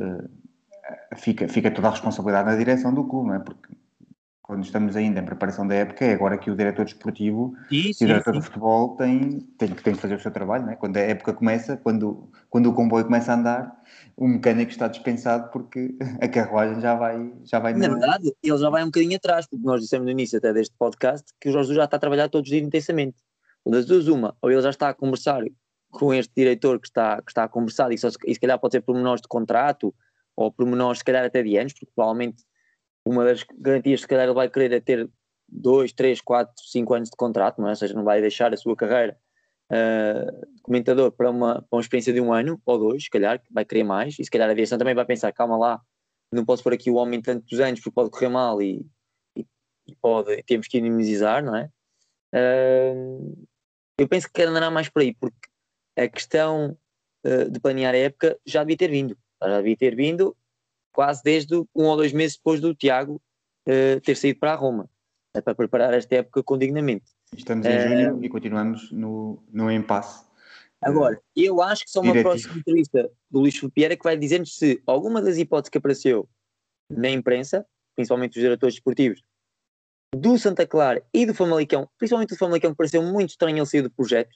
fica, 1.18 1.48
fica 1.48 1.72
toda 1.72 1.88
a 1.88 1.92
responsabilidade 1.92 2.50
na 2.50 2.56
direção 2.56 2.94
do 2.94 3.04
clube, 3.06 3.30
não 3.30 3.36
é? 3.36 3.40
Porque 3.40 3.74
quando 4.52 4.66
estamos 4.66 4.98
ainda 4.98 5.22
em 5.22 5.24
preparação 5.24 5.66
da 5.66 5.76
época, 5.76 6.04
é 6.04 6.12
agora 6.12 6.38
que 6.38 6.52
o 6.52 6.56
diretor 6.58 6.84
desportivo 6.84 7.56
Isso, 7.72 8.04
e 8.04 8.06
o 8.06 8.08
diretor 8.08 8.34
de 8.34 8.42
futebol 8.42 8.98
tem, 8.98 9.40
tem, 9.58 9.70
tem 9.70 9.96
que 9.96 10.02
fazer 10.02 10.16
o 10.16 10.20
seu 10.20 10.30
trabalho, 10.30 10.66
né? 10.66 10.76
quando 10.76 10.98
a 10.98 11.00
época 11.00 11.32
começa, 11.32 11.78
quando, 11.78 12.30
quando 12.50 12.66
o 12.66 12.74
comboio 12.74 13.06
começa 13.06 13.32
a 13.32 13.36
andar, 13.36 13.82
o 14.18 14.28
mecânico 14.28 14.70
está 14.70 14.90
dispensado 14.90 15.50
porque 15.54 15.96
a 16.20 16.28
carruagem 16.28 16.82
já 16.82 16.96
vai, 16.96 17.32
já 17.46 17.60
vai 17.60 17.74
Na 17.76 17.88
verdade, 17.88 18.34
ele 18.44 18.58
já 18.58 18.70
vai 18.70 18.84
um 18.84 18.88
bocadinho 18.88 19.16
atrás, 19.16 19.48
porque 19.48 19.66
nós 19.66 19.80
dissemos 19.80 20.04
no 20.04 20.12
início 20.12 20.38
até 20.38 20.52
deste 20.52 20.76
podcast 20.78 21.32
que 21.40 21.48
o 21.48 21.54
Jorge 21.54 21.74
já 21.74 21.86
está 21.86 21.96
a 21.96 22.02
trabalhar 22.02 22.28
todos 22.28 22.50
os 22.50 22.54
dias 22.54 22.68
intensamente. 22.68 23.16
Das 23.66 23.86
duas, 23.86 24.10
uma, 24.10 24.36
ou 24.42 24.52
ele 24.52 24.62
já 24.62 24.72
está 24.72 24.90
a 24.90 24.94
conversar 24.94 25.42
com 25.92 26.14
este 26.14 26.34
diretor 26.36 26.78
que 26.78 26.88
está, 26.88 27.22
que 27.22 27.32
está 27.32 27.46
a 27.46 27.48
conversar, 27.48 27.90
e, 27.94 27.98
só, 27.98 28.10
e 28.26 28.34
se 28.34 28.40
calhar 28.40 28.60
pode 28.60 28.74
ser 28.74 28.82
pormenores 28.82 29.22
de 29.22 29.30
contrato, 29.30 29.96
ou 30.36 30.52
pormenores 30.52 30.98
se 30.98 31.06
calhar 31.06 31.24
até 31.24 31.42
de 31.42 31.56
anos, 31.56 31.72
porque 31.72 31.88
provavelmente 31.96 32.44
uma 33.06 33.26
das 33.26 33.44
garantias 33.60 34.02
se 34.02 34.08
calhar 34.08 34.26
ele 34.26 34.34
vai 34.34 34.50
querer 34.50 34.72
é 34.74 34.80
ter 34.80 35.10
2, 35.50 35.92
3, 35.94 36.22
4, 36.22 36.54
5 36.58 36.94
anos 36.94 37.10
de 37.10 37.16
contrato, 37.16 37.60
não 37.60 37.68
é? 37.68 37.72
ou 37.72 37.76
seja, 37.76 37.94
não 37.94 38.04
vai 38.04 38.22
deixar 38.22 38.54
a 38.54 38.58
sua 38.58 38.76
carreira 38.76 39.18
uh, 39.72 40.56
de 40.56 40.62
comentador 40.62 41.12
para 41.12 41.30
uma, 41.30 41.56
para 41.56 41.78
uma 41.78 41.82
experiência 41.82 42.14
de 42.14 42.22
um 42.22 42.32
ano 42.32 42.62
ou 42.66 42.78
dois, 42.78 43.04
se 43.04 43.10
calhar, 43.10 43.42
vai 43.52 43.66
querer 43.66 43.84
mais, 43.84 44.18
e 44.18 44.24
se 44.24 44.32
calhar 44.32 44.48
a 44.48 44.52
aviação 44.52 44.78
também 44.78 44.96
vai 44.96 45.06
pensar, 45.06 45.32
calma 45.34 45.58
lá, 45.58 45.82
não 46.32 46.46
posso 46.46 46.64
pôr 46.64 46.74
aqui 46.74 46.90
o 46.90 46.96
homem 46.96 47.22
tantos 47.22 47.60
anos 47.60 47.80
porque 47.80 47.94
pode 47.94 48.10
correr 48.10 48.30
mal 48.30 48.62
e, 48.62 48.86
e, 49.36 49.46
e 49.88 49.96
pode, 50.02 50.42
temos 50.44 50.68
que 50.68 50.82
minimizar, 50.82 51.44
não 51.44 51.56
é? 51.56 51.70
Uh, 52.34 53.46
eu 53.98 54.08
penso 54.08 54.28
que 54.28 54.34
quer 54.34 54.48
andar 54.48 54.72
mais 54.72 54.88
por 54.88 55.02
aí, 55.02 55.14
porque 55.14 55.50
a 55.98 56.08
questão 56.08 56.78
uh, 57.26 57.50
de 57.50 57.60
planear 57.60 57.94
a 57.94 57.98
época 57.98 58.40
já 58.46 58.64
devia 58.64 58.78
ter 58.78 58.90
vindo, 58.90 59.18
já 59.44 59.58
devia 59.58 59.78
ter 59.78 59.96
vindo 59.96 60.36
quase 60.91 61.21
desde 61.23 61.56
um 61.56 61.86
ou 61.86 61.97
dois 61.97 62.13
meses 62.13 62.38
depois 62.38 62.60
do 62.60 62.75
Tiago 62.75 63.21
uh, 63.67 63.99
ter 64.01 64.15
saído 64.15 64.39
para 64.39 64.54
a 64.54 64.56
Roma, 64.56 64.89
é 65.34 65.41
para 65.41 65.56
preparar 65.56 65.93
esta 65.93 66.15
época 66.15 66.43
com 66.43 66.58
dignamente. 66.58 67.06
Estamos 67.36 67.65
em 67.65 67.80
junho 67.80 68.23
e 68.23 68.30
continuamos 68.30 68.91
no, 68.91 69.41
no 69.51 69.71
impasse. 69.71 70.25
Agora, 70.82 71.21
eu 71.36 71.62
acho 71.62 71.86
que 71.86 71.91
só 71.91 71.99
uma 71.99 72.12
diretivo. 72.12 72.30
próxima 72.30 72.58
entrevista 72.58 73.12
do 73.30 73.39
Luís 73.39 73.56
Filipe 73.56 73.95
que 73.95 74.04
vai 74.04 74.17
dizer-nos 74.17 74.58
se 74.58 74.82
alguma 74.86 75.21
das 75.21 75.38
hipóteses 75.38 75.69
que 75.69 75.77
apareceu 75.77 76.27
na 76.89 77.10
imprensa, 77.10 77.65
principalmente 77.95 78.38
os 78.38 78.41
diretores 78.41 78.75
desportivos, 78.75 79.21
do 80.13 80.38
Santa 80.38 80.67
Clara 80.67 81.06
e 81.13 81.25
do 81.25 81.34
Famalicão, 81.34 81.88
principalmente 81.97 82.30
do 82.30 82.38
Famalicão, 82.38 82.71
que 82.71 82.77
pareceu 82.77 83.01
muito 83.04 83.30
estranho 83.30 83.58
ele 83.58 83.65
sair 83.65 83.82
do 83.82 83.91
projeto, 83.91 84.36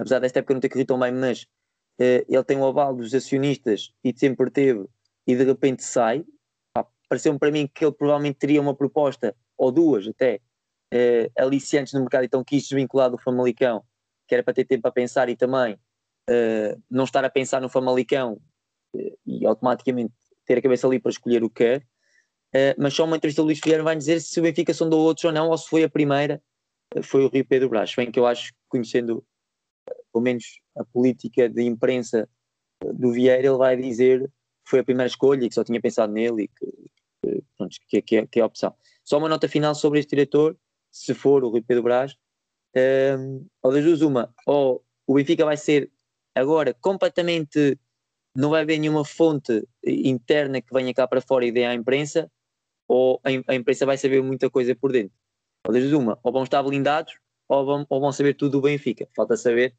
apesar 0.00 0.18
desta 0.18 0.40
época 0.40 0.54
não 0.54 0.60
ter 0.60 0.70
corrido 0.70 0.88
tão 0.88 0.98
bem, 0.98 1.12
mas 1.12 1.42
uh, 1.42 2.24
ele 2.28 2.44
tem 2.44 2.58
o 2.58 2.66
aval 2.66 2.96
dos 2.96 3.14
acionistas 3.14 3.92
e 4.02 4.12
sempre 4.16 4.50
teve, 4.50 4.86
e 5.28 5.36
de 5.36 5.44
repente 5.44 5.84
sai. 5.84 6.24
Pareceu-me 7.06 7.38
para 7.38 7.50
mim 7.50 7.70
que 7.72 7.84
ele 7.84 7.92
provavelmente 7.92 8.38
teria 8.38 8.60
uma 8.60 8.74
proposta, 8.74 9.36
ou 9.56 9.70
duas 9.70 10.08
até, 10.08 10.40
uh, 10.92 11.30
aliciantes 11.38 11.92
no 11.92 12.00
mercado, 12.00 12.24
então 12.24 12.42
quis 12.42 12.62
desvincular 12.62 13.10
do 13.10 13.18
Famalicão, 13.18 13.84
que 14.26 14.34
era 14.34 14.42
para 14.42 14.54
ter 14.54 14.64
tempo 14.64 14.88
a 14.88 14.90
pensar 14.90 15.28
e 15.28 15.36
também 15.36 15.74
uh, 15.74 16.82
não 16.90 17.04
estar 17.04 17.24
a 17.24 17.30
pensar 17.30 17.60
no 17.60 17.68
Famalicão 17.68 18.40
e 19.26 19.46
automaticamente 19.46 20.14
ter 20.46 20.58
a 20.58 20.62
cabeça 20.62 20.86
ali 20.86 20.98
para 20.98 21.10
escolher 21.10 21.44
o 21.44 21.50
que 21.50 21.64
quer. 21.64 21.80
Uh, 22.54 22.74
mas 22.78 22.94
só 22.94 23.04
uma 23.04 23.16
entrevista 23.16 23.42
do 23.42 23.46
Luís 23.46 23.60
Vieira 23.62 23.82
vai 23.82 23.94
dizer 23.94 24.20
se 24.20 24.40
o 24.40 24.42
Benfica 24.42 24.72
sondou 24.72 25.00
outros 25.00 25.24
ou 25.24 25.32
não, 25.32 25.50
ou 25.50 25.58
se 25.58 25.68
foi 25.68 25.84
a 25.84 25.90
primeira, 25.90 26.42
uh, 26.96 27.02
foi 27.02 27.24
o 27.24 27.28
Rio 27.28 27.46
Pedro 27.46 27.68
Brás. 27.68 27.94
Bem 27.94 28.10
que 28.10 28.18
eu 28.18 28.26
acho, 28.26 28.52
conhecendo 28.68 29.24
pelo 30.12 30.24
menos 30.24 30.60
a 30.76 30.84
política 30.84 31.48
de 31.48 31.62
imprensa 31.62 32.28
do 32.94 33.12
Vieira, 33.12 33.46
ele 33.46 33.56
vai 33.56 33.76
dizer 33.76 34.30
foi 34.68 34.80
a 34.80 34.84
primeira 34.84 35.08
escolha 35.08 35.44
e 35.44 35.48
que 35.48 35.54
só 35.54 35.64
tinha 35.64 35.80
pensado 35.80 36.12
nele 36.12 36.44
e 36.44 36.48
que, 36.48 37.42
pronto, 37.56 37.76
que, 37.88 38.02
que, 38.02 38.16
é, 38.16 38.26
que 38.26 38.38
é 38.38 38.42
a 38.42 38.46
opção. 38.46 38.74
Só 39.02 39.18
uma 39.18 39.28
nota 39.28 39.48
final 39.48 39.74
sobre 39.74 39.98
este 39.98 40.10
diretor, 40.10 40.56
se 40.90 41.14
for 41.14 41.42
o 41.42 41.48
Rui 41.48 41.62
Pedro 41.62 41.82
Brás, 41.82 42.14
um, 43.18 43.46
ou 43.62 43.72
das 43.72 43.82
duas 43.82 44.02
uma, 44.02 44.32
ou 44.46 44.84
o 45.06 45.14
Benfica 45.14 45.44
vai 45.44 45.56
ser 45.56 45.90
agora 46.34 46.74
completamente, 46.74 47.78
não 48.36 48.50
vai 48.50 48.62
haver 48.62 48.78
nenhuma 48.78 49.04
fonte 49.04 49.66
interna 49.84 50.60
que 50.60 50.72
venha 50.72 50.92
cá 50.92 51.08
para 51.08 51.22
fora 51.22 51.46
e 51.46 51.52
dê 51.52 51.64
à 51.64 51.74
imprensa, 51.74 52.30
ou 52.86 53.20
a, 53.24 53.52
a 53.52 53.54
imprensa 53.54 53.86
vai 53.86 53.96
saber 53.96 54.22
muita 54.22 54.50
coisa 54.50 54.74
por 54.74 54.92
dentro. 54.92 55.16
Ou 55.66 55.72
das 55.72 55.82
duas 55.82 55.94
uma, 55.94 56.18
ou 56.22 56.30
vão 56.30 56.42
estar 56.42 56.62
blindados, 56.62 57.14
ou 57.48 57.64
vão, 57.64 57.86
ou 57.88 58.00
vão 58.00 58.12
saber 58.12 58.34
tudo 58.34 58.52
do 58.52 58.60
Benfica. 58.60 59.08
Falta 59.16 59.36
saber 59.36 59.74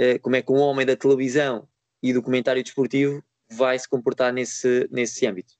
uh, 0.00 0.20
como 0.20 0.36
é 0.36 0.42
que 0.42 0.52
um 0.52 0.58
homem 0.58 0.86
da 0.86 0.96
televisão 0.96 1.68
e 2.00 2.12
do 2.12 2.22
comentário 2.22 2.62
desportivo 2.62 3.22
vai 3.50 3.78
se 3.78 3.88
comportar 3.88 4.32
nesse, 4.32 4.88
nesse 4.90 5.26
âmbito. 5.26 5.54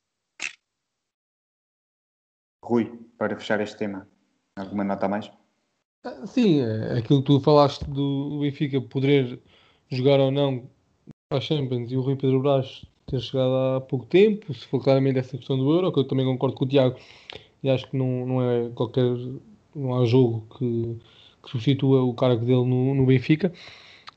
Rui, 2.62 2.92
para 3.16 3.37
fechar 3.37 3.61
este 3.61 3.77
tema, 3.77 4.09
alguma 4.57 4.85
nota 4.85 5.07
a 5.07 5.09
mais? 5.09 5.31
Ah, 6.05 6.27
sim, 6.27 6.61
é 6.61 6.98
aquilo 6.98 7.20
que 7.22 7.27
tu 7.27 7.40
falaste 7.40 7.85
do 7.85 8.40
Benfica 8.40 8.81
poder 8.81 9.40
jogar 9.88 10.20
ou 10.20 10.31
não 10.31 10.68
a 11.33 11.40
Champions 11.40 11.90
e 11.90 11.96
o 11.96 12.01
Rui 12.01 12.16
Pedro 12.16 12.40
Brás 12.40 12.85
ter 13.07 13.20
chegado 13.20 13.55
há 13.55 13.81
pouco 13.81 14.07
tempo, 14.07 14.53
se 14.53 14.66
for 14.66 14.83
claramente 14.83 15.18
essa 15.18 15.37
questão 15.37 15.57
do 15.57 15.70
Euro, 15.72 15.92
que 15.92 15.98
eu 15.98 16.05
também 16.05 16.27
concordo 16.27 16.55
com 16.57 16.64
o 16.64 16.68
Tiago, 16.68 16.98
e 17.62 17.70
acho 17.70 17.88
que 17.88 17.96
não, 17.96 18.27
não 18.27 18.42
é 18.42 18.68
qualquer, 18.70 19.05
não 19.74 19.98
há 19.98 20.05
jogo 20.05 20.46
que, 20.57 20.98
que 21.42 21.51
substitua 21.51 22.03
o 22.03 22.14
cargo 22.14 22.44
dele 22.44 22.64
no, 22.64 22.94
no 22.94 23.07
Benfica. 23.07 23.53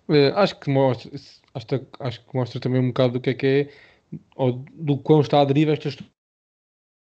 Uh, 0.08 0.36
acho 0.36 0.60
que 0.60 0.70
mostra, 0.70 1.10
acho, 1.54 1.68
acho 2.00 2.26
que 2.26 2.36
mostra 2.36 2.60
também 2.60 2.82
um 2.82 2.88
bocado 2.88 3.14
do 3.14 3.22
que 3.22 3.30
é 3.32 3.34
que 3.34 3.48
é, 3.48 3.70
ou 4.36 4.64
do 4.74 4.98
quão 4.98 5.22
está 5.22 5.42
a 5.42 5.46
deriva 5.46 5.74
esta 5.74 5.90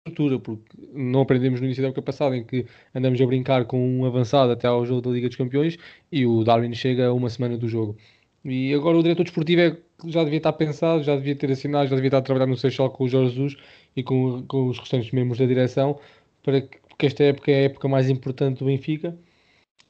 estrutura, 0.07 0.39
porque 0.39 0.65
não 0.93 1.21
aprendemos 1.23 1.61
no 1.61 1.67
início 1.67 1.83
da 1.83 1.89
época 1.89 2.03
passada 2.03 2.37
em 2.37 2.45
que 2.45 2.67
andamos 2.95 3.21
a 3.21 3.27
brincar 3.27 3.65
com 3.67 4.01
um 4.01 4.05
avançado 4.05 4.53
até 4.53 4.67
ao 4.67 4.85
jogo 4.85 5.03
da 5.03 5.11
Liga 5.11 5.29
dos 5.29 5.37
Campeões 5.37 5.77
e 6.11 6.27
o 6.27 6.45
Darwin 6.45 6.75
chega 6.75 7.13
uma 7.13 7.31
semana 7.31 7.57
do 7.57 7.69
jogo. 7.69 7.97
E 8.45 8.73
agora 8.73 8.97
o 8.97 9.03
diretor 9.03 9.25
desportivo 9.25 9.61
é, 9.61 9.77
já 10.07 10.25
devia 10.25 10.39
estar 10.39 10.53
pensado, 10.53 11.03
já 11.03 11.17
devia 11.17 11.37
ter 11.37 11.51
assinado, 11.51 11.89
já 11.89 11.97
devia 11.97 12.09
estar 12.09 12.19
a 12.19 12.23
trabalhar 12.23 12.47
no 12.47 12.57
Seixal 12.57 12.91
com 12.91 13.05
o 13.05 13.09
Jorge 13.09 13.35
Jesus 13.35 13.57
e 13.97 14.03
com, 14.03 14.43
com 14.47 14.69
os 14.69 14.79
restantes 14.79 15.11
membros 15.13 15.39
da 15.39 15.47
direção, 15.47 15.99
para 16.43 16.61
que, 16.63 16.79
porque 16.89 17.07
esta 17.07 17.25
época 17.25 17.51
é 17.51 17.55
a 17.55 17.65
época 17.65 17.89
mais 17.89 18.09
importante 18.09 18.61
do 18.61 18.67
Benfica, 18.67 19.17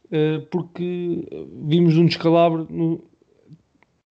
uh, 0.06 0.40
porque 0.50 1.26
vimos 1.66 1.96
um 1.96 2.06
descalabro, 2.06 2.66
no, 2.70 3.04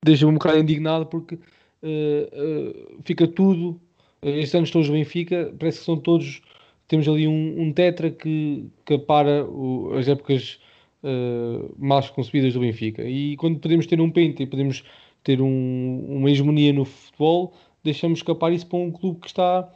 deixa-me 0.04 0.32
um 0.32 0.36
bocado 0.36 0.60
indignado, 0.60 1.06
porque 1.06 1.36
uh, 1.36 1.40
uh, 1.40 3.02
fica 3.04 3.28
tudo, 3.28 3.80
estes 4.22 4.56
anos 4.56 4.72
todos 4.72 4.88
do 4.88 4.94
Benfica, 4.94 5.54
parece 5.58 5.80
que 5.80 5.86
são 5.86 5.98
todos, 5.98 6.42
temos 6.88 7.08
ali 7.08 7.28
um, 7.28 7.62
um 7.62 7.74
tetra 7.74 8.10
que, 8.10 8.66
que 8.86 8.98
para 8.98 9.46
o, 9.46 9.94
as 9.94 10.08
épocas 10.08 10.60
uh, 11.04 11.74
mais 11.78 12.10
concebidas 12.10 12.54
do 12.54 12.60
Benfica. 12.60 13.04
E 13.04 13.36
quando 13.38 13.60
podemos 13.60 13.86
ter 13.86 14.00
um 14.00 14.10
pente 14.10 14.44
e 14.44 14.48
podemos 14.48 14.84
ter 15.24 15.42
um, 15.42 16.06
uma 16.08 16.30
hegemonia 16.32 16.72
no 16.72 16.86
futebol, 16.86 17.54
deixamos 17.84 18.20
escapar 18.20 18.54
isso 18.54 18.68
para 18.68 18.80
um 18.80 18.92
clube 18.92 19.20
que 19.20 19.28
está, 19.28 19.70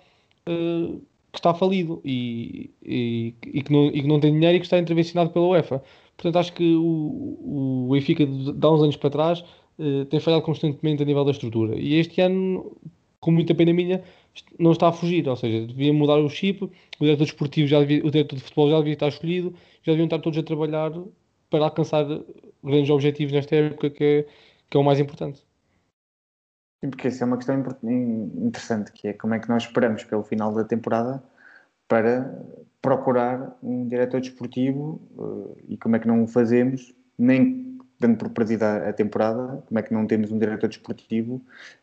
uh, 0.48 1.02
que 1.32 1.40
está 1.40 1.54
falido 1.54 2.02
e, 2.06 2.72
e, 2.84 3.34
e, 3.46 3.62
que 3.62 3.72
não, 3.72 3.88
e 3.88 4.02
que 4.02 4.08
não 4.08 4.20
tem 4.20 4.34
dinheiro 4.34 4.56
e 4.56 4.60
que 4.60 4.66
está 4.66 4.80
intervencionado 4.80 5.32
pela 5.32 5.48
UEFA. 5.48 5.84
Portanto, 6.16 6.38
acho 6.38 6.54
que 6.54 6.76
o, 6.76 7.88
o 7.88 7.90
Benfica, 7.92 8.26
de 8.26 8.66
há 8.66 8.70
uns 8.70 8.84
anos 8.84 8.96
para 8.96 9.10
trás, 9.10 9.44
uh, 9.80 10.06
tem 10.06 10.20
falhado 10.20 10.44
constantemente 10.44 11.04
a 11.04 11.06
nível 11.06 11.26
da 11.26 11.32
estrutura. 11.32 11.76
E 11.76 11.96
este 11.96 12.22
ano, 12.22 12.76
com 13.20 13.32
muita 13.32 13.54
pena 13.54 13.74
minha, 13.74 14.04
não 14.60 14.72
está 14.72 14.90
a 14.90 14.92
fugir, 14.94 15.28
ou 15.28 15.36
seja, 15.36 15.68
devia 15.68 15.94
mudar 15.94 16.18
o 16.18 16.30
chip, 16.30 16.64
o 16.64 16.70
diretor 17.00 17.26
desportivo 17.26 17.68
já 17.68 17.80
devia, 17.80 18.06
o 18.06 18.12
diretor 18.12 18.36
de 18.36 18.42
futebol 18.42 18.70
já 18.70 18.78
devia 18.78 18.94
estar 18.94 19.08
escolhido, 19.08 19.54
já 19.84 19.92
deviam 19.92 20.06
estar 20.06 20.20
todos 20.20 20.40
a 20.40 20.44
trabalhar 20.44 20.92
para 21.50 21.66
alcançar 21.66 22.06
grandes 22.64 22.90
objetivos 22.90 23.34
nesta 23.34 23.56
época 23.56 23.90
que 23.90 24.04
é, 24.04 24.26
que 24.70 24.78
é 24.78 24.80
o 24.80 24.84
mais 24.84 25.00
importante. 25.00 25.46
Sim, 26.84 26.90
porque 26.90 27.08
essa 27.08 27.24
é 27.24 27.28
uma 27.28 27.38
questão 27.38 27.64
interessante, 27.84 28.92
que 28.92 29.10
é 29.10 29.14
como 29.14 29.36
é 29.36 29.40
que 29.40 29.50
nós 29.50 29.64
esperamos 29.64 30.04
pelo 30.04 30.24
final 30.24 30.54
da 30.54 30.64
temporada 30.64 31.24
para 31.88 32.44
procurar 32.82 33.56
um 33.62 33.88
diretor 33.88 34.20
desportivo 34.22 35.00
eh, 35.20 35.64
e 35.70 35.78
como 35.78 35.96
é 35.96 36.00
que 36.00 36.08
não 36.08 36.24
o 36.24 36.28
fazemos, 36.28 36.94
nem 37.18 37.71
dando 38.02 38.18
por 38.18 38.30
perdida 38.32 38.90
a 38.90 38.94
temporada, 38.94 39.64
como 39.68 39.80
é 39.80 39.84
que 39.84 39.94
não 39.94 40.08
temos 40.08 40.32
um 40.32 40.40
diretor 40.40 40.68
desportivo 40.68 41.36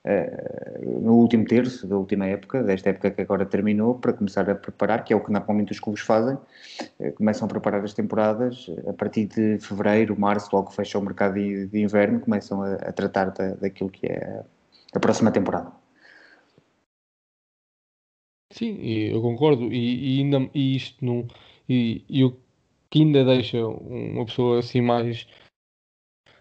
uh, 0.04 1.00
no 1.00 1.14
último 1.14 1.44
terço 1.44 1.86
da 1.86 1.96
última 1.96 2.26
época, 2.26 2.62
desta 2.62 2.90
época 2.90 3.12
que 3.12 3.22
agora 3.22 3.46
terminou, 3.46 3.94
para 3.94 4.12
começar 4.12 4.50
a 4.50 4.54
preparar, 4.54 5.04
que 5.04 5.12
é 5.12 5.16
o 5.16 5.20
que 5.20 5.30
normalmente 5.30 5.70
os 5.70 5.78
clubes 5.78 6.02
fazem, 6.02 6.34
uh, 6.34 7.12
começam 7.14 7.46
a 7.46 7.48
preparar 7.48 7.84
as 7.84 7.94
temporadas, 7.94 8.66
a 8.88 8.92
partir 8.92 9.26
de 9.26 9.58
fevereiro, 9.60 10.18
março, 10.18 10.50
logo 10.52 10.72
fecha 10.72 10.98
o 10.98 11.02
mercado 11.02 11.34
de, 11.34 11.68
de 11.68 11.80
inverno, 11.80 12.20
começam 12.20 12.62
a, 12.62 12.74
a 12.74 12.92
tratar 12.92 13.30
da, 13.30 13.54
daquilo 13.54 13.88
que 13.88 14.06
é 14.06 14.42
a, 14.92 14.98
próxima 14.98 15.30
temporada. 15.30 15.70
Sim, 18.52 18.76
eu 18.82 19.22
concordo, 19.22 19.72
e, 19.72 20.18
e, 20.18 20.20
ainda, 20.20 20.50
e 20.52 20.74
isto 20.74 21.04
não. 21.04 21.28
E, 21.68 22.04
e 22.08 22.24
o 22.24 22.36
que 22.90 23.02
ainda 23.02 23.24
deixa 23.24 23.64
uma 23.66 24.24
pessoa 24.24 24.58
assim 24.58 24.80
mais 24.80 25.26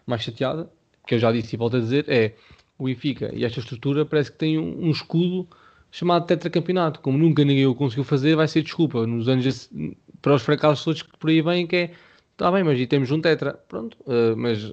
mais 0.07 0.23
chateada, 0.23 0.69
que 1.05 1.15
eu 1.15 1.19
já 1.19 1.31
disse 1.31 1.55
e 1.55 1.57
volto 1.57 1.77
a 1.77 1.79
dizer, 1.79 2.05
é 2.07 2.33
o 2.77 2.85
Benfica 2.85 3.31
e 3.33 3.43
esta 3.43 3.59
estrutura 3.59 4.05
parece 4.05 4.31
que 4.31 4.37
tem 4.37 4.57
um, 4.57 4.87
um 4.87 4.91
escudo 4.91 5.47
chamado 5.91 6.25
tetracampeonato. 6.25 6.99
Como 7.01 7.17
nunca 7.17 7.43
ninguém 7.43 7.65
o 7.65 7.75
conseguiu 7.75 8.03
fazer, 8.03 8.35
vai 8.35 8.47
ser 8.47 8.61
desculpa. 8.61 9.05
Nos 9.05 9.27
anos 9.27 9.69
para 10.21 10.33
os 10.33 10.41
fracassos 10.41 10.83
todos 10.83 11.01
que 11.01 11.17
por 11.17 11.29
aí 11.29 11.41
vêm, 11.41 11.67
que 11.67 11.75
é, 11.75 11.91
está 12.31 12.51
bem, 12.51 12.63
mas 12.63 12.79
e 12.79 12.87
temos 12.87 13.11
um 13.11 13.21
tetra, 13.21 13.53
pronto, 13.53 13.97
uh, 14.01 14.35
mas 14.35 14.71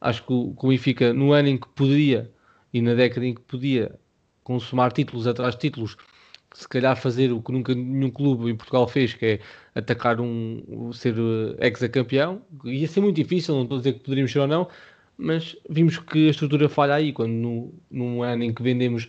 acho 0.00 0.24
que 0.24 0.32
o, 0.32 0.54
que 0.58 0.66
o 0.66 0.68
Benfica, 0.68 1.12
no 1.12 1.32
ano 1.32 1.48
em 1.48 1.58
que 1.58 1.68
poderia, 1.68 2.30
e 2.72 2.80
na 2.80 2.94
década 2.94 3.26
em 3.26 3.34
que 3.34 3.40
podia 3.40 3.98
consumar 4.42 4.92
títulos 4.92 5.26
atrás 5.26 5.54
de 5.54 5.60
títulos, 5.60 5.96
se 6.58 6.66
calhar 6.68 6.96
fazer 6.96 7.32
o 7.32 7.42
que 7.42 7.52
nunca 7.52 7.74
nenhum 7.74 8.10
clube 8.10 8.50
em 8.50 8.56
Portugal 8.56 8.88
fez, 8.88 9.12
que 9.12 9.26
é 9.26 9.40
atacar 9.74 10.20
um, 10.20 10.90
ser 10.92 11.14
eh, 11.18 11.66
ex-campeão, 11.66 12.40
ia 12.64 12.88
ser 12.88 13.02
muito 13.02 13.16
difícil, 13.16 13.54
não 13.54 13.64
estou 13.64 13.76
a 13.76 13.80
dizer 13.80 13.92
que 13.92 14.00
poderíamos 14.00 14.32
ser 14.32 14.38
ou 14.38 14.46
não, 14.46 14.68
mas 15.18 15.54
vimos 15.68 15.98
que 15.98 16.28
a 16.28 16.30
estrutura 16.30 16.68
falha 16.68 16.94
aí, 16.94 17.12
quando 17.12 17.32
no, 17.32 17.74
num 17.90 18.22
ano 18.22 18.42
em 18.42 18.54
que 18.54 18.62
vendemos 18.62 19.04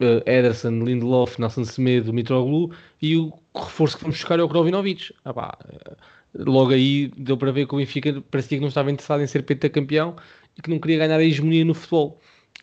uh, 0.00 0.22
Ederson, 0.24 0.82
Lindelof, 0.82 1.38
Nelson 1.38 1.64
Semedo, 1.64 2.12
Mitroglou, 2.12 2.72
e 3.02 3.16
o 3.18 3.32
reforço 3.54 3.98
que 3.98 4.04
vamos 4.04 4.16
buscar 4.16 4.38
é 4.38 4.42
o 4.42 4.48
Krovinovic. 4.48 5.14
Ah, 5.26 5.34
pá, 5.34 5.58
uh, 5.64 5.96
logo 6.34 6.72
aí 6.72 7.12
deu 7.18 7.36
para 7.36 7.52
ver 7.52 7.66
que 7.66 7.74
o 7.74 7.78
Benfica 7.78 8.22
parecia 8.30 8.56
que 8.56 8.62
não 8.62 8.68
estava 8.68 8.90
interessado 8.90 9.22
em 9.22 9.26
ser 9.26 9.42
pentacampeão 9.42 10.16
e 10.56 10.62
que 10.62 10.70
não 10.70 10.78
queria 10.78 10.98
ganhar 10.98 11.18
a 11.18 11.24
hegemonia 11.24 11.64
no 11.66 11.74
futebol. 11.74 12.18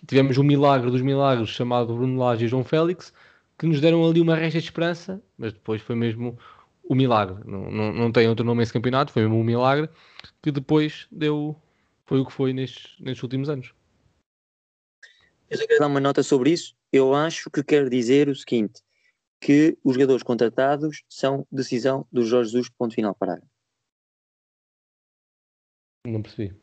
Tivemos 0.07 0.37
um 0.37 0.43
milagre 0.43 0.89
dos 0.89 1.01
milagres 1.01 1.49
chamado 1.49 1.93
Bruno 1.93 2.19
Lage 2.19 2.45
e 2.45 2.47
João 2.47 2.63
Félix, 2.63 3.13
que 3.59 3.67
nos 3.67 3.81
deram 3.81 4.07
ali 4.07 4.21
uma 4.21 4.35
resta 4.35 4.57
de 4.57 4.65
esperança, 4.65 5.21
mas 5.37 5.51
depois 5.51 5.81
foi 5.81 5.93
mesmo 5.93 6.39
o 6.81 6.95
milagre. 6.95 7.43
Não, 7.45 7.69
não, 7.69 7.93
não 7.93 8.11
tem 8.11 8.27
outro 8.29 8.45
nome 8.45 8.63
esse 8.63 8.71
campeonato, 8.71 9.11
foi 9.11 9.23
mesmo 9.23 9.37
um 9.37 9.43
milagre 9.43 9.89
que 10.41 10.49
depois 10.49 11.07
deu, 11.11 11.61
foi 12.05 12.21
o 12.21 12.25
que 12.25 12.31
foi 12.31 12.53
nestes, 12.53 12.97
nestes 13.01 13.21
últimos 13.21 13.49
anos. 13.49 13.75
Eu 15.49 15.57
só 15.57 15.67
quero 15.67 15.81
dar 15.81 15.87
uma 15.87 15.99
nota 15.99 16.23
sobre 16.23 16.51
isso. 16.51 16.73
Eu 16.91 17.13
acho 17.13 17.51
que 17.51 17.61
quer 17.61 17.89
dizer 17.89 18.29
o 18.29 18.35
seguinte: 18.35 18.81
que 19.41 19.77
os 19.83 19.95
jogadores 19.95 20.23
contratados 20.23 21.03
são 21.09 21.45
decisão 21.51 22.07
do 22.09 22.23
Jorge 22.23 22.51
Jesus, 22.51 22.69
ponto 22.69 22.95
final, 22.95 23.13
parágrafo. 23.13 23.51
Não 26.07 26.21
percebi. 26.21 26.55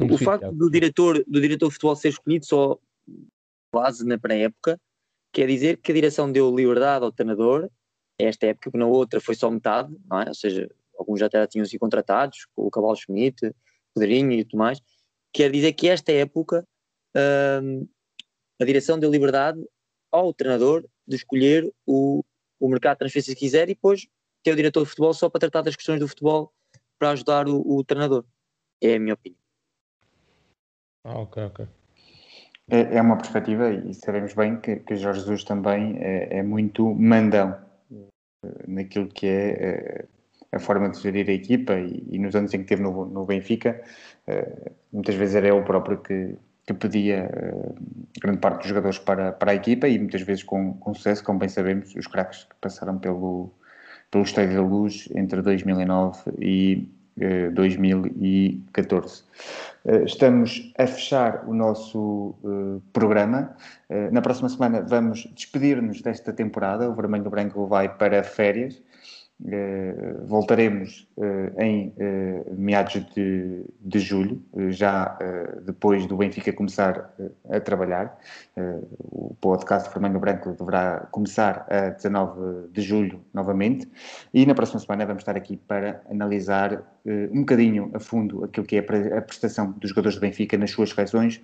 Não 0.00 0.08
percebi 0.08 0.22
o 0.22 0.24
facto 0.24 0.52
do 0.52 0.68
diretor, 0.68 1.22
do 1.24 1.40
diretor 1.40 1.68
de 1.68 1.74
futebol 1.74 1.94
ser 1.94 2.08
escolhido 2.08 2.44
só 2.44 2.80
quase 3.74 4.06
na 4.06 4.16
pré-época, 4.16 4.80
quer 5.32 5.48
dizer 5.48 5.78
que 5.78 5.90
a 5.90 5.94
direção 5.96 6.30
deu 6.30 6.54
liberdade 6.54 7.04
ao 7.04 7.10
treinador, 7.10 7.68
esta 8.16 8.46
época, 8.46 8.70
que 8.70 8.78
na 8.78 8.86
outra 8.86 9.20
foi 9.20 9.34
só 9.34 9.50
metade, 9.50 9.92
não 10.08 10.20
é? 10.20 10.28
ou 10.28 10.34
seja, 10.34 10.70
alguns 10.96 11.18
já 11.18 11.26
até 11.26 11.44
tinham 11.48 11.66
sido 11.66 11.80
contratados, 11.80 12.46
o 12.54 12.70
Cavalo 12.70 12.94
Schmidt, 12.94 13.52
Pedrinho 13.92 14.30
e 14.30 14.44
tudo 14.44 14.58
mais, 14.58 14.80
quer 15.32 15.50
dizer 15.50 15.72
que 15.72 15.88
esta 15.88 16.12
época 16.12 16.64
hum, 17.64 17.88
a 18.62 18.64
direção 18.64 18.96
deu 18.96 19.10
liberdade 19.10 19.60
ao 20.12 20.32
treinador 20.32 20.86
de 21.04 21.16
escolher 21.16 21.68
o, 21.84 22.22
o 22.60 22.68
mercado 22.68 22.94
de 22.94 22.98
transferência 23.00 23.34
que 23.34 23.40
quiser 23.40 23.64
e 23.64 23.74
depois 23.74 24.06
ter 24.44 24.52
o 24.52 24.56
diretor 24.56 24.84
de 24.84 24.90
futebol 24.90 25.12
só 25.12 25.28
para 25.28 25.40
tratar 25.40 25.62
das 25.62 25.74
questões 25.74 25.98
do 25.98 26.06
futebol 26.06 26.52
para 26.96 27.10
ajudar 27.10 27.48
o, 27.48 27.60
o 27.60 27.82
treinador. 27.82 28.24
É 28.80 28.94
a 28.94 29.00
minha 29.00 29.14
opinião. 29.14 29.40
Ah, 31.02 31.18
ok, 31.18 31.42
ok. 31.42 31.83
É, 32.70 32.96
é 32.96 33.02
uma 33.02 33.16
perspectiva 33.16 33.70
e 33.70 33.92
sabemos 33.92 34.32
bem 34.32 34.58
que, 34.58 34.76
que 34.76 34.96
Jorge 34.96 35.20
Jesus 35.20 35.44
também 35.44 35.98
é, 35.98 36.38
é, 36.38 36.42
muito 36.42 36.94
mandão 36.94 37.58
eh, 38.42 38.64
naquilo 38.66 39.08
que 39.08 39.26
é 39.26 39.50
eh, 39.50 40.04
a 40.52 40.58
forma 40.58 40.88
de 40.88 40.98
gerir 41.00 41.28
a 41.28 41.32
equipa 41.32 41.74
e, 41.74 42.06
e 42.10 42.18
nos 42.18 42.34
anos 42.34 42.54
em 42.54 42.60
que 42.60 42.64
teve 42.64 42.82
no, 42.82 43.04
no 43.04 43.26
Benfica, 43.26 43.82
eh, 44.26 44.72
muitas 44.92 45.14
vezes 45.14 45.34
era 45.34 45.48
ele 45.48 45.62
próprio 45.62 45.98
que, 45.98 46.36
que 46.66 46.72
pedia 46.72 47.28
grande 48.22 48.38
parte 48.38 48.60
dos 48.60 48.68
jogadores 48.68 48.98
para, 48.98 49.32
para 49.32 49.52
a 49.52 49.54
equipa 49.54 49.86
e 49.86 49.98
muitas 49.98 50.22
vezes 50.22 50.42
com, 50.42 50.74
com 50.74 50.94
sucesso, 50.94 51.22
como 51.22 51.38
bem 51.38 51.48
sabemos, 51.50 51.94
os 51.94 52.06
craques 52.06 52.44
que 52.44 52.54
passaram 52.60 52.98
pelo, 52.98 53.52
pelo 54.10 54.24
Estádio 54.24 54.54
da 54.54 54.62
Luz 54.62 55.08
entre 55.14 55.42
2009 55.42 56.32
e 56.40 56.88
2014. 57.52 59.24
Eh, 59.84 60.04
estamos 60.04 60.72
a 60.78 60.86
fechar 60.86 61.44
o 61.46 61.54
nosso 61.54 62.34
eh, 62.42 62.80
programa. 62.92 63.54
Eh, 63.88 64.10
na 64.10 64.22
próxima 64.22 64.48
semana 64.48 64.80
vamos 64.80 65.28
despedir-nos 65.34 66.00
desta 66.00 66.32
temporada. 66.32 66.88
O 66.88 66.94
Vermelho 66.94 67.30
Branco 67.30 67.66
vai 67.66 67.88
para 67.88 68.22
férias. 68.22 68.82
Uh, 69.42 70.24
voltaremos 70.26 71.08
uh, 71.16 71.60
em 71.60 71.88
uh, 71.88 72.54
meados 72.56 73.04
de, 73.14 73.64
de 73.80 73.98
julho, 73.98 74.40
já 74.70 75.18
depois 75.66 76.06
do 76.06 76.16
Benfica 76.16 76.52
começar 76.52 77.12
a 77.50 77.60
trabalhar. 77.60 78.16
o 79.00 79.34
podcast 79.40 79.90
Vermelho 79.90 80.20
Branco 80.20 80.52
deverá 80.52 81.08
começar 81.10 81.66
a 81.68 81.90
19 81.90 82.68
de 82.72 82.80
julho 82.80 83.20
novamente. 83.34 83.90
E 84.32 84.46
na 84.46 84.54
próxima 84.54 84.80
semana 84.80 85.04
vamos 85.04 85.22
estar 85.22 85.36
aqui 85.36 85.56
para 85.56 86.00
analisar 86.08 86.82
um 87.04 87.40
bocadinho 87.40 87.90
a 87.92 87.98
fundo 87.98 88.44
aquilo 88.44 88.66
que 88.66 88.76
é 88.76 88.78
a 89.18 89.22
prestação 89.22 89.72
dos 89.72 89.90
jogadores 89.90 90.16
do 90.16 90.20
Benfica 90.20 90.56
nas 90.56 90.70
suas 90.70 90.90
seleções, 90.90 91.40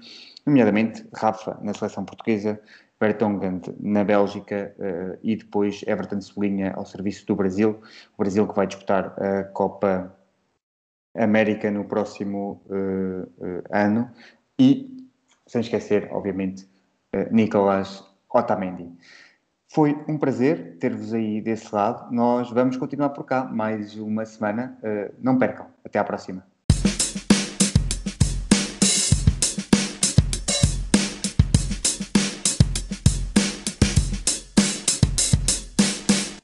nomeadamente 0.47 1.05
Rafa 1.15 1.59
na 1.61 1.75
seleção 1.75 2.05
portuguesa, 2.05 2.61
Bertongan 3.01 3.61
na 3.81 4.05
Bélgica 4.05 4.75
uh, 4.79 5.19
e 5.23 5.35
depois 5.35 5.83
Everton 5.87 6.21
Cebolinha 6.21 6.75
ao 6.77 6.85
serviço 6.85 7.27
do 7.27 7.35
Brasil. 7.35 7.81
O 8.15 8.19
Brasil 8.19 8.47
que 8.47 8.55
vai 8.55 8.67
disputar 8.67 9.15
a 9.19 9.45
Copa 9.45 10.15
América 11.17 11.71
no 11.71 11.87
próximo 11.87 12.63
uh, 12.67 13.23
uh, 13.43 13.63
ano. 13.71 14.11
E, 14.59 15.09
sem 15.47 15.63
esquecer, 15.63 16.09
obviamente, 16.13 16.69
Nicolás 17.33 18.05
Otamendi. 18.33 18.89
Foi 19.73 19.97
um 20.07 20.19
prazer 20.19 20.77
ter-vos 20.79 21.15
aí 21.15 21.41
desse 21.41 21.75
lado. 21.75 22.13
Nós 22.13 22.51
vamos 22.51 22.77
continuar 22.77 23.09
por 23.11 23.25
cá 23.25 23.45
mais 23.45 23.97
uma 23.97 24.25
semana. 24.27 24.79
não 25.19 25.39
percam. 25.39 25.67
Até 25.83 25.99
à 25.99 26.05
próxima. 26.05 26.50